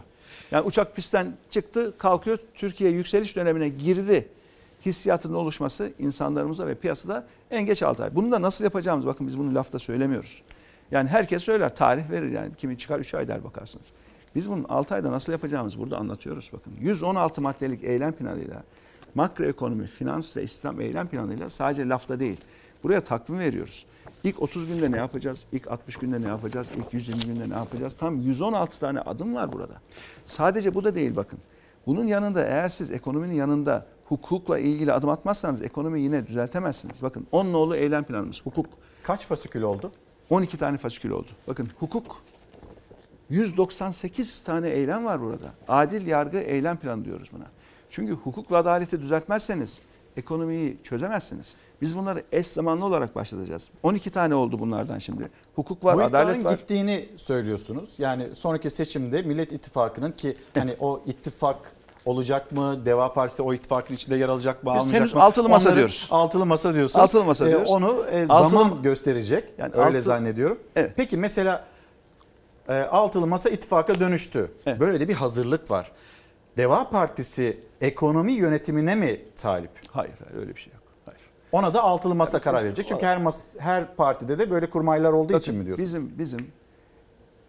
[0.52, 2.38] Yani uçak pistten çıktı, kalkıyor.
[2.56, 4.28] Türkiye yükseliş dönemine girdi.
[4.86, 8.16] Hissiyatının oluşması insanlarımıza ve piyasada en geç 6 ay.
[8.16, 10.42] Bunu da nasıl yapacağımız bakın biz bunu lafta söylemiyoruz.
[10.92, 12.52] Yani herkes söyler, tarih verir yani.
[12.58, 13.86] Kimi çıkar 3 ay der bakarsınız.
[14.36, 16.74] Biz bunun 6 ayda nasıl yapacağımızı burada anlatıyoruz bakın.
[16.82, 18.64] 116 maddelik eylem planıyla
[19.16, 22.38] makroekonomi, finans ve İslam eylem planıyla sadece lafta değil.
[22.84, 23.86] Buraya takvim veriyoruz.
[24.24, 25.48] İlk 30 günde ne yapacağız?
[25.52, 26.70] İlk 60 günde ne yapacağız?
[26.78, 27.94] İlk 120 günde ne yapacağız?
[27.94, 29.74] Tam 116 tane adım var burada.
[30.26, 31.40] Sadece bu da değil bakın.
[31.88, 37.04] Bunun yanında eğer siz ekonominin yanında hukukla ilgili adım atmazsanız ekonomi yine düzeltemezsiniz.
[37.04, 38.66] Bakın 10 nolu eylem planımız hukuk.
[39.04, 39.92] Kaç fasikül oldu?
[40.30, 41.28] 12 tane fasikül oldu.
[41.48, 42.24] Bakın hukuk
[43.30, 45.54] 198 tane eylem var burada.
[45.68, 47.46] Adil yargı eylem planı diyoruz buna.
[47.94, 49.82] Çünkü hukuk ve adaleti düzeltmezseniz
[50.18, 51.56] ekonomiyi çözemezsiniz.
[51.82, 53.70] Biz bunları eş zamanlı olarak başlatacağız.
[53.84, 55.30] 12 tane oldu bunlardan şimdi.
[55.56, 56.52] Hukuk var, Bu adalet var.
[56.52, 57.90] gittiğini söylüyorsunuz.
[57.98, 61.58] Yani sonraki seçimde Millet İttifakı'nın ki hani o ittifak
[62.06, 62.86] olacak mı?
[62.86, 64.70] Deva Partisi o ittifakın içinde yer alacak mı?
[64.70, 65.22] Biz almayacak henüz mı?
[65.22, 66.08] altılı masa Onları- diyoruz.
[66.12, 67.04] Altılı masa diyorsunuz.
[67.04, 67.70] Altılı masa Ee, diyoruz.
[67.72, 69.44] onu e, Altılı- zaman gösterecek.
[69.58, 70.60] Yani öyle altı- zannediyorum.
[70.96, 71.66] Peki mesela
[72.70, 74.52] e, altılı masa ittifaka dönüştü.
[74.80, 75.92] Böyle de bir hazırlık var.
[76.58, 79.72] Deva Partisi ekonomi yönetimine mi talip?
[79.92, 80.84] Hayır, hayır öyle bir şey yok.
[81.06, 81.20] Hayır.
[81.52, 82.86] Ona da altılı masa biz- karar biz- verecek.
[82.86, 85.88] Çünkü her mas her partide de böyle kurmaylar olduğu için mi diyorsunuz?
[85.90, 86.48] Bizim bizim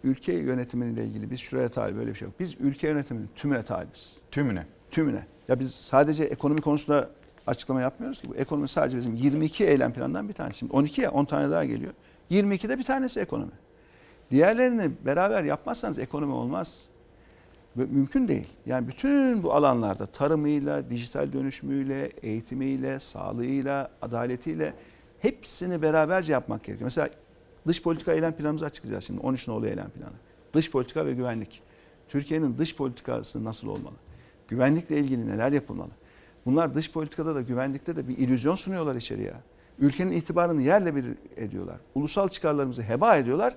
[0.05, 2.35] ülke yönetimiyle ilgili biz şuraya talip böyle bir şey yok.
[2.41, 4.17] Biz ülke yönetiminin tümüne talibiz.
[4.31, 4.67] Tümüne.
[4.91, 5.27] Tümüne.
[5.49, 7.09] Ya biz sadece ekonomi konusunda
[7.47, 8.29] açıklama yapmıyoruz ki.
[8.29, 10.59] Bu ekonomi sadece bizim 22 eylem planından bir tanesi.
[10.59, 11.93] Şimdi 12 ya 10 tane daha geliyor.
[12.31, 13.53] 22'de bir tanesi ekonomi.
[14.31, 16.89] Diğerlerini beraber yapmazsanız ekonomi olmaz.
[17.75, 18.47] Mümkün değil.
[18.67, 24.75] Yani bütün bu alanlarda tarımıyla, dijital dönüşümüyle, eğitimiyle, sağlığıyla, adaletiyle
[25.19, 26.87] hepsini beraberce yapmak gerekiyor.
[26.87, 27.09] Mesela
[27.67, 29.21] dış politika eylem planımızı açıklayacağız şimdi.
[29.21, 30.15] 13 nolu eylem planı.
[30.55, 31.63] Dış politika ve güvenlik.
[32.09, 33.95] Türkiye'nin dış politikası nasıl olmalı?
[34.49, 35.91] Güvenlikle ilgili neler yapılmalı?
[36.47, 39.33] Bunlar dış politikada da güvenlikte de bir illüzyon sunuyorlar içeriye.
[39.79, 41.05] Ülkenin itibarını yerle bir
[41.37, 41.77] ediyorlar.
[41.95, 43.55] Ulusal çıkarlarımızı heba ediyorlar.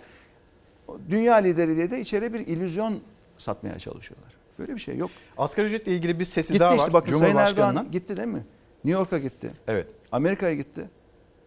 [1.10, 3.00] Dünya lideri diye de içeriye bir illüzyon
[3.38, 4.32] satmaya çalışıyorlar.
[4.60, 5.12] Böyle bir şey yok.
[5.38, 6.94] Asgari ücretle ilgili bir sesi gitti daha işte var.
[6.94, 7.70] bakın Sayın Cumhurbaşkanı'nın.
[7.70, 8.46] Erdoğan gitti değil mi?
[8.86, 9.52] New York'a gitti.
[9.68, 9.88] Evet.
[10.12, 10.90] Amerika'ya gitti.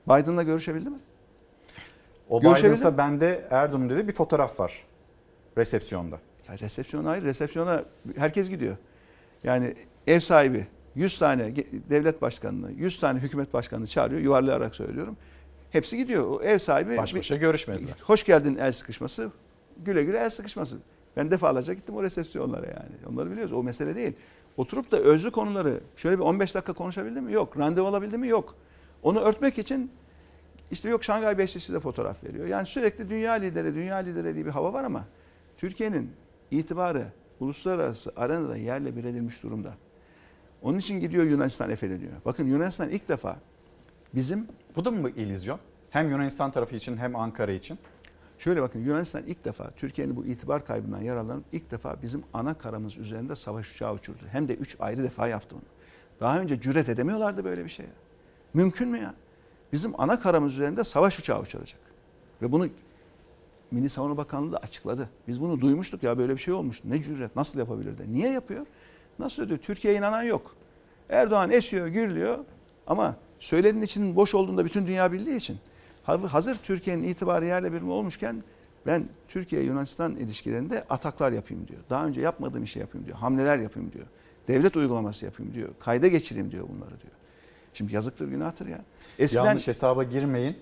[0.06, 0.98] Biden'la görüşebildi mi?
[2.28, 4.84] O Biden'sa bende Erdoğan'ın dedi bir fotoğraf var.
[5.58, 6.18] Resepsiyonda.
[6.48, 7.22] Ya resepsiyon hayır.
[7.24, 7.84] Resepsiyona
[8.16, 8.76] herkes gidiyor.
[9.44, 9.74] Yani
[10.06, 11.56] ev sahibi 100 tane
[11.90, 14.20] devlet başkanını, 100 tane hükümet başkanını çağırıyor.
[14.20, 15.16] Yuvarlayarak söylüyorum.
[15.70, 16.30] Hepsi gidiyor.
[16.30, 17.94] O ev sahibi Baş başa görüşmediler.
[18.02, 19.30] Hoş geldin el sıkışması.
[19.84, 20.76] Güle güle el sıkışması.
[21.16, 23.12] Ben defalarca gittim o resepsiyonlara yani.
[23.12, 23.52] Onları biliyoruz.
[23.52, 24.12] O mesele değil.
[24.56, 27.32] Oturup da özlü konuları şöyle bir 15 dakika konuşabildi mi?
[27.32, 27.58] Yok.
[27.58, 28.28] Randevu alabildi mi?
[28.28, 28.54] Yok.
[29.02, 29.90] Onu örtmek için
[30.70, 32.46] işte yok Şangay Beşlisi de fotoğraf veriyor.
[32.46, 35.04] Yani sürekli dünya lideri, dünya lideri diye bir hava var ama
[35.56, 36.12] Türkiye'nin
[36.50, 37.06] itibarı
[37.40, 39.74] uluslararası arenada yerle bir edilmiş durumda.
[40.62, 42.12] Onun için gidiyor Yunanistan efeleniyor.
[42.24, 43.36] Bakın Yunanistan ilk defa
[44.14, 44.48] bizim...
[44.76, 45.58] Bu da mı illüzyon?
[45.90, 47.78] Hem Yunanistan tarafı için hem Ankara için.
[48.40, 52.96] Şöyle bakın Yunanistan ilk defa Türkiye'nin bu itibar kaybından yararlanıp ilk defa bizim ana karamız
[52.98, 54.22] üzerinde savaş uçağı uçurdu.
[54.32, 55.64] Hem de üç ayrı defa yaptı bunu.
[56.20, 57.88] Daha önce cüret edemiyorlardı böyle bir şeye.
[58.54, 59.14] Mümkün mü ya?
[59.72, 61.80] Bizim ana karamız üzerinde savaş uçağı uçuracak.
[62.42, 62.68] Ve bunu
[63.70, 65.08] Milli Savunma Bakanlığı da açıkladı.
[65.28, 66.84] Biz bunu duymuştuk ya böyle bir şey olmuş.
[66.84, 68.12] Ne cüret nasıl yapabilirdi?
[68.12, 68.66] Niye yapıyor?
[69.18, 69.60] Nasıl ödüyor?
[69.60, 70.54] Türkiye'ye inanan yok.
[71.08, 72.38] Erdoğan esiyor, gürlüyor
[72.86, 75.58] ama söylediğin için boş olduğunu da bütün dünya bildiği için.
[76.18, 78.42] Hazır Türkiye'nin itibarı yerle bir olmuşken
[78.86, 81.80] ben Türkiye-Yunanistan ilişkilerinde ataklar yapayım diyor.
[81.90, 83.18] Daha önce yapmadığım işi yapayım diyor.
[83.18, 84.06] Hamleler yapayım diyor.
[84.48, 85.68] Devlet uygulaması yapayım diyor.
[85.80, 87.12] Kayda geçireyim diyor bunları diyor.
[87.74, 88.80] Şimdi yazıktır günahtır ya.
[89.18, 90.56] Eskiden Yanlış hesaba girmeyin.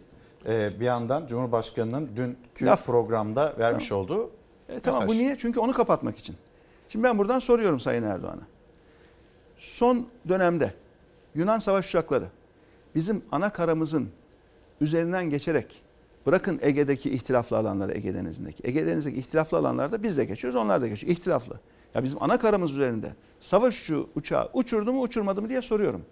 [0.46, 2.86] Ee, bir yandan Cumhurbaşkanı'nın dünkü Laf.
[2.86, 4.04] programda vermiş Tamam.
[4.04, 4.30] olduğu
[4.68, 5.16] E, tamam mesaj.
[5.16, 5.38] bu niye?
[5.38, 6.36] Çünkü onu kapatmak için.
[6.88, 8.42] Şimdi ben buradan soruyorum Sayın Erdoğan'a.
[9.56, 10.74] Son dönemde
[11.34, 12.24] Yunan savaş uçakları
[12.94, 14.08] bizim ana karamızın
[14.80, 15.82] üzerinden geçerek
[16.28, 18.66] Bırakın Ege'deki ihtilaflı alanları Ege Denizi'ndeki.
[18.66, 21.12] Ege Denizi'ndeki ihtilaflı alanlarda biz de geçiyoruz onlar da geçiyor.
[21.12, 21.60] İhtilaflı.
[21.94, 26.02] Ya bizim ana karamız üzerinde savaş uçağı, uçağı uçurdu mu uçurmadı mı diye soruyorum.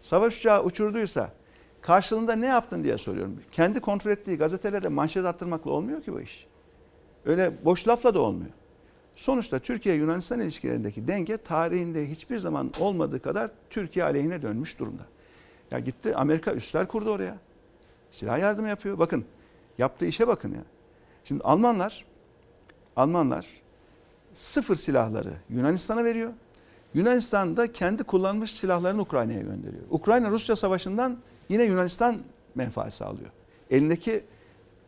[0.00, 1.32] Savaş uçağı uçurduysa
[1.80, 3.40] karşılığında ne yaptın diye soruyorum.
[3.52, 6.46] Kendi kontrol ettiği gazetelere manşet attırmakla olmuyor ki bu iş.
[7.24, 8.50] Öyle boş lafla da olmuyor.
[9.14, 15.02] Sonuçta Türkiye-Yunanistan ilişkilerindeki denge tarihinde hiçbir zaman olmadığı kadar Türkiye aleyhine dönmüş durumda.
[15.70, 17.45] Ya gitti Amerika üsler kurdu oraya.
[18.16, 18.98] Silah yardımı yapıyor.
[18.98, 19.24] Bakın
[19.78, 20.62] yaptığı işe bakın ya.
[21.24, 22.04] Şimdi Almanlar
[22.96, 23.46] Almanlar
[24.34, 26.32] sıfır silahları Yunanistan'a veriyor.
[26.94, 29.82] Yunanistan da kendi kullanmış silahlarını Ukrayna'ya gönderiyor.
[29.90, 31.18] Ukrayna-Rusya savaşından
[31.48, 32.16] yine Yunanistan
[32.54, 33.30] menfaat sağlıyor.
[33.70, 34.24] Elindeki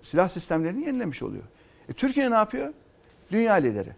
[0.03, 1.45] silah sistemlerini yenilemiş oluyor.
[1.89, 2.73] E, Türkiye ne yapıyor?
[3.31, 3.93] Dünya lideri.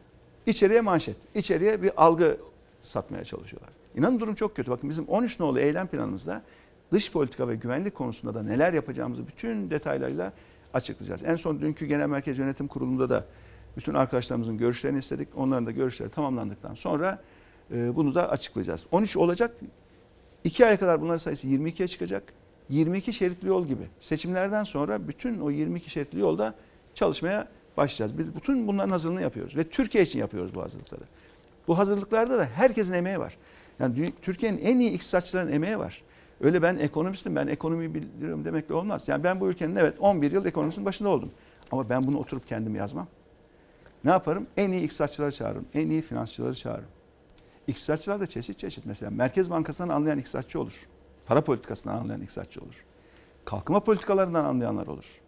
[0.47, 2.36] İçeriye manşet, içeriye bir algı
[2.81, 3.70] satmaya çalışıyorlar.
[3.94, 4.70] İnanın durum çok kötü.
[4.70, 6.43] Bakın bizim 13 nolu eylem planımızda
[6.92, 10.32] dış politika ve güvenlik konusunda da neler yapacağımızı bütün detaylarıyla
[10.74, 11.22] açıklayacağız.
[11.22, 13.24] En son dünkü Genel Merkez Yönetim Kurulu'nda da
[13.76, 15.28] bütün arkadaşlarımızın görüşlerini istedik.
[15.36, 17.22] Onların da görüşleri tamamlandıktan sonra
[17.74, 18.86] e, bunu da açıklayacağız.
[18.90, 19.56] 13 olacak.
[20.44, 22.22] 2 aya kadar bunların sayısı 22'ye çıkacak.
[22.68, 23.82] 22 şeritli yol gibi.
[24.00, 26.54] Seçimlerden sonra bütün o 22 şeritli yolda
[26.94, 28.18] çalışmaya başlayacağız.
[28.18, 31.02] Biz bütün bunların hazırlığını yapıyoruz ve Türkiye için yapıyoruz bu hazırlıkları.
[31.68, 33.36] Bu hazırlıklarda da herkesin emeği var.
[33.78, 36.02] Yani Türkiye'nin en iyi iktisatçıların emeği var.
[36.40, 39.08] Öyle ben ekonomistim, ben ekonomiyi biliyorum demekle olmaz.
[39.08, 41.30] Yani ben bu ülkenin evet 11 yıl ekonomisinin başında oldum.
[41.72, 43.06] Ama ben bunu oturup kendim yazmam.
[44.04, 44.46] Ne yaparım?
[44.56, 45.66] En iyi iktisatçıları çağırırım.
[45.74, 46.88] En iyi finansçıları çağırırım.
[47.66, 48.86] İktisatçılar da çeşit çeşit.
[48.86, 50.88] Mesela Merkez Bankası'ndan anlayan iktisatçı olur.
[51.26, 52.84] Para politikasından anlayan iktisatçı olur.
[53.44, 55.20] Kalkınma politikalarından anlayanlar olur.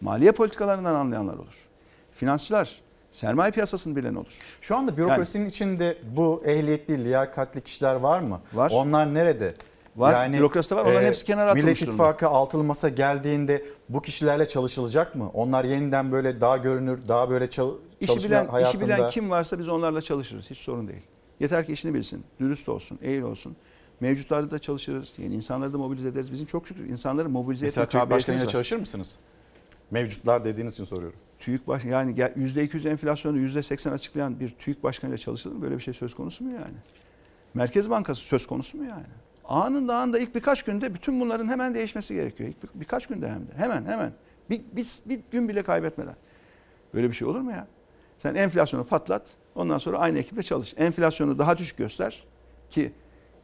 [0.00, 1.66] Maliye politikalarından anlayanlar olur.
[2.12, 4.38] Finansçılar, sermaye piyasasını bilen olur.
[4.60, 8.40] Şu anda bürokrasinin yani, içinde bu ehliyetli, liyakatli kişiler var mı?
[8.52, 8.72] Var.
[8.74, 9.54] Onlar nerede?
[9.96, 10.12] Var.
[10.12, 10.82] Yani, Bürokraside var.
[10.82, 15.30] Onların e, hepsi kenara atılmış Millet İttifakı altılı masa geldiğinde bu kişilerle çalışılacak mı?
[15.34, 18.84] Onlar yeniden böyle daha görünür, daha böyle çal- işi bilen, hayatında...
[18.84, 20.50] işi bilen kim varsa biz onlarla çalışırız.
[20.50, 21.02] Hiç sorun değil.
[21.40, 23.56] Yeter ki işini bilsin, dürüst olsun, eğil olsun.
[24.00, 25.12] Mevcutlarda da çalışırız.
[25.18, 26.32] Yeni insanları da mobilize ederiz.
[26.32, 28.18] Bizim çok şükür insanları mobilize etme kabiliyetimiz var.
[28.18, 29.14] Başkanıyla çalışır mısınız?
[29.90, 31.18] Mevcutlar dediğiniz için soruyorum.
[31.38, 35.62] TÜİK baş yani %200 enflasyonu %80 açıklayan bir TÜİK başkanıyla çalışılır mı?
[35.62, 36.76] Böyle bir şey söz konusu mu yani?
[37.54, 39.06] Merkez Bankası söz konusu mu yani?
[39.48, 42.50] Anında anında ilk birkaç günde bütün bunların hemen değişmesi gerekiyor.
[42.50, 43.52] İlk bir, birkaç günde hem de.
[43.56, 44.12] Hemen hemen.
[44.50, 46.16] Bir, bir, bir gün bile kaybetmeden.
[46.94, 47.66] Böyle bir şey olur mu ya?
[48.18, 49.30] Sen enflasyonu patlat.
[49.54, 50.74] Ondan sonra aynı ekiple çalış.
[50.76, 52.24] Enflasyonu daha düşük göster
[52.70, 52.92] ki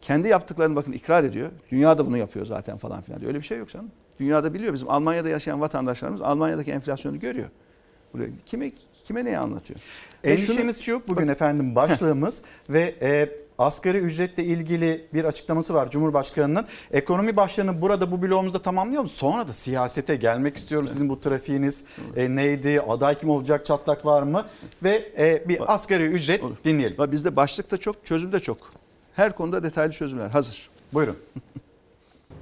[0.01, 1.51] kendi yaptıklarını bakın ikrar ediyor.
[1.71, 3.27] Dünya da bunu yapıyor zaten falan filan.
[3.27, 3.91] Öyle bir şey yok canım.
[4.21, 4.75] Dünyada biliyor.
[4.75, 7.49] Bizim Almanya'da yaşayan vatandaşlarımız Almanya'daki enflasyonu görüyor.
[8.13, 8.73] Buraya kime
[9.05, 9.81] kime neyi anlatıyor?
[10.25, 16.67] Endişemiz şu bugün efendim başlığımız ve e, asgari ücretle ilgili bir açıklaması var Cumhurbaşkanı'nın.
[16.93, 19.09] Ekonomi başlığını burada bu bloğumuzda tamamlıyor mu?
[19.09, 20.89] Sonra da siyasete gelmek istiyorum.
[20.89, 21.85] Sizin bu trafiğiniz
[22.17, 22.81] e, neydi?
[22.89, 23.65] Aday kim olacak?
[23.65, 24.47] Çatlak var mı?
[24.83, 26.57] Ve e, bir asgari ücret Olur.
[26.65, 27.13] dinleyelim.
[27.13, 28.59] Bizde başlık da çok, çözüm de çok.
[29.15, 30.71] Her konuda detaylı çözümler hazır.
[30.93, 31.17] Buyurun.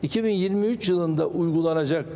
[0.03, 2.07] 2023 yılında uygulanacak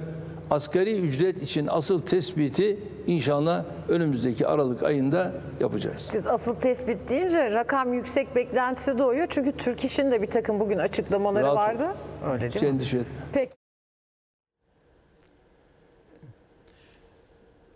[0.51, 6.09] asgari ücret için asıl tespiti inşallah önümüzdeki Aralık ayında yapacağız.
[6.13, 9.27] Siz asıl tespit deyince rakam yüksek beklentisi doğuyor.
[9.31, 11.97] Çünkü Türk İş'in de bir takım bugün açıklamaları Rahat vardı.
[12.31, 12.69] Öyle değil Hiç mi?
[12.69, 13.13] endişe etme.
[13.33, 13.53] Peki.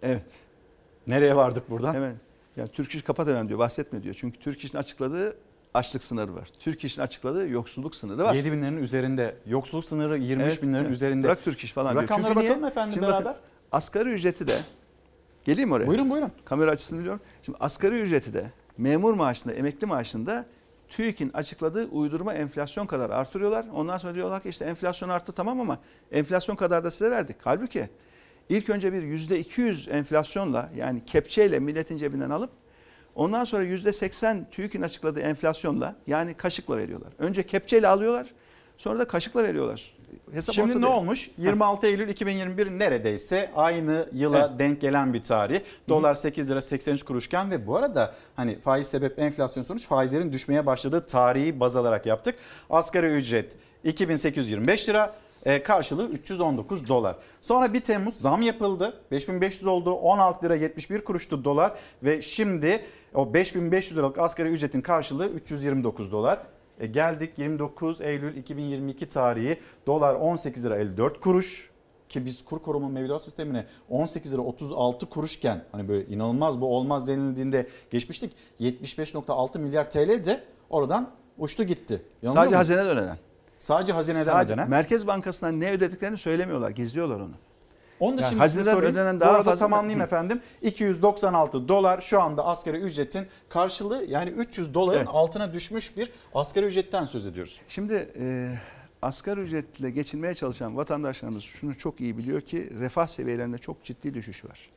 [0.03, 0.41] Evet.
[1.07, 1.95] Nereye vardık buradan?
[1.95, 2.15] Hemen.
[2.57, 4.15] Yani Türk İş kapat hemen diyor, bahsetme diyor.
[4.19, 5.37] Çünkü Türk İş'in açıkladığı
[5.77, 6.49] açlık sınırı var.
[6.59, 8.35] Türk İş'in açıkladığı yoksulluk sınırı var.
[8.35, 9.37] 7 binlerin üzerinde.
[9.47, 10.95] Yoksulluk sınırı 23 evet, binlerin evet.
[10.95, 11.27] üzerinde.
[11.27, 12.37] Bırak Türk İş falan Rakamlara diyor.
[12.37, 12.71] Bakalım niye?
[12.71, 13.25] efendim Şimdi beraber.
[13.25, 13.41] Bakın,
[13.73, 14.59] asgari ücreti de
[15.45, 15.87] geleyim oraya.
[15.87, 16.33] Buyurun buyurun.
[16.45, 17.21] Kamera açısını biliyorum.
[17.43, 20.47] Şimdi asgari ücreti de memur maaşında, emekli maaşında
[20.89, 23.67] TÜİK'in açıkladığı uydurma enflasyon kadar artırıyorlar.
[23.75, 25.79] Ondan sonra diyorlar ki işte enflasyon arttı tamam ama
[26.13, 27.37] enflasyon kadar da size verdik.
[27.45, 27.89] Halbuki
[28.49, 32.51] ilk önce bir %200 enflasyonla yani kepçeyle milletin cebinden alıp
[33.17, 37.13] Ondan sonra %80 TÜİK'in açıkladığı enflasyonla yani kaşıkla veriyorlar.
[37.19, 38.27] Önce kepçeyle alıyorlar
[38.77, 39.97] sonra da kaşıkla veriyorlar.
[40.33, 40.81] Hesap Şimdi ortada.
[40.81, 41.31] ne olmuş?
[41.39, 44.59] 26 Eylül 2021 neredeyse aynı yıla evet.
[44.59, 45.61] denk gelen bir tarih.
[45.89, 50.67] Dolar 8 lira 83 kuruşken ve bu arada hani faiz sebep enflasyon sonuç faizlerin düşmeye
[50.67, 52.35] başladığı tarihi baz alarak yaptık.
[52.71, 53.53] Asgari ücret
[53.85, 55.15] 2825 lira
[55.45, 57.17] e, karşılığı 319 dolar.
[57.43, 59.01] Sonra 1 Temmuz zam yapıldı.
[59.11, 59.93] 5500 oldu.
[59.93, 61.73] 16 lira 71 kuruştu dolar
[62.03, 62.85] ve şimdi
[63.17, 66.39] o 5500 liralık asgari ücretin karşılığı 329 dolar.
[66.81, 71.71] E geldik 29 Eylül 2022 tarihi dolar 18 lira 54 kuruş
[72.09, 77.09] ki biz kur koruma mevduat sistemine 18 lira 36 kuruşken hani böyle inanılmaz bu olmaz
[77.09, 82.03] denildiğinde geçmiştik 75.6 milyar TL de oradan uçtu gitti.
[82.23, 82.59] Yanılıyor Sadece mu?
[82.59, 83.19] hazineden ödenen.
[83.59, 84.71] Sadece hazineden Sadece ödenen.
[84.71, 87.35] Merkez Bankası'ndan ne ödediklerini söylemiyorlar, gizliyorlar onu.
[88.01, 88.95] Onu da Yani şimdi hazineden sorayım.
[88.95, 90.41] ödenen Bu daha arada fazla- tamamlayayım efendim.
[90.63, 95.09] 296 dolar şu anda asgari ücretin karşılığı yani 300 doların Evet.
[95.11, 97.61] altına düşmüş bir asgari ücretten söz ediyoruz.
[97.69, 98.55] Şimdi e,
[99.03, 104.45] asgari ücretle geçinmeye çalışan vatandaşlarımız şunu çok iyi biliyor ki refah seviyelerinde çok ciddi düşüş
[104.45, 104.71] var.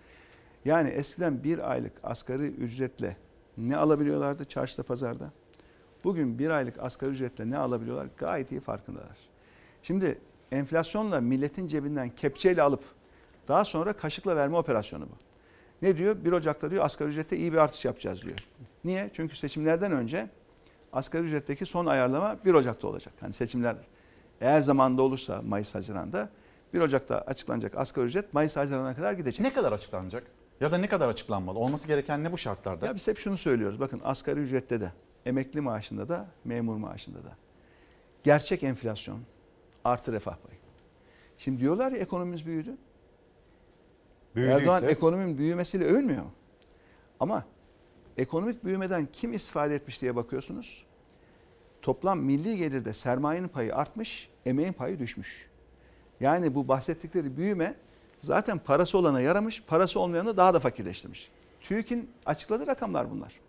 [0.66, 3.18] Yani eskiden bir aylık asgari ücretle
[3.58, 5.32] ne alabiliyorlardı çarşıda pazarda?
[6.04, 9.18] Bugün bir aylık asgari ücretle ne alabiliyorlar gayet iyi farkındalar.
[9.84, 10.18] Şimdi
[10.52, 12.84] enflasyonla milletin cebinden kepçeyle alıp
[13.50, 15.16] daha sonra kaşıkla verme operasyonu bu.
[15.82, 16.16] Ne diyor?
[16.26, 18.40] 1 Ocak'ta diyor asgari ücrette iyi bir artış yapacağız diyor.
[18.84, 19.10] Niye?
[19.14, 20.30] Çünkü seçimlerden önce
[20.94, 23.14] asgari ücretteki son ayarlama 1 Ocak'ta olacak.
[23.20, 23.76] Hani seçimler
[24.42, 26.30] eğer zamanda olursa Mayıs Haziran'da
[26.74, 29.42] 1 Ocak'ta açıklanacak asgari ücret Mayıs Haziran'a kadar gidecek.
[29.42, 30.24] Ne kadar açıklanacak?
[30.62, 31.60] Ya da ne kadar açıklanmalı?
[31.60, 32.86] Olması gereken ne bu şartlarda?
[32.86, 33.80] Ya biz hep şunu söylüyoruz.
[33.80, 34.92] Bakın asgari ücrette de,
[35.26, 37.38] emekli maaşında da, memur maaşında da.
[38.24, 39.20] Gerçek enflasyon
[39.84, 40.60] artı refah payı.
[41.38, 42.78] Şimdi diyorlar ya ekonomimiz büyüdü.
[44.36, 46.24] Büyüdüyse- Erdoğan ekonominin büyümesiyle övünmüyor.
[47.20, 47.44] Ama
[48.18, 50.86] ekonomik büyümeden kim istifade etmiş diye bakıyorsunuz.
[51.82, 55.50] Toplam milli gelirde sermayenin payı artmış, emeğin payı düşmüş.
[56.20, 57.76] Yani bu bahsettikleri büyüme
[58.20, 61.32] zaten parası olana yaramış, parası olmayana daha da fakirleştirmiş.
[61.62, 63.40] TÜİK'in açıkladığı rakamlar bunlar.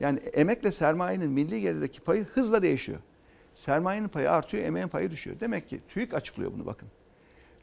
[0.00, 2.98] Yani emekle sermayenin milli gelirdeki payı hızla değişiyor.
[3.54, 5.36] Sermayenin payı artıyor, emeğin payı düşüyor.
[5.40, 6.88] Demek ki TÜİK açıklıyor bunu bakın.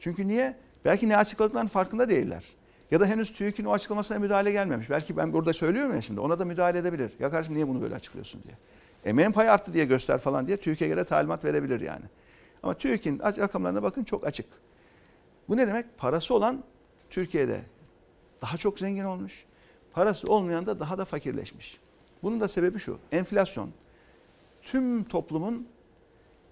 [0.00, 0.56] Çünkü niye?
[0.84, 2.44] Belki ne açıkladıklarının farkında değiller.
[2.90, 4.90] Ya da henüz TÜİK'in o açıklamasına müdahale gelmemiş.
[4.90, 7.12] Belki ben burada söylüyorum ya şimdi ona da müdahale edebilir.
[7.18, 8.54] Ya kardeşim niye bunu böyle açıklıyorsun diye.
[9.04, 12.04] Emeğin payı arttı diye göster falan diye TÜİK'e göre talimat verebilir yani.
[12.62, 14.46] Ama TÜİK'in rakamlarına bakın çok açık.
[15.48, 15.98] Bu ne demek?
[15.98, 16.64] Parası olan
[17.10, 17.60] Türkiye'de
[18.42, 19.44] daha çok zengin olmuş.
[19.92, 21.80] Parası olmayan da daha da fakirleşmiş.
[22.22, 22.98] Bunun da sebebi şu.
[23.12, 23.70] Enflasyon
[24.62, 25.68] tüm toplumun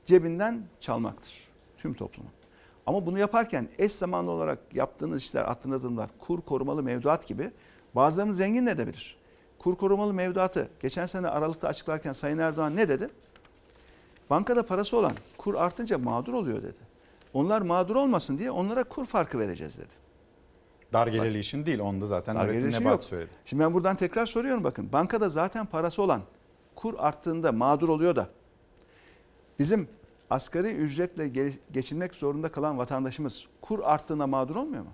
[0.05, 1.35] cebinden çalmaktır.
[1.77, 2.38] Tüm toplumun.
[2.89, 7.51] Ama bunu yaparken eş zamanlı olarak yaptığınız işler, attığınız adımlar, kur korumalı mevduat gibi
[7.95, 9.17] bazılarını zengin de edebilir.
[9.59, 13.09] Kur korumalı mevduatı geçen sene Aralık'ta açıklarken Sayın Erdoğan ne dedi?
[14.31, 16.79] Bankada parası olan kur artınca mağdur oluyor dedi.
[17.35, 19.95] Onlar mağdur olmasın diye onlara kur farkı vereceğiz dedi.
[20.93, 21.79] Dar gelirli işin değil.
[21.81, 23.05] Onu da zaten Dar Nebati yok.
[23.05, 23.31] söyledi.
[23.45, 24.93] Şimdi ben buradan tekrar soruyorum bakın.
[24.93, 26.21] Bankada zaten parası olan
[26.75, 28.29] kur arttığında mağdur oluyor da
[29.59, 29.89] bizim
[30.31, 34.91] asgari ücretle ge- geçinmek zorunda kalan vatandaşımız kur arttığında mağdur olmuyor mu?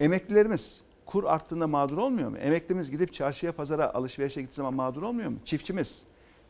[0.00, 2.38] Emeklilerimiz kur arttığında mağdur olmuyor mu?
[2.38, 5.38] Emeklimiz gidip çarşıya pazara alışverişe gittiği zaman mağdur olmuyor mu?
[5.44, 6.02] Çiftçimiz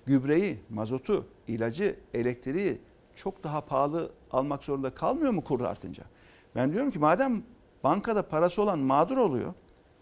[0.06, 2.78] gübreyi, mazotu, ilacı, elektriği
[3.14, 6.05] çok daha pahalı almak zorunda kalmıyor mu kur artınca?
[6.55, 7.43] Ben diyorum ki madem
[7.85, 9.55] bankada parası olan mağdur oluyor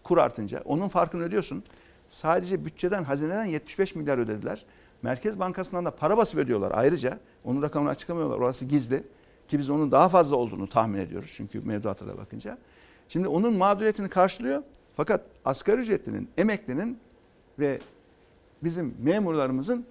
[0.03, 1.63] kur artınca onun farkını ödüyorsun.
[2.07, 4.65] Sadece bütçeden, hazineden 75 milyar ödediler.
[5.03, 7.19] Merkez Bankası'ndan da para basıp ödüyorlar ayrıca.
[7.43, 8.37] Onun rakamını açıklamıyorlar.
[8.37, 9.03] Orası gizli.
[9.47, 11.31] Ki biz onun daha fazla olduğunu tahmin ediyoruz.
[11.35, 12.57] Çünkü mevduatlara bakınca.
[13.09, 14.63] Şimdi onun mağduriyetini karşılıyor.
[14.95, 16.99] Fakat asgari ücretlinin, emeklinin
[17.59, 17.79] ve
[18.63, 19.85] bizim memurlarımızın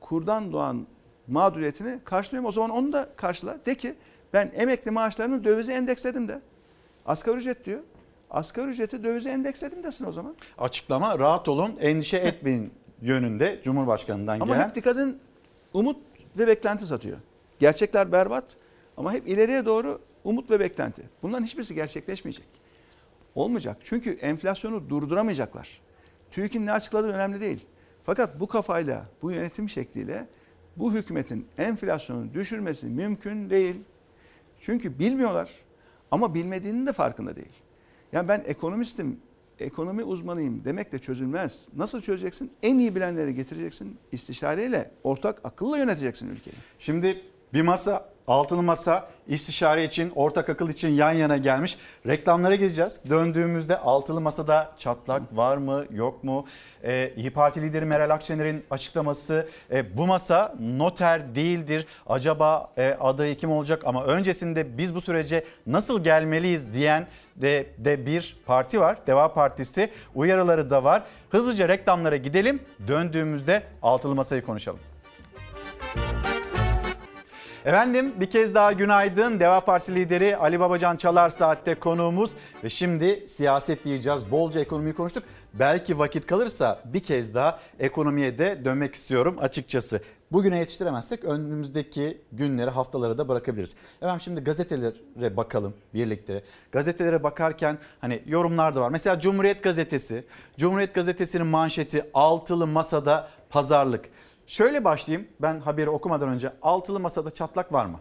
[0.00, 0.86] kurdan doğan
[1.28, 2.48] mağduriyetini karşılıyor mu?
[2.48, 3.58] O zaman onu da karşıla.
[3.66, 3.94] De ki
[4.32, 6.40] ben emekli maaşlarını dövize endeksledim de.
[7.06, 7.80] Asgari ücret diyor.
[8.30, 10.34] Asgari ücreti dövize endeksledim desin o zaman.
[10.58, 12.72] Açıklama rahat olun endişe etmeyin
[13.02, 14.68] yönünde Cumhurbaşkanı'ndan Ama gelen.
[14.68, 15.18] hep dikkatın
[15.72, 15.96] umut
[16.38, 17.18] ve beklenti satıyor.
[17.58, 18.56] Gerçekler berbat
[18.96, 21.02] ama hep ileriye doğru umut ve beklenti.
[21.22, 22.46] Bunların hiçbirisi gerçekleşmeyecek.
[23.34, 23.76] Olmayacak.
[23.84, 25.80] Çünkü enflasyonu durduramayacaklar.
[26.30, 27.66] TÜİK'in ne açıkladığı önemli değil.
[28.04, 30.26] Fakat bu kafayla, bu yönetim şekliyle
[30.76, 33.76] bu hükümetin enflasyonu düşürmesi mümkün değil.
[34.60, 35.50] Çünkü bilmiyorlar
[36.10, 37.52] ama bilmediğinin de farkında değil.
[38.12, 39.20] Yani ben ekonomistim,
[39.58, 41.68] ekonomi uzmanıyım demek de çözülmez.
[41.76, 42.52] Nasıl çözeceksin?
[42.62, 43.96] En iyi bilenleri getireceksin.
[44.12, 46.54] İstişareyle, ortak akılla yöneteceksin ülkeyi.
[46.78, 47.22] Şimdi
[47.54, 51.78] bir masa, altılı masa istişare için, ortak akıl için yan yana gelmiş.
[52.06, 53.00] Reklamlara gideceğiz.
[53.10, 56.46] Döndüğümüzde altılı masada çatlak var mı, yok mu?
[56.82, 61.86] Ee, İYİ Parti lideri Meral Akşener'in açıklaması e, bu masa noter değildir.
[62.06, 63.82] Acaba e, adayı kim olacak?
[63.84, 67.06] Ama öncesinde biz bu sürece nasıl gelmeliyiz diyen
[67.36, 68.98] de, de bir parti var.
[69.06, 71.02] Deva Partisi uyarıları da var.
[71.30, 72.60] Hızlıca reklamlara gidelim.
[72.88, 74.80] Döndüğümüzde altılı masayı konuşalım.
[77.64, 79.40] Efendim bir kez daha günaydın.
[79.40, 82.30] Deva Partisi lideri Ali Babacan Çalar Saat'te konuğumuz
[82.64, 84.30] ve şimdi siyaset diyeceğiz.
[84.30, 85.24] Bolca ekonomiyi konuştuk.
[85.54, 90.00] Belki vakit kalırsa bir kez daha ekonomiye de dönmek istiyorum açıkçası.
[90.32, 93.74] Bugüne yetiştiremezsek önümüzdeki günleri, haftaları da bırakabiliriz.
[94.02, 96.42] Efendim şimdi gazetelere bakalım birlikte.
[96.72, 98.90] Gazetelere bakarken hani yorumlar da var.
[98.90, 100.24] Mesela Cumhuriyet Gazetesi.
[100.56, 104.04] Cumhuriyet Gazetesi'nin manşeti altılı masada pazarlık.
[104.46, 105.28] Şöyle başlayayım.
[105.42, 108.00] Ben haberi okumadan önce altılı masada çatlak var mı?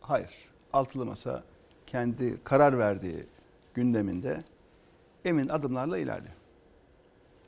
[0.00, 0.30] Hayır.
[0.72, 1.44] Altılı masa
[1.86, 3.26] kendi karar verdiği
[3.74, 4.44] gündeminde
[5.24, 6.34] emin adımlarla ilerliyor.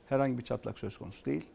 [0.05, 1.45] Herhangi bir çatlak söz konusu değil.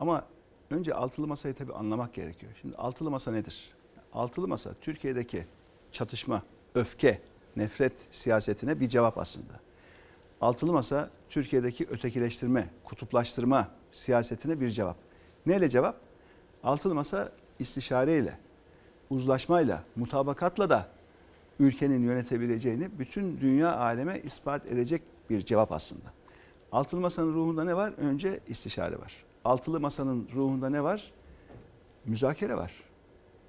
[0.00, 0.24] Ama
[0.70, 2.52] önce altılı masayı tabii anlamak gerekiyor.
[2.60, 3.70] Şimdi altılı masa nedir?
[4.12, 5.46] Altılı masa Türkiye'deki
[5.92, 6.42] çatışma,
[6.74, 7.20] öfke,
[7.56, 9.52] nefret siyasetine bir cevap aslında.
[10.40, 14.96] Altılı masa Türkiye'deki ötekileştirme, kutuplaştırma siyasetine bir cevap.
[15.46, 15.96] Neyle cevap?
[16.64, 18.38] Altılı masa istişareyle,
[19.10, 20.88] uzlaşmayla, mutabakatla da
[21.58, 26.12] ülkenin yönetebileceğini bütün dünya aleme ispat edecek bir cevap aslında.
[26.72, 27.92] Altılı masanın ruhunda ne var?
[27.98, 29.24] Önce istişare var.
[29.44, 31.12] Altılı masanın ruhunda ne var?
[32.04, 32.72] Müzakere var.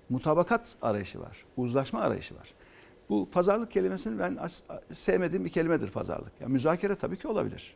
[0.09, 1.45] Mutabakat arayışı var.
[1.57, 2.53] Uzlaşma arayışı var.
[3.09, 4.39] Bu pazarlık kelimesini ben
[4.91, 6.31] sevmediğim bir kelimedir pazarlık.
[6.41, 7.75] Yani müzakere tabii ki olabilir.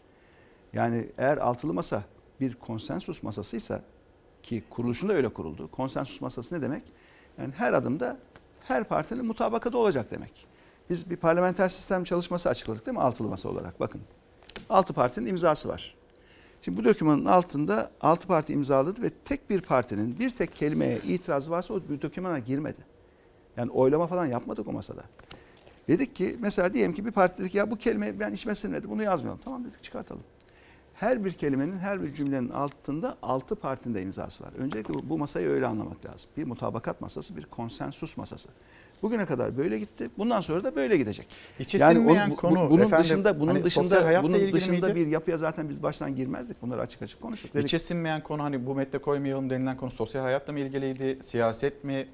[0.74, 2.04] Yani eğer altılı masa
[2.42, 3.82] bir konsensus masasıysa
[4.44, 5.72] ki kuruluşunda öyle kuruldu.
[5.72, 6.84] Konsensus masası ne demek?
[7.38, 8.18] Yani her adımda
[8.64, 10.48] her partinin mutabakatı olacak demek.
[10.90, 13.80] Biz bir parlamenter sistem çalışması açıkladık değil mi altılı masa olarak?
[13.80, 14.02] Bakın.
[14.70, 15.96] Altı partinin imzası var.
[16.62, 21.50] Şimdi bu dokümanın altında altı parti imzaladı ve tek bir partinin bir tek kelimeye itiraz
[21.50, 22.80] varsa o bir dokümana girmedi.
[23.58, 25.04] Yani oylama falan yapmadık o masada.
[25.88, 29.04] Dedik ki mesela diyelim ki bir parti dedik ya bu kelime ben içime sinmedi bunu
[29.04, 29.42] yazmayalım.
[29.44, 30.24] Tamam dedik çıkartalım.
[31.00, 34.50] Her bir kelimenin her bir cümlenin altında altı partinin de imzası var.
[34.58, 36.30] Öncelikle bu, bu masayı öyle anlamak lazım.
[36.38, 38.50] Bir mutabakat masası, bir konsensus masası.
[39.02, 40.10] Bugüne kadar böyle gitti.
[40.18, 41.28] Bundan sonra da böyle gidecek.
[41.60, 44.96] Hiç istenmeyen konu bunun efendim, dışında bunun hani dışında bunun dışında miydi?
[44.96, 46.62] bir yapıya zaten biz baştan girmezdik.
[46.62, 47.54] Bunları açık açık konuştuk.
[47.54, 51.20] Dedik, Hiç sinmeyen konu hani bu metne koymayalım denilen konu sosyal hayatla mı ilgiliydi?
[51.24, 52.08] Siyaset mi?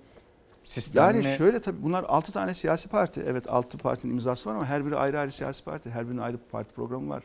[0.64, 1.36] Sistem Yani mi?
[1.38, 3.24] şöyle tabii bunlar 6 tane siyasi parti.
[3.28, 5.90] Evet 6 partinin imzası var ama her biri ayrı ayrı siyasi parti.
[5.90, 7.24] Her birinin ayrı parti programı var.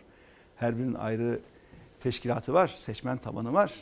[0.61, 1.41] Her birinin ayrı
[2.01, 2.74] teşkilatı var.
[2.77, 3.73] Seçmen tabanı var.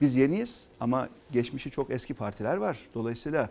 [0.00, 2.78] Biz yeniyiz ama geçmişi çok eski partiler var.
[2.94, 3.50] Dolayısıyla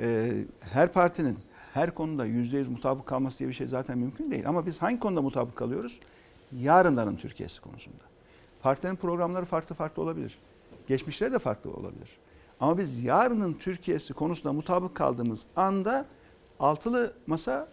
[0.00, 1.38] e, her partinin
[1.74, 4.48] her konuda %100 mutabık kalması diye bir şey zaten mümkün değil.
[4.48, 6.00] Ama biz hangi konuda mutabık kalıyoruz?
[6.52, 8.02] Yarınların Türkiye'si konusunda.
[8.62, 10.38] Partilerin programları farklı farklı olabilir.
[10.86, 12.08] Geçmişleri de farklı olabilir.
[12.60, 16.06] Ama biz yarının Türkiye'si konusunda mutabık kaldığımız anda
[16.60, 17.68] altılı masa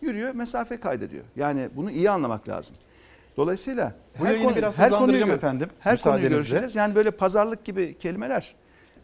[0.00, 1.24] yürüyor, mesafe kaydediyor.
[1.36, 2.76] Yani bunu iyi anlamak lazım.
[3.36, 6.76] Dolayısıyla Bu yayını biraz hızlandıracağım efendim, Her konuyu görüşeceğiz.
[6.76, 8.54] Yani böyle pazarlık gibi kelimeler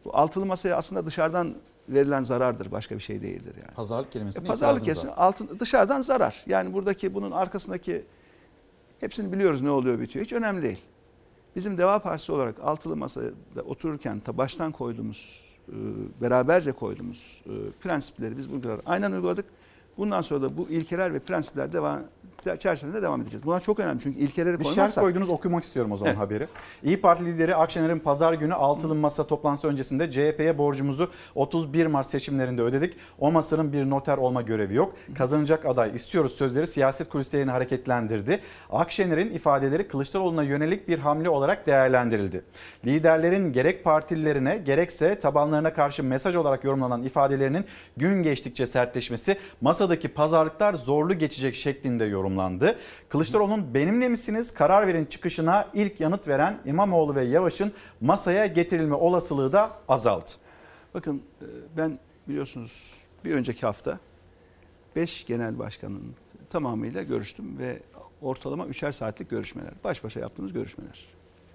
[0.04, 1.54] bu altılı masaya aslında dışarıdan
[1.88, 2.70] verilen zarardır.
[2.72, 3.74] Başka bir şey değildir yani.
[3.74, 6.42] Pazarlık kelimesini E, pazarlık kelimesi altın, dışarıdan zarar.
[6.46, 8.04] Yani buradaki bunun arkasındaki
[9.00, 10.24] hepsini biliyoruz ne oluyor bitiyor.
[10.24, 10.82] Hiç önemli değil.
[11.56, 13.26] Bizim Deva Partisi olarak altılı masada
[13.66, 15.74] otururken ta baştan koyduğumuz, e,
[16.22, 19.44] beraberce koyduğumuz e, prensipleri biz kadar aynen uyguladık.
[19.98, 22.00] Bundan sonra da bu ilkeler ve prensipler devam
[22.42, 23.46] çerçevesinde devam edeceğiz.
[23.46, 26.20] Bunlar çok önemli çünkü ilkeleri Bir koymazsak koydunuz okumak istiyorum o zaman Evet.
[26.22, 26.46] haberi.
[26.84, 32.62] İyi Parti lideri Akşener'in pazar günü altılı masa toplantısı öncesinde CHP'ye borcumuzu 31 Mart seçimlerinde
[32.62, 32.96] ödedik.
[33.18, 34.94] O masanın bir noter olma görevi yok.
[35.18, 38.40] Kazanacak aday istiyoruz sözleri siyaset kulislerini hareketlendirdi.
[38.70, 42.44] Akşener'in ifadeleri Kılıçdaroğlu'na yönelik bir hamle olarak değerlendirildi.
[42.86, 47.64] Liderlerin gerek partililerine gerekse tabanlarına karşı mesaj olarak yorumlanan ifadelerinin
[47.96, 52.78] gün geçtikçe sertleşmesi masadaki pazarlıklar zorlu geçecek şeklinde yorumlandı.
[53.08, 59.52] Kılıçdaroğlu'nun benimle misiniz karar verin çıkışına ilk yanıt veren İmamoğlu ve Yavaş'ın masaya getirilme olasılığı
[59.52, 60.30] da azaldı.
[60.94, 61.46] Bakın e,
[61.76, 61.98] ben
[62.28, 62.94] biliyorsunuz
[63.24, 63.98] bir önceki hafta
[64.96, 66.14] 5 genel başkanın
[66.50, 67.82] tamamıyla görüştüm ve
[68.22, 69.72] ortalama 3'er saatlik görüşmeler.
[69.84, 71.06] Baş başa yaptığımız görüşmeler.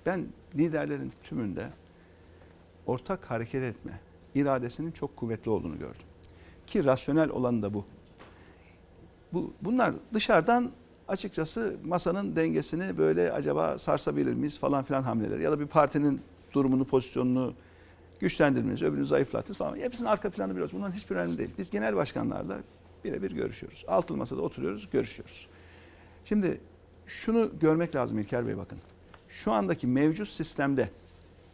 [0.05, 0.25] Ben
[0.55, 1.67] liderlerin tümünde
[2.85, 3.99] ortak hareket etme
[4.35, 6.07] iradesinin çok kuvvetli olduğunu gördüm.
[6.67, 7.85] Ki rasyonel olanı da bu.
[9.33, 10.71] Bu bunlar dışarıdan
[11.07, 16.21] açıkçası masanın dengesini böyle acaba sarsabilir miyiz falan filan hamleleri ya da bir partinin
[16.53, 17.53] durumunu, pozisyonunu
[18.19, 19.77] güçlendirmeniz, öbürünü zayıflatırız falan.
[19.77, 20.73] Hepsinin arka planı biliyoruz.
[20.73, 21.49] Bunların hiçbir önemli değil.
[21.57, 22.57] Biz genel başkanlarla
[23.03, 23.85] birebir görüşüyoruz.
[23.87, 25.47] Altılı masada oturuyoruz, görüşüyoruz.
[26.25, 26.61] Şimdi
[27.05, 28.77] şunu görmek lazım İlker Bey bakın.
[29.29, 30.89] Şu andaki mevcut sistemde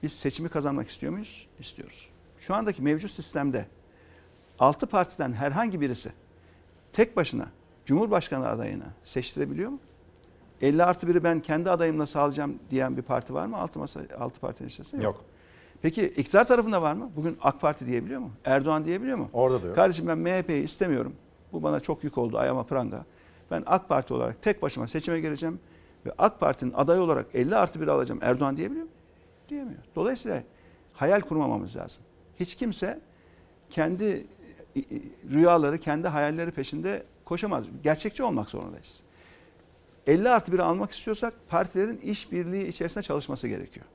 [0.03, 1.47] biz seçimi kazanmak istiyor muyuz?
[1.59, 2.09] İstiyoruz.
[2.39, 3.65] Şu andaki mevcut sistemde
[4.59, 6.11] altı partiden herhangi birisi
[6.93, 7.47] tek başına
[7.85, 9.79] Cumhurbaşkanı adayını seçtirebiliyor mu?
[10.61, 13.57] 50 artı biri ben kendi adayımla sağlayacağım diyen bir parti var mı?
[13.57, 15.15] Altı, masa, altı partinin içerisinde yok.
[15.15, 15.25] Yok.
[15.81, 17.11] Peki iktidar tarafında var mı?
[17.15, 18.31] Bugün AK Parti diyebiliyor mu?
[18.45, 19.29] Erdoğan diyebiliyor mu?
[19.33, 19.75] Orada da yok.
[19.75, 21.13] Kardeşim ben MHP'yi istemiyorum.
[21.51, 23.05] Bu bana çok yük oldu ayağıma pranga.
[23.51, 25.59] Ben AK Parti olarak tek başıma seçime gireceğim.
[26.05, 28.19] Ve AK Parti'nin adayı olarak 50 artı 1 alacağım.
[28.23, 28.91] Erdoğan diyebiliyor mu?
[29.49, 29.79] Diyemiyor.
[29.95, 30.43] Dolayısıyla
[30.93, 32.03] hayal kurmamamız lazım.
[32.39, 32.99] Hiç kimse
[33.69, 34.27] kendi
[34.75, 34.83] e, e,
[35.31, 37.65] rüyaları, kendi hayalleri peşinde koşamaz.
[37.83, 39.03] Gerçekçi olmak zorundayız.
[40.07, 43.85] 50 artı 1'i almak istiyorsak partilerin işbirliği içerisinde çalışması gerekiyor.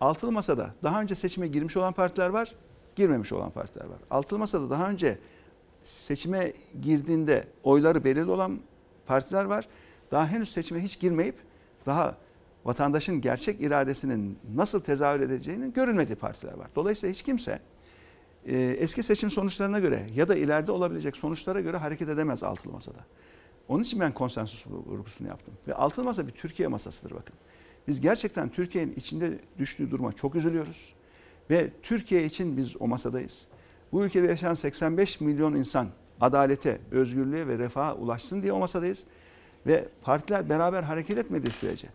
[0.00, 2.54] Altılı Masa'da daha önce seçime girmiş olan partiler var,
[2.96, 3.98] girmemiş olan partiler var.
[4.10, 5.18] Altılı Masa'da daha önce
[5.82, 6.52] seçime
[6.82, 8.58] girdiğinde oyları belirli olan
[9.06, 9.68] partiler var.
[10.10, 11.34] Daha henüz seçime hiç girmeyip
[11.86, 12.16] daha
[12.64, 16.68] vatandaşın gerçek iradesinin nasıl tezahür edeceğinin görülmediği partiler var.
[16.76, 17.60] Dolayısıyla hiç kimse
[18.46, 22.98] e, eski seçim sonuçlarına göre ya da ileride olabilecek sonuçlara göre hareket edemez altılı masada.
[23.68, 25.54] Onun için ben konsensus vurgusunu yaptım.
[25.68, 27.34] Ve altılı masa bir Türkiye masasıdır bakın.
[27.88, 30.94] Biz gerçekten Türkiye'nin içinde düştüğü duruma çok üzülüyoruz.
[31.50, 33.48] Ve Türkiye için biz o masadayız.
[33.92, 35.88] Bu ülkede yaşayan 85 milyon insan
[36.20, 39.04] adalete, özgürlüğe ve refaha ulaşsın diye o masadayız.
[39.66, 41.88] Ve partiler beraber hareket etmediği sürece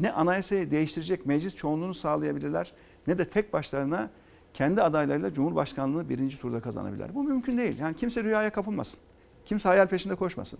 [0.00, 2.72] ne anayasayı değiştirecek meclis çoğunluğunu sağlayabilirler
[3.06, 4.10] ne de tek başlarına
[4.56, 7.14] kendi adaylarıyla Cumhurbaşkanlığını birinci turda kazanabilirler.
[7.14, 7.78] Bu mümkün değil.
[7.80, 9.00] Yani kimse rüyaya kapılmasın.
[9.44, 10.58] Kimse hayal peşinde koşmasın.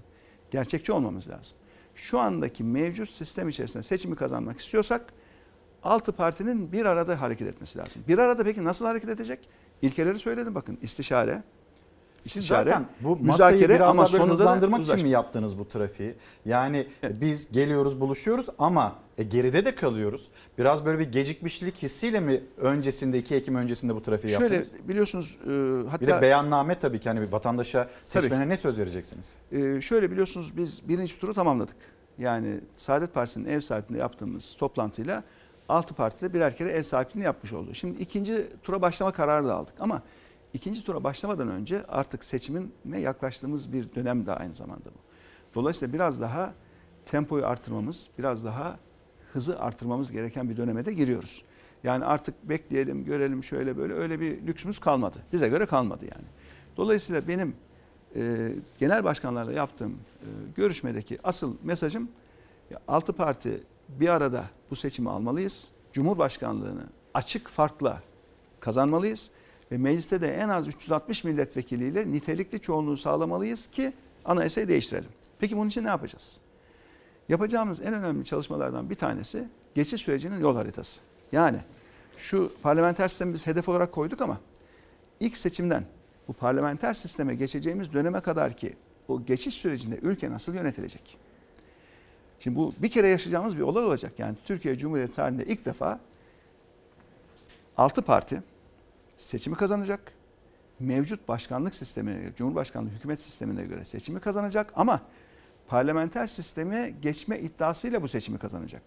[0.51, 1.57] Gerçekçi olmamız lazım.
[1.95, 5.13] Şu andaki mevcut sistem içerisinde seçimi kazanmak istiyorsak
[5.83, 8.03] altı partinin bir arada hareket etmesi lazım.
[8.09, 9.49] Bir arada peki nasıl hareket edecek?
[9.83, 11.43] İlkeleri söyledim bakın istişare,
[12.27, 15.03] istişare, zaten bu müzakere biraz ama sonunda da hızlandırmak için uzlaşma.
[15.03, 16.15] mi yaptınız bu trafiği?
[16.45, 16.87] Yani
[17.21, 20.29] biz geliyoruz buluşuyoruz ama e, geride de kalıyoruz.
[20.59, 24.89] Biraz böyle bir gecikmişlik hissiyle mi öncesinde 2 Ekim öncesinde bu trafiği Şöyle yaptınız?
[24.89, 29.35] biliyorsunuz e, hatta Bir de beyanname tabii ki hani bir vatandaşa seçmene ne söz vereceksiniz?
[29.53, 31.77] Ee, şöyle biliyorsunuz biz birinci turu tamamladık.
[32.19, 35.23] Yani Saadet Partisi'nin ev sahipliğinde yaptığımız toplantıyla
[35.69, 37.75] altı partide birer kere ev sahipliğini yapmış oldu.
[37.75, 40.03] Şimdi ikinci tura başlama kararı da aldık ama
[40.57, 44.99] ikinci tura başlamadan önce artık seçimine yaklaştığımız bir dönem de aynı zamanda bu.
[45.55, 46.55] Dolayısıyla biraz daha
[47.05, 48.79] tempoyu artırmamız, biraz daha
[49.33, 51.43] hızı artırmamız gereken bir döneme de giriyoruz.
[51.85, 55.19] Yani artık bekleyelim, görelim şöyle böyle öyle bir lüksümüz kalmadı.
[55.33, 56.27] Bize göre kalmadı yani.
[56.77, 57.57] Dolayısıyla benim
[58.17, 60.27] e, genel başkanlarla yaptığım e,
[60.57, 62.09] görüşmedeki asıl mesajım
[62.71, 65.73] ya, altı parti bir arada bu seçimi almalıyız.
[65.93, 68.03] Cumhurbaşkanlığını açık farkla
[68.61, 69.31] kazanmalıyız
[69.73, 73.93] ve mecliste de en az 360 milletvekiliyle nitelikli çoğunluğu sağlamalıyız ki
[74.25, 75.11] anayasayı değiştirelim.
[75.39, 76.41] Peki bunun için ne yapacağız?
[77.29, 81.01] Yapacağımız en önemli çalışmalardan bir tanesi geçiş sürecinin yol haritası.
[81.33, 81.59] Yani
[82.17, 84.41] şu parlamenter sistemi biz hedef olarak koyduk ama
[85.21, 85.85] ilk seçimden
[86.29, 88.77] bu parlamenter sisteme geçeceğimiz döneme kadar ki
[89.09, 91.19] o geçiş sürecinde ülke nasıl yönetilecek?
[92.41, 94.13] Şimdi bu bir kere yaşayacağımız bir olay olacak.
[94.19, 96.01] Yani Türkiye Cumhuriyeti tarihinde ilk defa
[97.77, 98.43] 6 parti
[99.17, 100.13] seçimi kazanacak.
[100.81, 105.01] Mevcut başkanlık sistemine göre, Cumhurbaşkanlığı hükümet sistemine göre seçimi kazanacak ama
[105.69, 108.83] parlamenter sisteme geçme iddiasıyla bu seçimi kazanacak.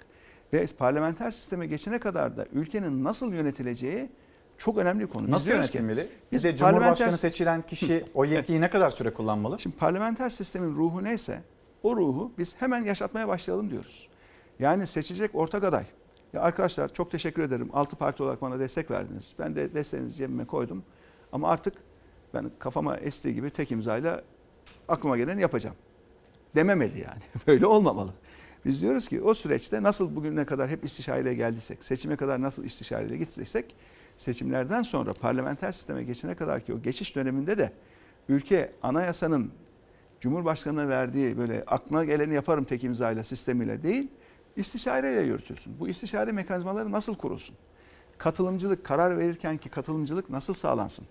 [0.54, 4.10] Ve parlamenter sisteme geçene kadar da ülkenin nasıl yönetileceği
[4.58, 5.26] çok önemli bir konu.
[5.26, 6.08] Biz Nasıl yönetilmeli?
[6.32, 9.60] Biz de Cumhurbaşkanı seçilen kişi o yetkiyi ne kadar süre kullanmalı?
[9.60, 11.42] Şimdi parlamenter sistemin ruhu neyse
[11.84, 14.08] o ruhu biz hemen yaşatmaya başlayalım diyoruz.
[14.60, 15.86] Yani seçecek ortak aday.
[16.34, 17.70] Ya arkadaşlar çok teşekkür ederim.
[17.74, 19.36] Altı parti olarak bana destek verdiniz.
[19.40, 20.84] Ben de desteğinizi cebime koydum.
[21.32, 21.74] Ama artık
[22.34, 24.24] ben kafama estiği gibi tek imzayla
[24.88, 25.76] aklıma geleni yapacağım.
[26.56, 27.22] Dememeli yani.
[27.48, 28.14] Böyle olmamalı.
[28.66, 33.18] Biz diyoruz ki o süreçte nasıl bugüne kadar hep istişareyle geldiysek, seçime kadar nasıl istişareyle
[33.18, 33.76] gittiysek,
[34.18, 37.72] seçimlerden sonra parlamenter sisteme geçene kadar ki o geçiş döneminde de
[38.30, 39.52] ülke anayasanın
[40.20, 44.08] Cumhurbaşkanı'na verdiği böyle aklına geleni yaparım tek imzayla sistemiyle değil,
[44.60, 45.74] istişareyle yürütüyorsun.
[45.80, 47.56] Bu istişare mekanizmaları nasıl kurulsun?
[48.18, 51.06] Katılımcılık, karar verirken ki katılımcılık nasıl sağlansın?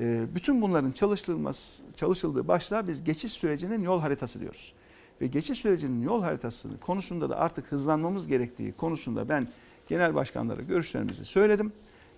[0.00, 4.72] Ee, bütün bunların çalıştırılması, çalışıldığı başlığa biz geçiş sürecinin yol haritası diyoruz.
[5.20, 9.48] Ve geçiş sürecinin yol haritası konusunda da artık hızlanmamız gerektiği konusunda ben
[9.88, 11.72] genel başkanlara görüşlerimizi söyledim.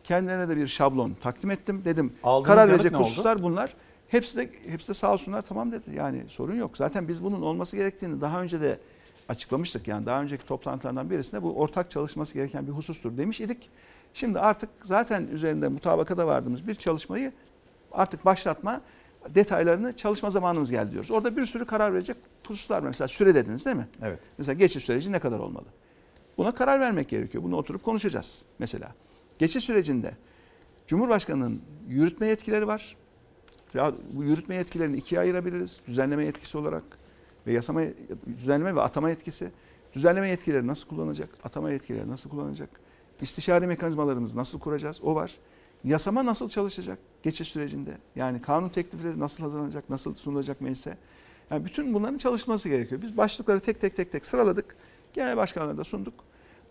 [0.05, 1.82] Kendilerine de bir şablon takdim ettim.
[1.85, 3.01] Dedim Aldığınız karar verecek oldu?
[3.01, 3.74] hususlar bunlar.
[4.09, 5.94] Hepsi de, hepsi de sağ olsunlar tamam dedi.
[5.94, 6.76] Yani sorun yok.
[6.76, 8.78] Zaten biz bunun olması gerektiğini daha önce de
[9.28, 9.88] açıklamıştık.
[9.88, 13.70] Yani daha önceki toplantılardan birisinde bu ortak çalışması gereken bir husustur demiş idik.
[14.14, 17.32] Şimdi artık zaten üzerinde mutabakata vardığımız bir çalışmayı
[17.92, 18.80] artık başlatma
[19.34, 21.10] detaylarını çalışma zamanımız geldi diyoruz.
[21.10, 22.86] Orada bir sürü karar verecek hususlar var.
[22.86, 23.88] Mesela süre dediniz değil mi?
[24.02, 24.18] Evet.
[24.38, 25.66] Mesela geçiş süreci ne kadar olmalı?
[26.38, 27.44] Buna karar vermek gerekiyor.
[27.44, 28.94] Bunu oturup konuşacağız mesela.
[29.38, 30.14] Geçiş sürecinde
[30.86, 32.96] Cumhurbaşkanı'nın yürütme yetkileri var.
[33.74, 35.80] Ya bu yürütme yetkilerini ikiye ayırabiliriz.
[35.86, 36.82] Düzenleme yetkisi olarak
[37.46, 37.80] ve yasama
[38.38, 39.50] düzenleme ve atama yetkisi.
[39.92, 41.28] Düzenleme yetkileri nasıl kullanacak?
[41.44, 42.70] Atama yetkileri nasıl kullanacak?
[43.20, 45.00] İstişare mekanizmalarımızı nasıl kuracağız?
[45.02, 45.38] O var.
[45.84, 47.98] Yasama nasıl çalışacak geçiş sürecinde?
[48.16, 50.98] Yani kanun teklifleri nasıl hazırlanacak, nasıl sunulacak meclise?
[51.50, 53.02] Yani bütün bunların çalışması gerekiyor.
[53.02, 54.76] Biz başlıkları tek tek tek tek sıraladık.
[55.12, 56.14] Genel başkanlara da sunduk.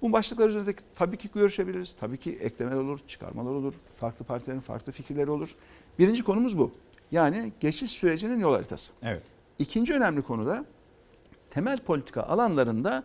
[0.01, 1.95] Bu başlıklar üzerinde tabii ki görüşebiliriz.
[1.99, 3.73] Tabii ki eklemeler olur, çıkarmalar olur.
[3.99, 5.55] Farklı partilerin farklı fikirleri olur.
[5.99, 6.71] Birinci konumuz bu.
[7.11, 8.93] Yani geçiş sürecinin yol haritası.
[9.03, 9.23] Evet.
[9.59, 10.65] İkinci önemli konu da
[11.49, 13.03] temel politika alanlarında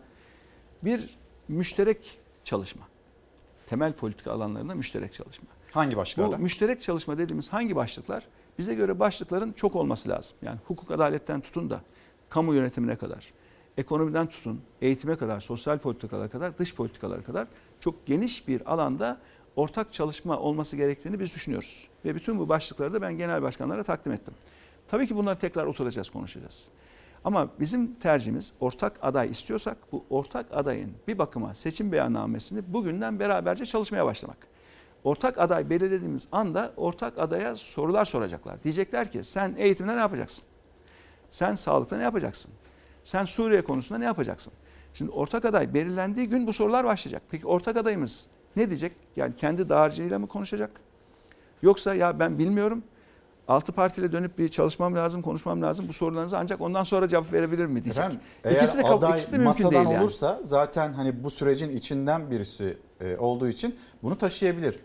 [0.83, 1.17] bir
[1.47, 2.87] müşterek çalışma.
[3.67, 5.47] Temel politika alanlarında müşterek çalışma.
[5.71, 6.37] Hangi başlıklarla?
[6.37, 8.27] Bu müşterek çalışma dediğimiz hangi başlıklar?
[8.57, 10.37] Bize göre başlıkların çok olması lazım.
[10.41, 11.81] Yani hukuk adaletten tutun da
[12.29, 13.33] kamu yönetimine kadar,
[13.77, 17.47] ekonomiden tutun, eğitime kadar, sosyal politikalara kadar, dış politikalara kadar
[17.79, 19.17] çok geniş bir alanda
[19.55, 21.87] ortak çalışma olması gerektiğini biz düşünüyoruz.
[22.05, 24.33] Ve bütün bu başlıkları da ben genel başkanlara takdim ettim.
[24.91, 26.69] Tabii ki bunları tekrar oturacağız, konuşacağız.
[27.23, 33.65] Ama bizim tercihimiz ortak aday istiyorsak bu ortak adayın bir bakıma seçim beyannamesini bugünden beraberce
[33.65, 34.37] çalışmaya başlamak.
[35.03, 38.63] Ortak aday belirlediğimiz anda ortak adaya sorular soracaklar.
[38.63, 40.45] Diyecekler ki sen eğitimde ne yapacaksın?
[41.31, 42.51] Sen sağlıkta ne yapacaksın?
[43.03, 44.53] Sen Suriye konusunda ne yapacaksın?
[44.93, 47.21] Şimdi ortak aday belirlendiği gün bu sorular başlayacak.
[47.31, 48.91] Peki ortak adayımız ne diyecek?
[49.15, 50.71] Yani kendi dağarcığıyla mı konuşacak?
[51.61, 52.83] Yoksa ya ben bilmiyorum.
[53.49, 55.85] Altı partiyle dönüp bir çalışmam lazım, konuşmam lazım.
[55.87, 58.03] Bu sorularınızı ancak ondan sonra cevap verebilir mi diyecek.
[58.03, 60.03] Efendim, eğer ikisi de, aday ikisi de mümkün masadan değil yani.
[60.03, 64.79] olursa zaten hani bu sürecin içinden birisi e, olduğu için bunu taşıyabilir.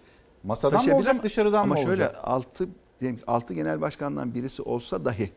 [0.45, 2.21] Masadan mı Taşıyabilir olacak ama- dışarıdan ama mı şöyle olacak?
[2.25, 2.69] altı
[3.01, 5.31] diyelim ki altı genel başkandan birisi olsa dahi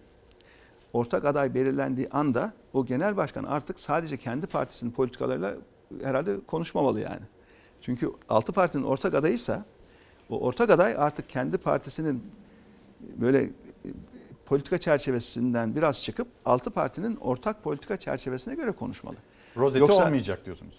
[0.93, 5.53] ortak aday belirlendiği anda o genel başkan artık sadece kendi partisinin politikalarıyla
[6.03, 7.21] herhalde konuşmamalı yani.
[7.81, 9.65] Çünkü altı partinin ortak adayıysa
[10.29, 12.23] o ortak aday artık kendi partisinin
[13.01, 13.49] böyle e,
[14.45, 19.15] politika çerçevesinden biraz çıkıp altı partinin ortak politika çerçevesine göre konuşmalı.
[19.57, 20.73] Rozeti Yoksa- olmayacak diyorsunuz.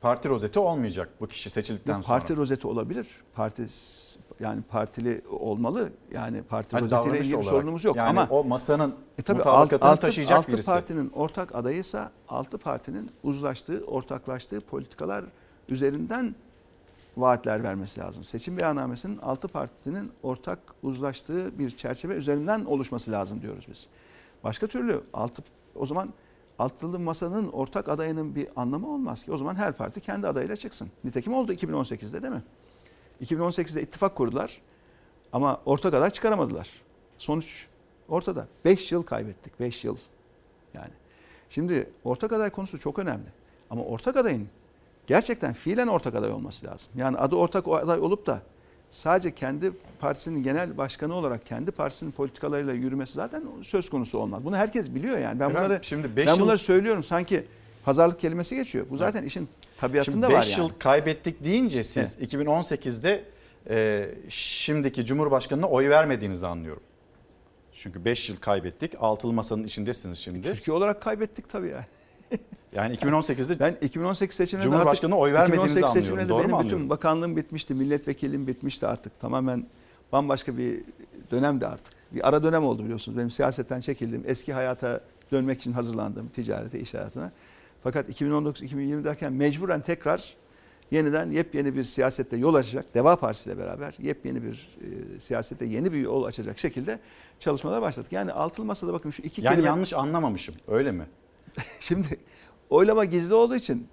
[0.00, 2.18] Parti rozeti olmayacak bu kişi seçildikten Yok, sonra.
[2.18, 3.06] parti rozeti olabilir.
[3.34, 3.66] Parti
[4.40, 5.90] yani partili olmalı.
[6.12, 7.50] Yani parti Hani rozetiyle ilgili bir olarak.
[7.50, 10.66] sorunumuz yok Yani ama o masanın e tabii alt- altı, taşıyacak altı birisi.
[10.66, 15.24] partinin ortak adayıysa altı partinin uzlaştığı, ortaklaştığı politikalar
[15.68, 16.34] üzerinden
[17.20, 18.24] vaatler vermesi lazım.
[18.24, 23.88] Seçim beyannamesinin altı partinin ortak uzlaştığı bir çerçeve üzerinden oluşması lazım diyoruz biz.
[24.44, 25.42] Başka türlü altı
[25.74, 26.12] o zaman
[26.58, 29.32] altılı masanın ortak adayının bir anlamı olmaz ki.
[29.32, 30.90] O zaman her parti kendi adayıyla çıksın.
[31.04, 32.42] Nitekim oldu 2018'de değil mi?
[33.22, 34.60] 2018'de ittifak kurdular
[35.32, 36.68] ama ortak aday çıkaramadılar.
[37.18, 37.66] Sonuç
[38.08, 38.46] ortada.
[38.64, 39.60] 5 yıl kaybettik.
[39.60, 39.96] 5 yıl.
[40.74, 40.92] Yani.
[41.50, 43.26] Şimdi ortak aday konusu çok önemli.
[43.70, 44.48] Ama ortak adayın
[45.14, 46.92] gerçekten fiilen ortak aday olması lazım.
[46.96, 48.42] Yani adı ortak aday olup da
[48.90, 54.44] sadece kendi partisinin genel başkanı olarak kendi partisinin politikalarıyla yürümesi zaten söz konusu olmaz.
[54.44, 55.40] Bunu herkes biliyor yani.
[55.40, 57.44] Ben Efendim, bunları şimdi beş ben yıl- bunları söylüyorum sanki
[57.84, 58.86] pazarlık kelimesi geçiyor.
[58.90, 60.66] Bu zaten işin tabiatında Şimdi var 5 yani.
[60.66, 63.24] yıl kaybettik deyince siz 2018'de
[63.70, 66.82] e, şimdiki Cumhurbaşkanı'na oy vermediğinizi anlıyorum.
[67.76, 68.92] Çünkü 5 yıl kaybettik.
[69.00, 70.42] Altılı masanın içindesiniz şimdi.
[70.42, 71.84] Türkiye olarak kaybettik tabii yani.
[72.74, 76.28] Yani 2018'de ben 2018 seçimlerinde Cumhurbaşkanı'na artık- oy vermediğinizi 2018 anlıyorum.
[76.28, 76.90] Doğru mu benim bütün anlıyorum?
[76.90, 79.20] bakanlığım bitmişti, milletvekilliğim bitmişti artık.
[79.20, 79.66] Tamamen
[80.12, 80.80] bambaşka bir
[81.30, 81.94] dönemdi artık.
[82.12, 83.18] Bir ara dönem oldu biliyorsunuz.
[83.18, 84.24] Benim siyasetten çekildim.
[84.26, 85.00] Eski hayata
[85.32, 87.32] dönmek için hazırlandım ticarete, iş hayatına.
[87.82, 90.34] Fakat 2019-2020 derken mecburen tekrar
[90.90, 92.94] yeniden yepyeni bir siyasette yol açacak.
[92.94, 94.78] Deva Partisi ile beraber yepyeni bir
[95.16, 96.98] e, siyasette yeni bir yol açacak şekilde
[97.38, 98.12] çalışmalara başladık.
[98.12, 99.68] Yani altılı masada bakın şu iki yani kelime...
[99.68, 100.54] yanlış anlamamışım.
[100.68, 101.06] Öyle mi?
[101.80, 102.18] Şimdi
[102.70, 103.88] oylama gizli olduğu için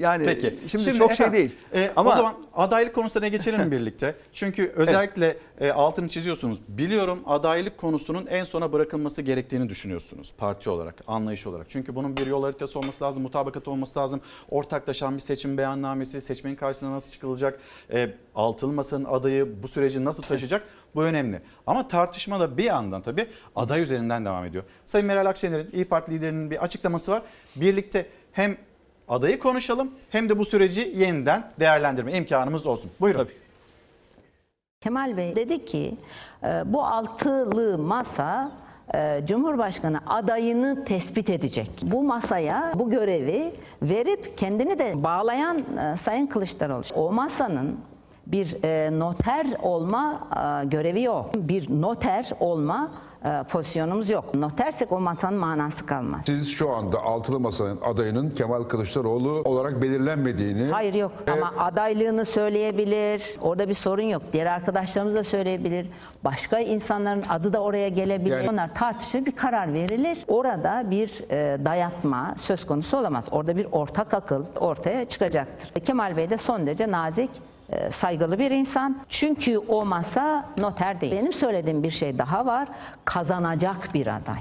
[0.00, 0.56] yani Peki.
[0.68, 1.54] şimdi, çok şey efendim, değil.
[1.74, 4.14] e, Ama o zaman adaylık konusuna geçelim birlikte?
[4.32, 6.58] Çünkü özellikle e, altını çiziyorsunuz.
[6.68, 11.66] Biliyorum adaylık konusunun en sona bırakılması gerektiğini düşünüyorsunuz parti olarak, anlayış olarak.
[11.70, 14.20] Çünkü bunun bir yol haritası olması lazım, mutabakat olması lazım.
[14.50, 17.60] Ortaklaşan bir seçim beyannamesi, seçmenin karşısına nasıl çıkılacak,
[17.92, 20.62] e, altılı masanın adayı bu süreci nasıl taşıyacak
[20.94, 21.40] bu önemli.
[21.66, 23.26] Ama tartışma da bir yandan tabii
[23.56, 24.64] aday üzerinden devam ediyor.
[24.84, 27.22] Sayın Meral Akşener'in İyi Parti liderinin bir açıklaması var.
[27.56, 28.56] Birlikte hem
[29.08, 32.90] adayı konuşalım hem de bu süreci yeniden değerlendirme imkanımız olsun.
[33.00, 33.28] Buyurun.
[34.80, 35.94] Kemal Bey dedi ki
[36.42, 38.52] e, bu altılı masa
[38.94, 41.70] e, Cumhurbaşkanı adayını tespit edecek.
[41.82, 43.52] Bu masaya bu görevi
[43.82, 46.82] verip kendini de bağlayan e, Sayın Kılıçdaroğlu.
[46.94, 47.80] O masanın
[48.26, 48.54] bir
[48.98, 50.28] noter olma
[50.64, 51.30] görevi yok.
[51.34, 52.90] Bir noter olma
[53.24, 54.34] e, pozisyonumuz yok.
[54.34, 56.20] Notersek o masanın manası kalmaz.
[56.26, 60.70] Siz şu anda Altılı Masa'nın adayının Kemal Kılıçdaroğlu olarak belirlenmediğini...
[60.70, 63.36] Hayır yok ama adaylığını söyleyebilir.
[63.40, 64.22] Orada bir sorun yok.
[64.32, 65.86] Diğer arkadaşlarımız da söyleyebilir.
[66.24, 68.36] Başka insanların adı da oraya gelebilir.
[68.36, 70.18] Yani- Onlar tartışır bir karar verilir.
[70.28, 73.24] Orada bir e, dayatma söz konusu olamaz.
[73.30, 75.80] Orada bir ortak akıl ortaya çıkacaktır.
[75.80, 77.30] Kemal Bey de son derece nazik
[77.90, 78.96] saygılı bir insan.
[79.08, 81.12] Çünkü o masa noter değil.
[81.12, 82.68] Benim söylediğim bir şey daha var.
[83.04, 84.40] Kazanacak bir aday.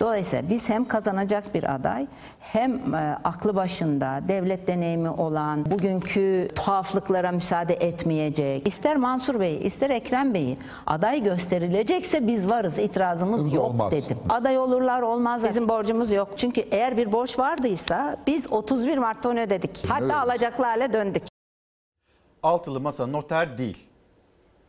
[0.00, 2.06] Dolayısıyla biz hem kazanacak bir aday
[2.40, 8.68] hem e, aklı başında devlet deneyimi olan bugünkü tuhaflıklara müsaade etmeyecek.
[8.68, 13.92] İster Mansur Bey ister Ekrem Bey'i aday gösterilecekse biz varız itirazımız yok Olmaz.
[13.92, 14.18] dedim.
[14.28, 16.28] Aday olurlar olmaz bizim borcumuz yok.
[16.36, 19.84] Çünkü eğer bir borç vardıysa biz 31 Mart'ta onu ödedik.
[19.88, 20.14] Hatta Evet.
[20.14, 21.22] alacaklı hale döndük.
[22.46, 23.88] Altılı masa noter değil.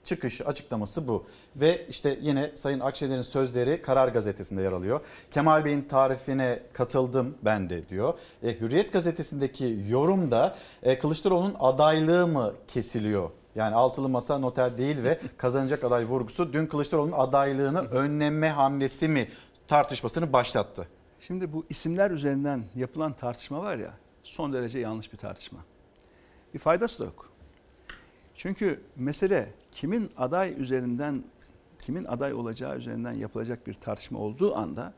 [0.04, 1.26] çıkışı açıklaması bu.
[1.56, 5.02] Ve işte yine Sayın Akşener'in sözleri Karar Gazetesi'nde yer alıyor.
[5.32, 8.20] Kemal Bey'in tarifine katıldım ben de diyor.
[8.44, 13.30] E, Hürriyet Gazetesi'ndeki yorumda e, Kılıçdaroğlu'nun adaylığı mı kesiliyor?
[13.56, 19.30] Yani altılı masa noter değil ve kazanacak aday vurgusu dün Kılıçdaroğlu'nun adaylığını önleme hamlesi mi
[19.68, 20.88] tartışmasını başlattı.
[21.20, 23.94] Şimdi bu isimler üzerinden yapılan tartışma var ya
[24.24, 25.60] son derece yanlış bir tartışma.
[26.54, 27.27] Bir faydası da yok.
[28.38, 31.24] Çünkü mesele kimin aday üzerinden
[31.80, 34.94] kimin aday olacağı üzerinden yapılacak bir tartışma olduğu anda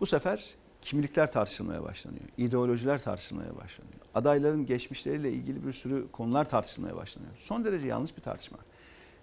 [0.00, 2.24] bu sefer kimlikler tartışılmaya başlanıyor.
[2.38, 4.00] ideolojiler tartışılmaya başlanıyor.
[4.14, 7.32] Adayların geçmişleriyle ilgili bir sürü konular tartışılmaya başlanıyor.
[7.38, 8.58] Son derece yanlış bir tartışma.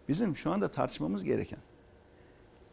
[0.10, 1.60] Bizim şu anda tartışmamız gereken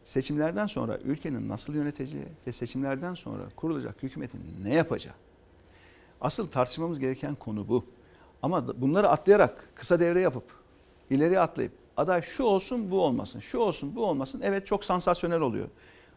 [0.03, 5.15] seçimlerden sonra ülkenin nasıl yöneteceği ve seçimlerden sonra kurulacak hükümetin ne yapacağı.
[6.21, 7.85] Asıl tartışmamız gereken konu bu.
[8.41, 10.60] Ama bunları atlayarak kısa devre yapıp
[11.11, 15.67] ileri atlayıp aday şu olsun bu olmasın, şu olsun bu olmasın evet çok sansasyonel oluyor.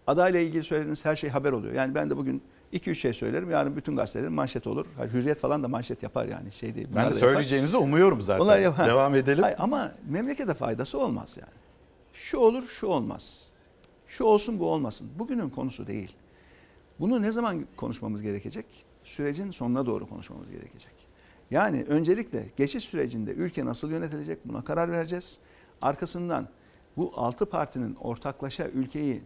[0.07, 1.75] Adayla ilgili söylediğiniz her şey haber oluyor.
[1.75, 2.43] Yani ben de bugün
[2.73, 3.51] 2-3 şey söylerim.
[3.51, 4.87] Yarın bütün gazetelerin manşet olur.
[4.97, 6.89] Hayır, Hürriyet falan da manşet yapar yani şey değil.
[6.97, 8.61] Ben de söyleyeceğinizi umuyorum zaten.
[8.61, 8.87] Yapar.
[8.89, 9.43] Devam edelim.
[9.43, 11.53] Hayır, ama memlekete faydası olmaz yani.
[12.13, 13.51] Şu olur şu olmaz.
[14.07, 15.11] Şu olsun bu olmasın.
[15.19, 16.17] Bugünün konusu değil.
[17.01, 18.67] Bunu ne zaman konuşmamız gerekecek?
[19.05, 20.94] Sürecin sonuna doğru konuşmamız gerekecek.
[21.55, 25.39] Yani öncelikle geçiş sürecinde ülke nasıl yönetilecek buna karar vereceğiz.
[25.83, 26.49] Arkasından
[26.97, 29.23] bu altı partinin ortaklaşa ülkeyi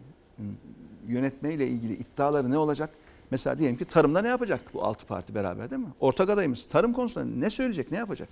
[1.07, 2.89] yönetmeyle ilgili iddiaları ne olacak?
[3.31, 5.87] Mesela diyelim ki tarımda ne yapacak bu altı parti beraber değil mi?
[5.99, 8.29] Ortak adayımız tarım konusunda ne söyleyecek, ne yapacak?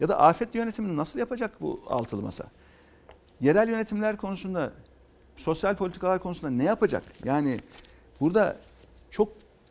[0.00, 2.44] Ya da afet yönetimini nasıl yapacak bu altılı masa?
[3.40, 4.72] Yerel yönetimler konusunda,
[5.36, 7.02] sosyal politikalar konusunda ne yapacak?
[7.24, 7.58] Yani
[8.20, 8.56] burada
[9.10, 9.28] çok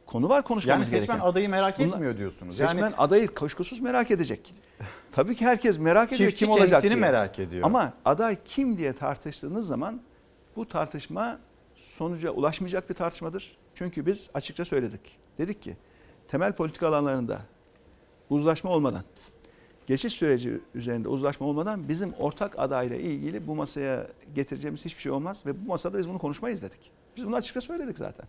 [0.10, 1.32] konu var konuşmamız yani seçmen gereken.
[1.32, 2.58] adayı merak Bunlar- etmiyor diyorsunuz.
[2.58, 4.54] Seçmen yani adayı kuşkusuz merak edecek.
[5.12, 6.96] Tabii ki herkes merak ediyor kim olacak diye.
[6.96, 7.64] merak ediyor.
[7.66, 10.02] Ama aday kim diye tartıştığınız zaman
[10.56, 11.40] bu tartışma
[11.76, 13.58] sonuca ulaşmayacak bir tartışmadır.
[13.76, 15.02] Çünkü biz açıkça söyledik.
[15.38, 15.78] Dedik ki
[16.28, 17.42] temel politika alanlarında
[18.30, 19.04] uzlaşma olmadan,
[19.88, 25.44] geçiş süreci üzerinde uzlaşma olmadan bizim ortak adayla ilgili bu masaya getireceğimiz hiçbir şey olmaz
[25.46, 26.92] ve bu masada biz bunu konuşmayız dedik.
[27.18, 28.26] Biz bunu açıkça söyledik zaten.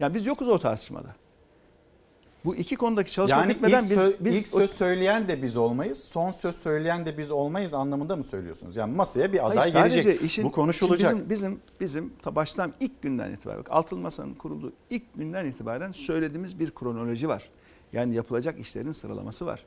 [0.00, 1.14] Yani biz yokuz o tartışmada.
[2.44, 5.56] Bu iki konudaki çalışma yani bitmeden ilk, biz, sö- biz ilk söz söyleyen de biz
[5.56, 8.76] olmayız, son söz söyleyen de biz olmayız anlamında mı söylüyorsunuz?
[8.76, 10.22] Yani masaya bir aday Hayır, sadece gelecek.
[10.22, 11.12] işin- Bu konuşulacak.
[11.12, 16.58] Bizim bizim bizim ta baştan ilk günden itibaren bak Masa'nın kurulduğu ilk günden itibaren söylediğimiz
[16.58, 17.50] bir kronoloji var.
[17.92, 19.64] Yani yapılacak işlerin sıralaması var.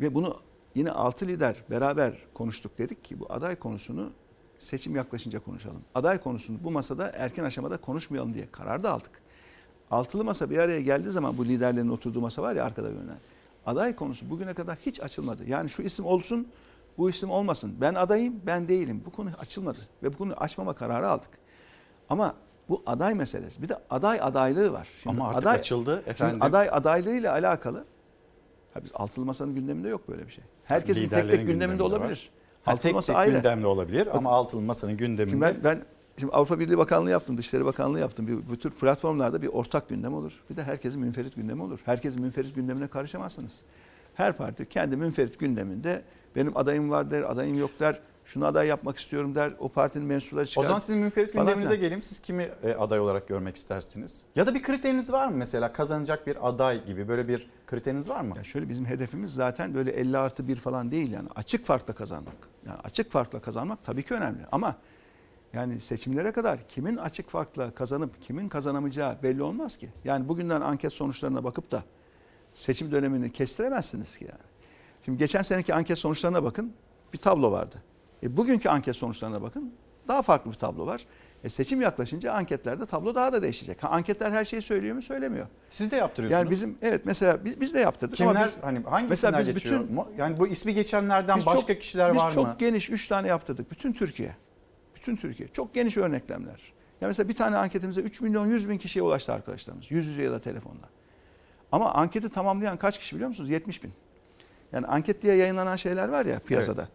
[0.00, 0.36] Ve bunu
[0.74, 4.10] yine altı lider beraber konuştuk dedik ki bu aday konusunu
[4.58, 5.82] seçim yaklaşınca konuşalım.
[5.94, 9.21] Aday konusunu bu masada erken aşamada konuşmayalım diye karar da aldık.
[9.92, 13.18] Altılı masa bir araya geldiği zaman bu liderlerin oturduğu masa var ya arkada görünen.
[13.66, 15.44] Aday konusu bugüne kadar hiç açılmadı.
[15.46, 16.48] Yani şu isim olsun,
[16.98, 17.74] bu isim olmasın.
[17.80, 19.02] Ben adayım, ben değilim.
[19.06, 21.30] Bu konu açılmadı ve bu konuyu açmama kararı aldık.
[22.08, 22.34] Ama
[22.68, 23.62] bu aday meselesi.
[23.62, 24.88] Bir de aday adaylığı var.
[25.06, 26.34] Ama artık açıldı efendim.
[26.34, 27.84] Şimdi aday adaylığıyla alakalı
[28.74, 30.44] Ha biz altılı masanın gündeminde yok böyle bir şey.
[30.64, 31.88] Herkesin tek tek gündeminde var.
[31.88, 32.30] olabilir.
[32.66, 33.32] Altılı tek masa tek ayrı.
[33.32, 35.30] gündemli olabilir ama altılı masanın gündeminde.
[35.30, 35.82] Şimdi ben, ben
[36.18, 38.26] şimdi Avrupa Birliği Bakanlığı yaptım, Dışişleri Bakanlığı yaptım.
[38.26, 40.42] Bir, bu tür platformlarda bir ortak gündem olur.
[40.50, 41.78] Bir de herkesin münferit gündemi olur.
[41.84, 43.62] Herkesin münferit gündemine karışamazsınız.
[44.14, 46.02] Her parti kendi münferit gündeminde
[46.36, 47.98] benim adayım var der, adayım yok der.
[48.24, 49.52] Şunu aday yapmak istiyorum der.
[49.58, 50.62] O partinin mensupları çıkar.
[50.62, 52.02] O zaman sizin münferit gündeminize geleyim.
[52.02, 54.22] Siz kimi e, aday olarak görmek istersiniz?
[54.36, 58.20] Ya da bir kriteriniz var mı mesela kazanacak bir aday gibi böyle bir kriteriniz var
[58.20, 58.34] mı?
[58.36, 62.34] Ya şöyle bizim hedefimiz zaten böyle 50 artı 1 falan değil yani açık farkla kazanmak.
[62.66, 64.76] Yani açık farkla kazanmak tabii ki önemli ama
[65.52, 69.88] yani seçimlere kadar kimin açık farkla kazanıp kimin kazanamayacağı belli olmaz ki.
[70.04, 71.82] Yani bugünden anket sonuçlarına bakıp da
[72.52, 74.52] seçim dönemini kestiremezsiniz ki yani.
[75.04, 76.72] Şimdi geçen seneki anket sonuçlarına bakın
[77.12, 77.82] bir tablo vardı.
[78.22, 79.74] E, bugünkü anket sonuçlarına bakın
[80.08, 81.06] daha farklı bir tablo var.
[81.44, 83.82] E, seçim yaklaşınca anketlerde tablo daha da değişecek.
[83.82, 85.46] Ha, anketler her şeyi söylüyor mu söylemiyor.
[85.70, 86.42] Siz de yaptırıyorsunuz.
[86.42, 89.46] Yani bizim evet mesela biz, biz de yaptırdık Kimler ama biz, hani hangi mesela biz
[89.46, 89.80] geçiyor?
[89.80, 92.56] bütün yani bu ismi geçenlerden biz başka çok- kişiler biz var çok mı?
[92.58, 93.70] geniş 3 tane yaptırdık.
[93.70, 94.36] Bütün Türkiye.
[95.02, 95.48] Bütün Türkiye.
[95.48, 96.72] Çok geniş örneklemler.
[97.00, 99.90] Ya mesela bir tane anketimize 3 milyon 100 bin kişiye ulaştı arkadaşlarımız.
[99.90, 100.88] Yüz yüze ya da telefonla.
[101.72, 103.50] Ama anketi tamamlayan kaç kişi biliyor musunuz?
[103.50, 103.92] 70 bin.
[104.72, 106.88] Yani anket diye yayınlanan şeyler var ya piyasada.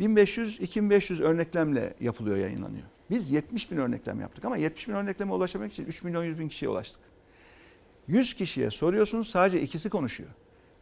[0.00, 2.84] 1500-2500 örneklemle yapılıyor, yayınlanıyor.
[3.10, 6.48] Biz 70 bin örneklem yaptık ama 70 bin örnekleme ulaşabilmek için 3 milyon 100 bin
[6.48, 7.02] kişiye ulaştık.
[8.08, 10.30] 100 kişiye soruyorsunuz sadece ikisi konuşuyor.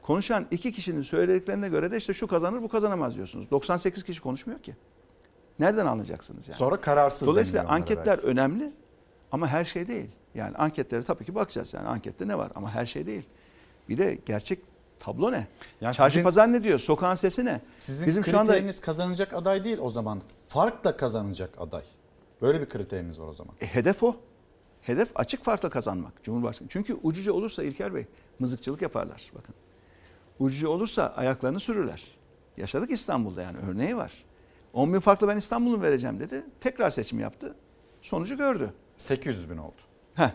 [0.03, 3.51] Konuşan iki kişinin söylediklerine göre de işte şu kazanır bu kazanamaz diyorsunuz.
[3.51, 4.77] 98 kişi konuşmuyor ki.
[5.59, 6.59] Nereden anlayacaksınız yani?
[6.59, 8.73] Sonra kararsız Dolayısıyla anketler önemli
[9.33, 10.11] ama her şey değil.
[10.35, 11.75] Yani anketlere tabii ki bakacağız.
[11.75, 13.23] Yani ankette ne var ama her şey değil.
[13.89, 14.59] Bir de gerçek
[15.01, 15.47] Tablo ne?
[15.81, 16.79] Yani Çarşı sizin- pazar ne diyor?
[16.79, 17.61] Sokağın sesi ne?
[17.79, 20.23] Sizin Bizim şu anda kriteriniz kazanacak aday değil o zaman.
[20.49, 21.85] Farkla kazanacak aday.
[22.43, 23.55] Böyle bir kriteriniz var o zaman.
[23.61, 24.17] E, hedef o.
[24.83, 26.69] Hedef açık farkla kazanmak Cumhurbaşkanı.
[26.69, 28.07] Çünkü ucuca olursa İlker Bey
[28.39, 29.55] mızıkçılık yaparlar bakın.
[30.39, 32.03] Ucuca olursa ayaklarını sürürler.
[32.57, 34.13] Yaşadık İstanbul'da yani örneği var.
[34.73, 36.45] 10 bin farklı ben İstanbul'u vereceğim dedi.
[36.61, 37.57] Tekrar seçim yaptı.
[38.03, 38.73] Sonucu gördü.
[38.99, 39.81] 800 bin oldu.
[40.15, 40.31] Heh.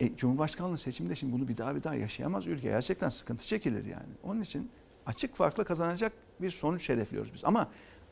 [0.00, 2.68] E, Cumhurbaşkanlığı seçiminde şimdi bunu bir daha bir daha yaşayamaz ülke.
[2.68, 4.12] Gerçekten sıkıntı çekilir yani.
[4.22, 4.70] Onun için
[5.06, 7.44] açık farkla kazanacak bir sonuç hedefliyoruz biz.
[7.44, 7.68] Ama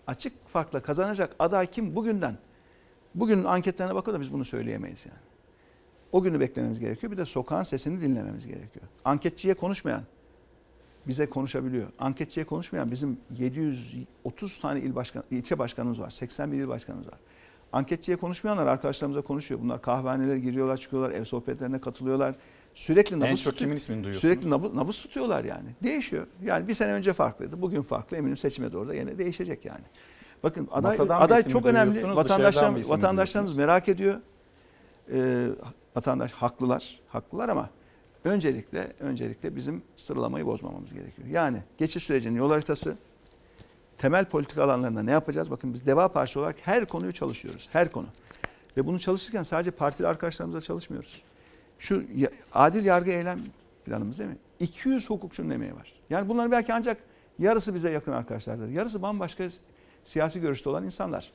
[0.06, 2.38] açık farkla kazanacak aday kim bugünden?
[3.14, 5.18] Bugünün anketlerine bakıyor da biz bunu söyleyemeyiz yani.
[6.12, 7.12] O günü beklememiz gerekiyor.
[7.12, 8.86] Bir de sokağın sesini dinlememiz gerekiyor.
[9.04, 10.02] Anketçiye konuşmayan
[11.06, 11.86] bize konuşabiliyor.
[11.98, 16.10] Anketçiye konuşmayan bizim 730 tane il başkan, ilçe başkanımız var.
[16.10, 17.18] 81 il başkanımız var.
[17.72, 19.60] Anketçiye konuşmayanlar arkadaşlarımıza konuşuyor.
[19.60, 22.34] Bunlar kahvehanelere giriyorlar, çıkıyorlar, ev sohbetlerine katılıyorlar.
[22.74, 24.20] Sürekli nabız En çok kimin ismini duyuyorsunuz?
[24.20, 25.68] Sürekli nabız, nabız tutuyorlar yani.
[25.82, 26.26] Değişiyor.
[26.44, 27.62] Yani bir sene önce farklıydı.
[27.62, 28.16] Bugün farklı.
[28.16, 29.84] Eminim seçime doğru da yine değişecek yani.
[30.42, 32.16] Bakın aday, Masadan aday çok önemli.
[32.16, 34.20] Vatandaşlarımız, vatandaşlarımız merak ediyor.
[35.12, 35.46] Ee,
[35.96, 37.00] vatandaş haklılar.
[37.08, 37.70] Haklılar ama
[38.24, 41.28] öncelikle öncelikle bizim sıralamayı bozmamamız gerekiyor.
[41.28, 42.96] Yani geçiş sürecinin yol haritası,
[43.96, 45.50] temel politika alanlarında ne yapacağız?
[45.50, 47.68] Bakın biz Deva Partisi olarak her konuyu çalışıyoruz.
[47.72, 48.06] Her konu.
[48.76, 51.22] Ve bunu çalışırken sadece partili arkadaşlarımızla çalışmıyoruz.
[51.78, 52.04] Şu
[52.52, 53.38] adil yargı eylem
[53.84, 54.36] planımız değil mi?
[54.60, 55.92] 200 hukukçunun emeği var.
[56.10, 56.98] Yani bunların belki ancak
[57.38, 58.68] yarısı bize yakın arkadaşlardır.
[58.68, 59.48] Yarısı bambaşka
[60.04, 61.32] siyasi görüşte olan insanlar.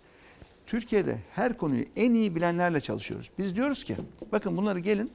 [0.66, 3.32] Türkiye'de her konuyu en iyi bilenlerle çalışıyoruz.
[3.38, 3.96] Biz diyoruz ki
[4.32, 5.12] bakın bunları gelin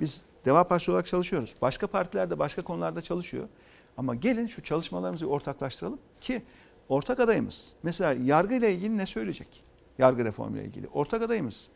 [0.00, 1.54] biz Deva Partisi olarak çalışıyoruz.
[1.62, 3.48] Başka partiler de başka konularda çalışıyor.
[3.96, 6.42] Ama gelin şu çalışmalarımızı ortaklaştıralım ki
[6.88, 9.64] ortak adayımız mesela yargı ile ilgili ne söyleyecek?
[9.98, 10.88] Yargı reformu ile ilgili.
[10.88, 11.68] Ortak adayımız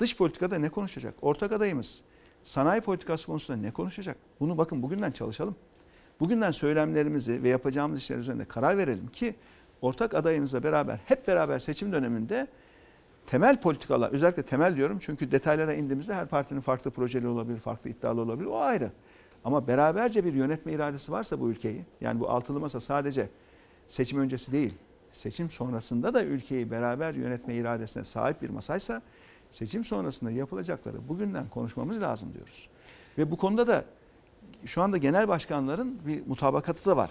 [0.00, 1.14] dış politikada ne konuşacak?
[1.22, 2.02] Ortak adayımız
[2.44, 4.16] sanayi politikası konusunda ne konuşacak?
[4.40, 5.56] Bunu bakın bugünden çalışalım.
[6.20, 9.34] Bugünden söylemlerimizi ve yapacağımız işler üzerinde karar verelim ki
[9.82, 12.46] ortak adayımızla beraber hep beraber seçim döneminde
[13.30, 18.20] temel politikalar özellikle temel diyorum çünkü detaylara indiğimizde her partinin farklı projeli olabilir, farklı iddialı
[18.20, 18.90] olabilir o ayrı.
[19.44, 23.28] Ama beraberce bir yönetme iradesi varsa bu ülkeyi yani bu altılı masa sadece
[23.88, 24.74] seçim öncesi değil
[25.10, 29.02] seçim sonrasında da ülkeyi beraber yönetme iradesine sahip bir masaysa
[29.50, 32.68] seçim sonrasında yapılacakları bugünden konuşmamız lazım diyoruz.
[33.18, 33.84] Ve bu konuda da
[34.64, 37.10] şu anda genel başkanların bir mutabakatı da var.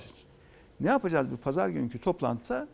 [0.80, 2.68] Ne yapacağız bu pazar günkü toplantıda?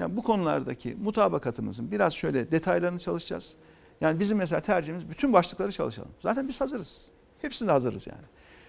[0.00, 3.54] Yani bu konulardaki mutabakatımızın biraz şöyle detaylarını çalışacağız.
[4.00, 6.10] Yani bizim mesela tercihimiz bütün başlıkları çalışalım.
[6.22, 7.06] Zaten biz hazırız.
[7.42, 8.22] Hepsinde hazırız yani.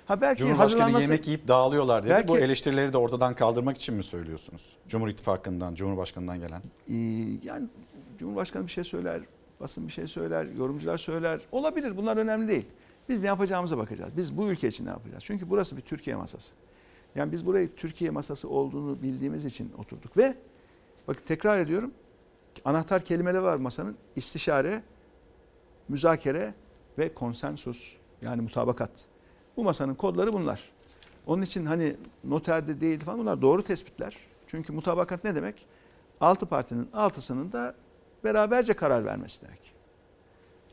[0.05, 2.09] Ha belki Cumhurbaşkanı hazırlanması- yemek yiyip dağılıyorlar dedi.
[2.09, 4.61] Belki- Bu eleştirileri de ortadan kaldırmak için mi söylüyorsunuz?
[4.87, 6.61] Cumhur İttifakı'ndan, Cumhurbaşkanı'ndan gelen.
[6.89, 6.95] Ee,
[7.43, 7.67] yani
[8.17, 9.21] Cumhurbaşkanı bir şey söyler,
[9.59, 11.39] basın bir şey söyler, yorumcular söyler.
[11.51, 12.65] Olabilir bunlar önemli değil.
[13.09, 14.11] Biz ne yapacağımıza bakacağız.
[14.17, 15.23] Biz bu ülke için ne yapacağız?
[15.23, 16.53] Çünkü burası bir Türkiye masası.
[17.15, 20.35] Yani biz burayı Türkiye masası olduğunu bildiğimiz için oturduk ve
[21.07, 21.91] bakın tekrar ediyorum
[22.65, 23.97] anahtar kelimeler var masanın.
[24.15, 24.83] İstişare,
[25.87, 26.53] müzakere
[26.97, 28.91] ve konsensus yani mutabakat.
[29.57, 30.71] Bu masanın kodları bunlar.
[31.27, 34.17] Onun için hani noterde değildi falan bunlar doğru tespitler.
[34.47, 35.67] Çünkü mutabakat ne demek?
[36.21, 37.75] Altı partinin altısının da
[38.23, 39.73] beraberce karar vermesi demek.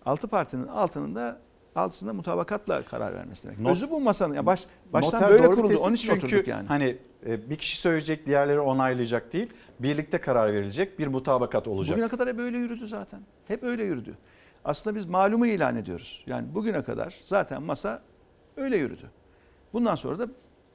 [0.05, 1.41] Altı partinin altının da
[1.79, 3.59] altısında mutabakatla karar vermesi demek.
[3.59, 4.35] Not- Özü bu masanın.
[4.35, 5.79] Ya baş, baştan Noter böyle kuruldu.
[5.81, 6.69] Onun için çünkü oturduk yani.
[6.69, 6.97] Hani
[7.27, 9.51] e, bir kişi söyleyecek, diğerleri onaylayacak değil.
[9.81, 11.97] Birlikte karar verilecek bir mutabakat olacak.
[11.97, 13.21] Bugüne kadar hep öyle yürüdü zaten.
[13.49, 14.15] Hep öyle yürüdü.
[14.65, 16.25] Aslında biz malumu ilan ediyoruz.
[16.27, 18.03] Yani bugüne kadar zaten masa
[18.57, 19.11] öyle yürüdü.
[19.73, 20.29] Bundan sonra da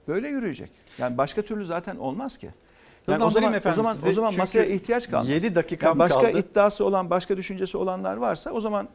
[0.07, 0.71] böyle yürüyecek.
[0.97, 2.49] Yani başka türlü zaten olmaz ki.
[3.07, 4.09] Yani o zaman, efendim o zaman, sizi.
[4.09, 5.30] o zaman masaya ihtiyaç kalmaz.
[5.30, 6.39] 7 dakikam Yani başka kaldı.
[6.39, 8.88] iddiası olan, başka düşüncesi olanlar varsa o zaman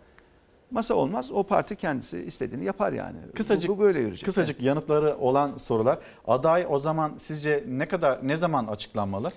[0.70, 1.32] masa olmaz.
[1.32, 3.16] O parti kendisi istediğini yapar yani.
[3.34, 4.24] Kısacık, bu, bu böyle yürüyecek.
[4.24, 5.98] Kısacık yanıtları olan sorular.
[6.26, 9.32] Aday o zaman sizce ne kadar ne zaman açıklanmalı?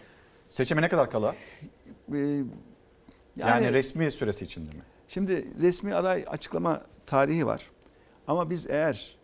[0.49, 1.35] Seçime ne kadar kala?
[2.13, 2.45] Ee, yani,
[3.37, 4.81] yani- resmi süresi içinde mi?
[5.07, 7.61] Şimdi resmi aday açıklama tarihi var.
[8.27, 9.15] Ama biz eğer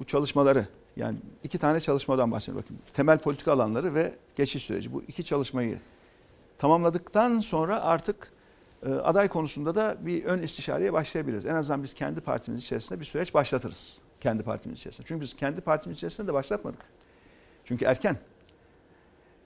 [0.00, 0.66] bu çalışmaları
[0.96, 2.64] yani iki tane çalışmadan bahsediyorum.
[2.64, 5.78] Bakın temel politika alanları ve geçiş süreci bu iki çalışmayı
[6.58, 8.32] tamamladıktan sonra artık
[8.88, 11.46] aday konusunda da bir ön istişareye başlayabiliriz.
[11.46, 13.98] En azından biz kendi partimiz içerisinde bir süreç başlatırız.
[14.20, 15.06] Kendi partimiz içerisinde.
[15.08, 16.80] Çünkü biz kendi partimiz içerisinde de başlatmadık.
[17.64, 18.16] Çünkü erken.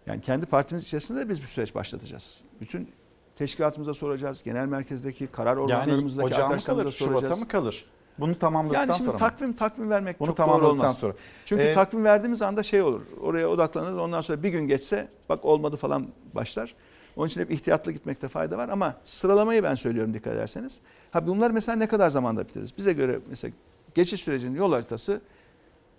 [0.07, 2.41] Yani kendi partimiz içerisinde de biz bir süreç başlatacağız.
[2.61, 2.91] Bütün
[3.37, 4.43] teşkilatımıza soracağız.
[4.43, 7.41] Genel merkezdeki karar Yani organlarımızdaki mı arkadaşlarımıza kalır, Şubat'a soracağız.
[7.41, 7.85] mı kalır?
[8.19, 9.19] Bunu tamamladıktan Yani şimdi sonra mı?
[9.19, 10.99] takvim takvim vermek Bunu çok doğru olmaz.
[10.99, 11.15] sonra.
[11.45, 13.01] Çünkü Ee, takvim verdiğimiz anda şey olur.
[13.21, 13.99] Oraya odaklanır.
[13.99, 16.75] Ondan sonra bir gün geçse bak olmadı falan başlar.
[17.17, 20.81] Onun için hep ihtiyatlı gitmekte fayda var ama sıralamayı ben söylüyorum dikkat ederseniz.
[21.11, 22.79] Ha bunlar mesela ne kadar zamanda bitiririz?
[22.79, 23.53] Bize göre mesela
[23.95, 25.21] geçiş sürecinin yol haritası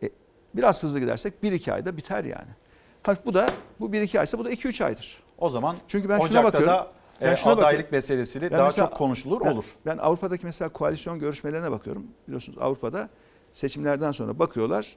[0.03, 0.09] e,
[0.55, 2.49] Biraz hızlı gidersek 1-2 ayda biter yani.
[3.03, 3.45] Ha, bu da
[3.79, 5.23] bu 1-2 aysa bu da 2-3 aydır.
[5.37, 6.67] O zaman Çünkü ben şuna Ocak'ta bakıyorum.
[6.69, 6.89] da
[7.21, 7.87] Ben e, şuna adaylık bakıyorum.
[7.91, 9.65] meselesiyle Ben daha mesela- çok konuşulur ben- olur.
[9.85, 12.03] Ben Avrupa'daki mesela koalisyon görüşmelerine bakıyorum.
[12.27, 13.09] Biliyorsunuz Avrupa'da
[13.53, 14.95] seçimlerden sonra bakıyorlar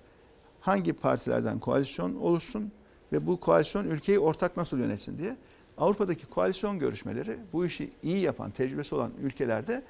[0.61, 2.73] hangi partilerden koalisyon oluşsun
[3.13, 5.37] ve bu koalisyon ülkeyi ortak nasıl yönetsin diye.
[5.79, 9.83] Avrupa'daki koalisyon görüşmeleri bu işi iyi yapan, tecrübesi olan ülkelerde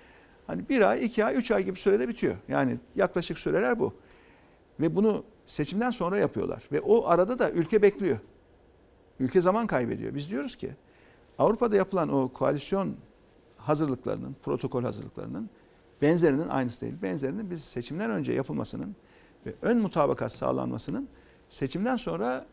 [0.46, 2.36] hani bir ay, iki ay, üç ay gibi sürede bitiyor.
[2.48, 3.94] Yani yaklaşık süreler bu.
[4.80, 6.62] Ve bunu seçimden sonra yapıyorlar.
[6.72, 8.18] Ve o arada da ülke bekliyor.
[9.20, 10.14] Ülke zaman kaybediyor.
[10.14, 10.70] Biz diyoruz ki
[11.38, 12.96] Avrupa'da yapılan o koalisyon
[13.56, 15.50] hazırlıklarının, protokol hazırlıklarının
[16.02, 16.94] benzerinin aynısı değil.
[17.02, 18.96] Benzerinin biz seçimden önce yapılmasının
[19.46, 21.08] ve ön mutabakat sağlanmasının
[21.48, 22.46] seçimden sonra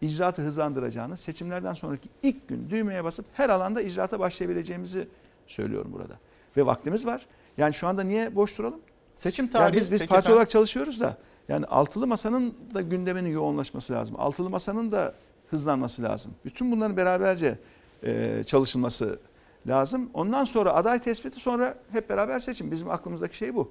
[0.00, 5.08] icraatı hızlandıracağını, seçimlerden sonraki ilk gün düğmeye basıp her alanda icraata başlayabileceğimizi
[5.46, 6.14] söylüyorum burada.
[6.56, 7.26] Ve vaktimiz var.
[7.58, 8.80] Yani şu anda niye boş duralım?
[9.16, 10.36] Seçim Yani tarihi biz biz peki parti efendim?
[10.36, 11.16] olarak çalışıyoruz da
[11.48, 14.16] yani altılı masanın da gündeminin yoğunlaşması lazım.
[14.18, 15.14] Altılı masanın da
[15.50, 16.34] hızlanması lazım.
[16.44, 17.58] Bütün bunların beraberce
[18.02, 19.18] e, çalışılması
[19.66, 20.10] lazım.
[20.14, 22.70] Ondan sonra aday tespiti sonra hep beraber seçim.
[22.70, 23.70] Bizim aklımızdaki şey bu.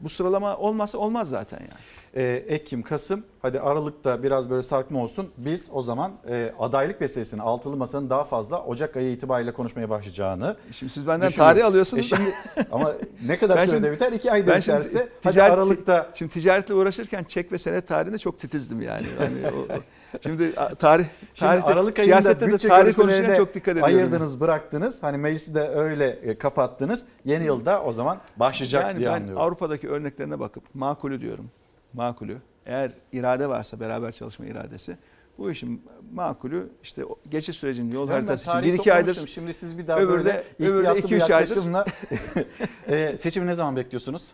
[0.00, 1.70] Bu sıralama olmazsa olmaz zaten yani.
[2.14, 5.30] Ee, Ekim, Kasım hadi Aralık'ta biraz böyle sarkma olsun.
[5.36, 10.56] Biz o zaman e, adaylık meselesini altılı masanın daha fazla Ocak ayı itibariyle konuşmaya başlayacağını
[10.72, 12.04] Şimdi siz benden tarih alıyorsunuz.
[12.12, 12.34] E şimdi,
[12.72, 12.92] ama
[13.26, 14.12] ne kadar Ben sürede şimdi- biter?
[14.12, 15.08] İki ayda şimdi biterse.
[15.22, 19.06] Hadi ticaret- Aralık'ta Şimdi ticaretle uğraşırken çek ve senet tarihinde çok titizdim yani.
[19.18, 19.80] Hani o- o-
[20.22, 21.04] şimdi a, tarih,
[21.34, 23.94] Şimdi Aralık ayında siyasette de tarih konusuna çok dikkat ediyorum.
[23.94, 25.02] ayırdınız, bıraktınız.
[25.02, 27.04] Hani meclisi de öyle e, kapattınız.
[27.24, 29.42] Yeni yılda o zaman başlayacak yani diye ben anlıyorum.
[29.42, 31.50] Avrupa'daki örneklerine bakıp makulü diyorum.
[31.92, 32.38] Makulü.
[32.66, 34.96] Eğer irade varsa beraber çalışma iradesi.
[35.38, 39.26] Bu işin makulü işte geçiş sürecinin yol Ben haritası için tarihi 1-2 aydır.
[39.26, 41.30] Şimdi siz bir daha öbürü böyle de, öbürü de ihtiyatlı bir 2-3 aydır.
[41.30, 41.84] yaklaşımla
[42.88, 44.32] e, seçimi ne zaman bekliyorsunuz?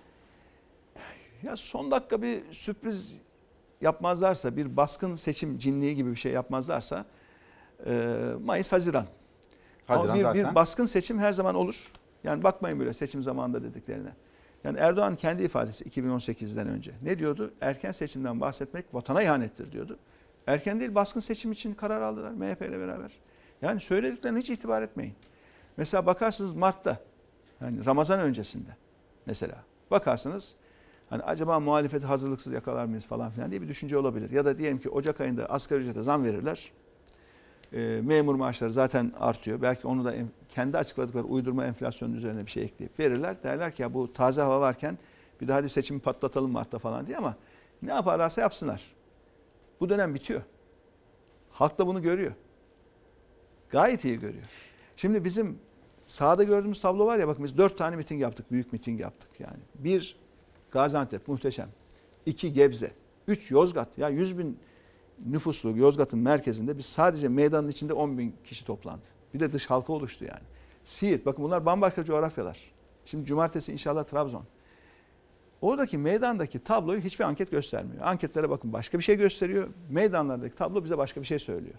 [1.43, 3.17] Ya son dakika bir sürpriz
[3.83, 7.05] yapmazlarsa, bir baskın seçim cinliği gibi bir şey yapmazlarsa
[7.87, 9.07] e, Mayıs, Haziran.
[9.87, 10.51] Haziran Ama bir, zaten.
[10.51, 11.93] bir baskın seçim her zaman olur.
[12.25, 14.13] Yani bakmayın böyle seçim zamanında dediklerine.
[14.65, 17.53] Yani Erdoğan kendi ifadesi 2018'den önce ne diyordu?
[17.61, 19.99] Erken seçimden bahsetmek vatana ihanettir diyordu.
[20.47, 23.13] Erken değil baskın seçim için karar aldılar MHP ile beraber.
[23.63, 25.15] Yani söylediklerine hiç itibar etmeyin.
[25.77, 26.99] Mesela bakarsınız Mart'ta
[27.61, 28.77] yani Ramazan öncesinde
[29.27, 29.57] mesela
[29.91, 30.55] bakarsınız
[31.13, 34.31] hani acaba muhalefeti hazırlıksız yakalar mıyız falan filan diye bir düşünce olabilir.
[34.31, 36.73] Ya da diyelim ki Ocak ayında asgari ücrete zam verirler.
[37.73, 39.63] E, memur maaşları zaten artıyor.
[39.63, 43.43] Belki onu da en- kendi açıkladıkları uydurma enflasyonun üzerine bir şey ekleyip verirler.
[43.43, 44.99] Derler ki ya bu taze hava varken
[45.41, 47.37] bir daha hadi seçimi patlatalım Mart'ta falan diye ama
[47.83, 48.83] ne yaparlarsa yapsınlar.
[49.81, 50.43] Bu dönem bitiyor.
[51.51, 52.33] Halk da bunu görüyor.
[53.71, 54.45] Gayet iyi görüyor.
[54.97, 55.59] Şimdi bizim
[56.07, 58.51] sahada gördüğümüz tablo var ya bakın biz dört tane miting yaptık.
[58.53, 59.61] Büyük miting yaptık yani.
[59.75, 60.22] Bir
[60.73, 61.69] Gaziantep muhteşem.
[62.27, 62.93] İki Gebze.
[63.29, 63.99] Üç Yozgat.
[63.99, 64.59] Ya 100 bin
[65.27, 69.07] nüfuslu Yozgat'ın merkezinde biz sadece meydanın içinde 10 bin kişi toplandı.
[69.35, 70.43] Bir de dış halka oluştu yani.
[70.85, 72.73] Siirt bakın bunlar bambaşka coğrafyalar.
[73.05, 74.45] Şimdi cumartesi inşallah Trabzon.
[75.61, 78.03] Oradaki meydandaki tabloyu hiçbir anket göstermiyor.
[78.03, 79.69] Anketlere bakın başka bir şey gösteriyor.
[79.91, 81.75] Meydanlardaki tablo bize başka bir şey söylüyor.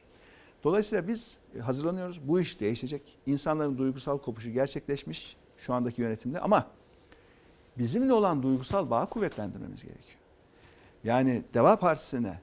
[0.63, 2.27] Dolayısıyla biz hazırlanıyoruz.
[2.27, 3.01] Bu iş değişecek.
[3.25, 6.67] İnsanların duygusal kopuşu gerçekleşmiş şu andaki yönetimde ama
[7.77, 10.19] bizimle olan duygusal bağı kuvvetlendirmemiz gerekiyor.
[11.03, 12.39] Yani Deva Partisi'ne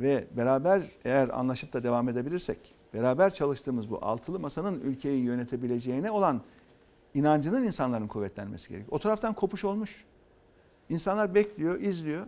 [0.00, 6.40] ve beraber eğer anlaşıp da devam edebilirsek, beraber çalıştığımız bu altılı masanın ülkeyi yönetebileceğine olan
[7.14, 8.92] inancının insanların kuvvetlenmesi gerekiyor.
[8.96, 10.04] O taraftan kopuş olmuş.
[10.88, 12.26] İnsanlar bekliyor, izliyor.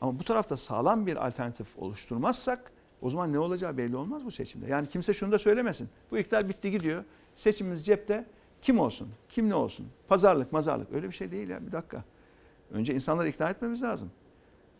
[0.00, 4.66] Ama bu tarafta sağlam bir alternatif oluşturmazsak o zaman ne olacağı belli olmaz bu seçimde.
[4.66, 5.88] Yani kimse şunu da söylemesin.
[6.10, 7.04] Bu iktidar bitti gidiyor.
[7.34, 8.24] Seçimimiz cepte.
[8.62, 9.08] Kim olsun?
[9.28, 9.86] Kim ne olsun?
[10.08, 10.92] Pazarlık, mazarlık.
[10.92, 11.66] Öyle bir şey değil ya.
[11.66, 12.04] Bir dakika.
[12.70, 14.10] Önce insanları ikna etmemiz lazım.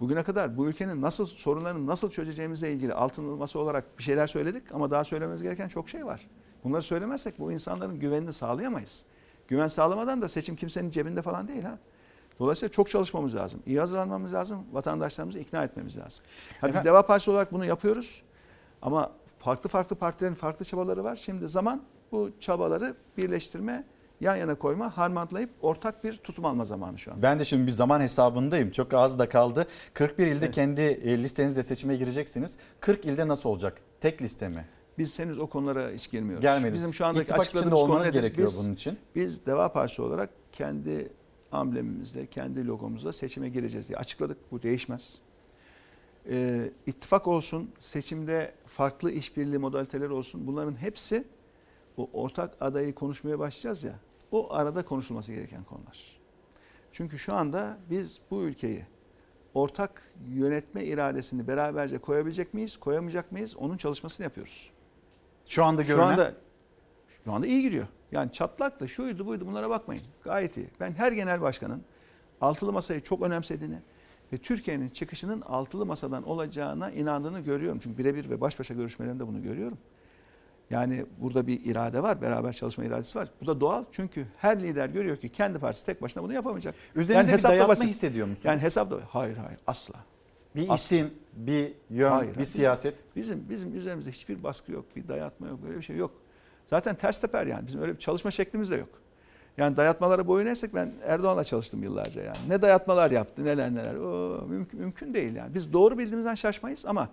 [0.01, 4.63] Bugüne kadar bu ülkenin nasıl sorunlarını nasıl çözeceğimizle ilgili altın masa olarak bir şeyler söyledik
[4.75, 6.29] ama daha söylememiz gereken çok şey var.
[6.65, 9.05] Bunları söylemezsek bu insanların güvenini sağlayamayız.
[9.49, 11.79] Güven sağlamadan da seçim kimsenin cebinde falan değil ha.
[12.39, 13.63] Dolayısıyla çok çalışmamız lazım.
[13.67, 14.65] İyi hazırlanmamız lazım.
[14.73, 16.25] Vatandaşlarımızı ikna etmemiz lazım.
[16.61, 18.23] Ha, biz Deva Partisi olarak bunu yapıyoruz.
[18.83, 21.17] Ama farklı farklı partilerin farklı çabaları var.
[21.17, 23.85] Şimdi zaman bu çabaları birleştirme,
[24.21, 27.23] yan yana koyma, harmanlayıp ortak bir tutum alma zamanı şu an.
[27.23, 28.71] Ben de şimdi bir zaman hesabındayım.
[28.71, 29.67] Çok az da kaldı.
[29.95, 32.59] 41 ilde kendi e, listenizle seçime gireceksiniz.
[32.81, 33.81] 40 ilde nasıl olacak?
[34.01, 34.65] Tek liste mi?
[34.99, 36.43] Biz henüz o konulara hiç girmiyoruz.
[36.43, 36.75] Gelmediniz.
[36.75, 38.99] Bizim şu andaki İttifak içinde konu olmanız gerekiyor Biz- bunun için.
[39.15, 41.09] Biz Deva Partisi olarak kendi
[41.53, 44.39] amblemimizle, kendi logomuzla seçime gireceğiz diye açıkladık.
[44.53, 45.19] Bu değişmez.
[46.31, 50.47] Ee, ittifak olsun, seçimde farklı işbirliği modaliteleri olsun.
[50.47, 51.25] Bunların hepsi
[51.99, 53.95] o ortak adayı konuşmaya başlayacağız ya.
[54.33, 56.19] O arada konuşulması gereken konular.
[56.93, 58.87] Çünkü şu anda biz bu ülkeyi
[59.55, 63.57] ortak yönetme iradesini beraberce koyabilecek miyiz, koyamayacak mıyız?
[63.57, 64.71] Onun çalışmasını yapıyoruz.
[65.47, 66.35] Şu anda Şu görünen anda
[67.25, 67.87] şu anda iyi gidiyor.
[68.13, 70.03] Yani çatlakla şuydu buydu bunlara bakmayın.
[70.25, 70.69] Gayet iyi.
[70.81, 71.83] Ben her genel başkanın
[72.41, 73.79] altılı masayı çok önemsediğini
[74.33, 77.79] ve Türkiye'nin çıkışının altılı masadan olacağına inandığını görüyorum.
[77.83, 79.79] Çünkü birebir ve baş başa görüşmelerinde bunu görüyorum.
[80.71, 83.29] Yani burada bir irade var, beraber çalışma iradesi var.
[83.41, 86.75] Bu da doğal çünkü her lider görüyor ki kendi partisi tek başına bunu yapamayacak.
[86.95, 87.87] Üzerinize bir hesap da dayatma basit.
[87.89, 88.45] hissediyor musunuz?
[88.45, 89.95] Yani hesap da hayır hayır asla.
[90.57, 90.75] bir Asla.
[90.75, 92.47] isim, bir yön, Hayır, bir hayır.
[92.47, 92.95] siyaset.
[93.17, 96.11] Bizim bizim üzerimizde hiçbir baskı yok, bir dayatma yok, böyle bir şey yok.
[96.71, 97.67] Zaten ters teper yani.
[97.67, 98.89] Bizim öyle bir çalışma şeklimiz de yok.
[99.57, 102.37] Yani dayatmalara boyun eğsek ben Erdoğan'la çalıştım yıllarca yani.
[102.49, 103.95] Ne dayatmalar yaptı, neler neler.
[103.95, 105.55] O mümkün, mümkün değil yani.
[105.55, 107.09] Biz doğru bildiğimizden şaşmayız ama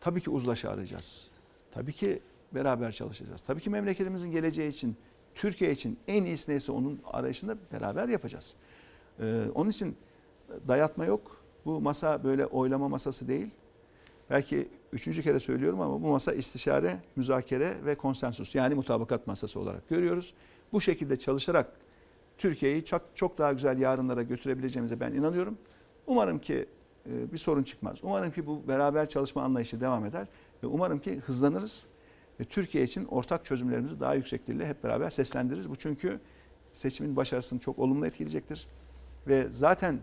[0.00, 1.30] tabii ki uzlaşı arayacağız.
[1.72, 2.20] Tabii ki
[2.52, 3.40] beraber çalışacağız.
[3.40, 4.96] Tabii ki memleketimizin geleceği için,
[5.34, 8.56] Türkiye için en iyisi neyse onun arayışında beraber yapacağız.
[9.20, 9.96] Ee, onun için
[10.68, 11.36] dayatma yok.
[11.64, 13.50] Bu masa böyle oylama masası değil.
[14.30, 19.88] Belki üçüncü kere söylüyorum ama bu masa istişare, müzakere ve konsensus yani mutabakat masası olarak
[19.88, 20.34] görüyoruz.
[20.72, 21.72] Bu şekilde çalışarak
[22.38, 25.58] Türkiye'yi çok, çok daha güzel yarınlara götürebileceğimize ben inanıyorum.
[26.06, 26.66] Umarım ki
[27.06, 27.98] e, bir sorun çıkmaz.
[28.02, 30.26] Umarım ki bu beraber çalışma anlayışı devam eder
[30.62, 31.86] ve umarım ki hızlanırız
[32.44, 35.70] Türkiye için ortak çözümlerimizi daha yüksek dille hep beraber seslendiririz.
[35.70, 36.20] Bu çünkü
[36.72, 38.68] seçimin başarısını çok olumlu etkileyecektir
[39.26, 40.00] ve zaten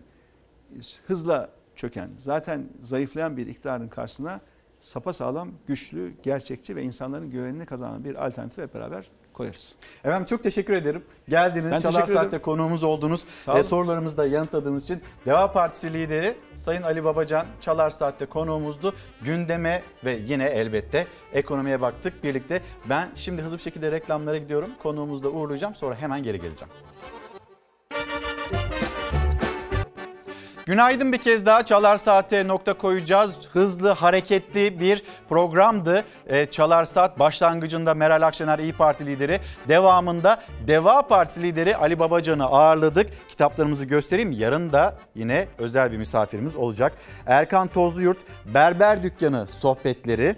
[1.06, 4.40] hızla çöken, zaten zayıflayan bir iktidarın karşısına
[4.80, 9.74] sapasağlam, güçlü, gerçekçi ve insanların güvenini kazanan bir alternatif hep beraber koyarız.
[10.04, 11.04] Efendim çok teşekkür ederim.
[11.28, 13.24] Geldiniz, Ben Çalar Saat'te konuğumuz oldunuz.
[13.48, 18.94] Ve sorularımızı da yanıtladığınız için Deva Partisi lideri Sayın Ali Babacan Çalar Saat'te konuğumuzdu.
[19.22, 22.62] Gündeme ve yine elbette ekonomiye baktık birlikte.
[22.88, 24.70] Ben şimdi hızlı bir şekilde reklamlara gidiyorum.
[24.82, 25.74] Konuğumuzu da uğurlayacağım.
[25.74, 26.72] Sonra hemen geri geleceğim.
[30.66, 33.36] Günaydın bir kez daha Çalar Saat'e nokta koyacağız.
[33.52, 36.04] Hızlı, hareketli bir programdı.
[36.26, 42.44] Ee, Çalar Saat başlangıcında Meral Akşener İyi Parti lideri, devamında Deva Partisi lideri Ali Babacan'ı
[42.44, 43.10] ağırladık.
[43.28, 44.32] Kitaplarımızı göstereyim.
[44.32, 46.92] Yarın da yine özel bir misafirimiz olacak.
[47.26, 48.18] Erkan Tozluyurt
[48.54, 50.36] Berber Dükkanı sohbetleri.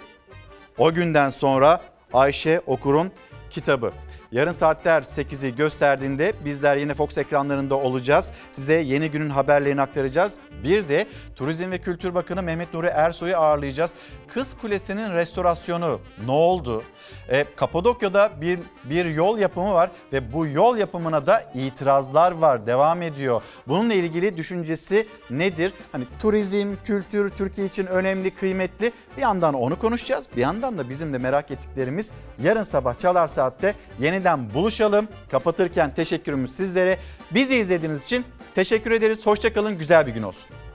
[0.78, 1.80] O günden sonra
[2.12, 3.12] Ayşe Okur'un
[3.50, 3.92] kitabı.
[4.32, 8.30] Yarın saatler 8'i gösterdiğinde bizler yine Fox ekranlarında olacağız.
[8.50, 10.32] Size yeni günün haberlerini aktaracağız.
[10.64, 13.94] Bir de Turizm ve Kültür Bakanı Mehmet Nuri Ersoy'u ağırlayacağız.
[14.28, 16.82] Kız Kulesi'nin restorasyonu ne oldu?
[17.28, 23.02] E, Kapadokya'da bir, bir yol yapımı var ve bu yol yapımına da itirazlar var, devam
[23.02, 23.42] ediyor.
[23.68, 25.72] Bununla ilgili düşüncesi nedir?
[25.92, 28.92] Hani turizm, kültür Türkiye için önemli, kıymetli.
[29.16, 30.26] Bir yandan onu konuşacağız.
[30.36, 32.10] Bir yandan da bizim de merak ettiklerimiz
[32.42, 33.74] yarın sabah Çalar Saat'te
[34.16, 35.08] yeniden buluşalım.
[35.30, 36.98] Kapatırken teşekkürümüz sizlere.
[37.30, 38.24] Bizi izlediğiniz için
[38.54, 39.26] teşekkür ederiz.
[39.26, 40.65] Hoşçakalın, güzel bir gün olsun.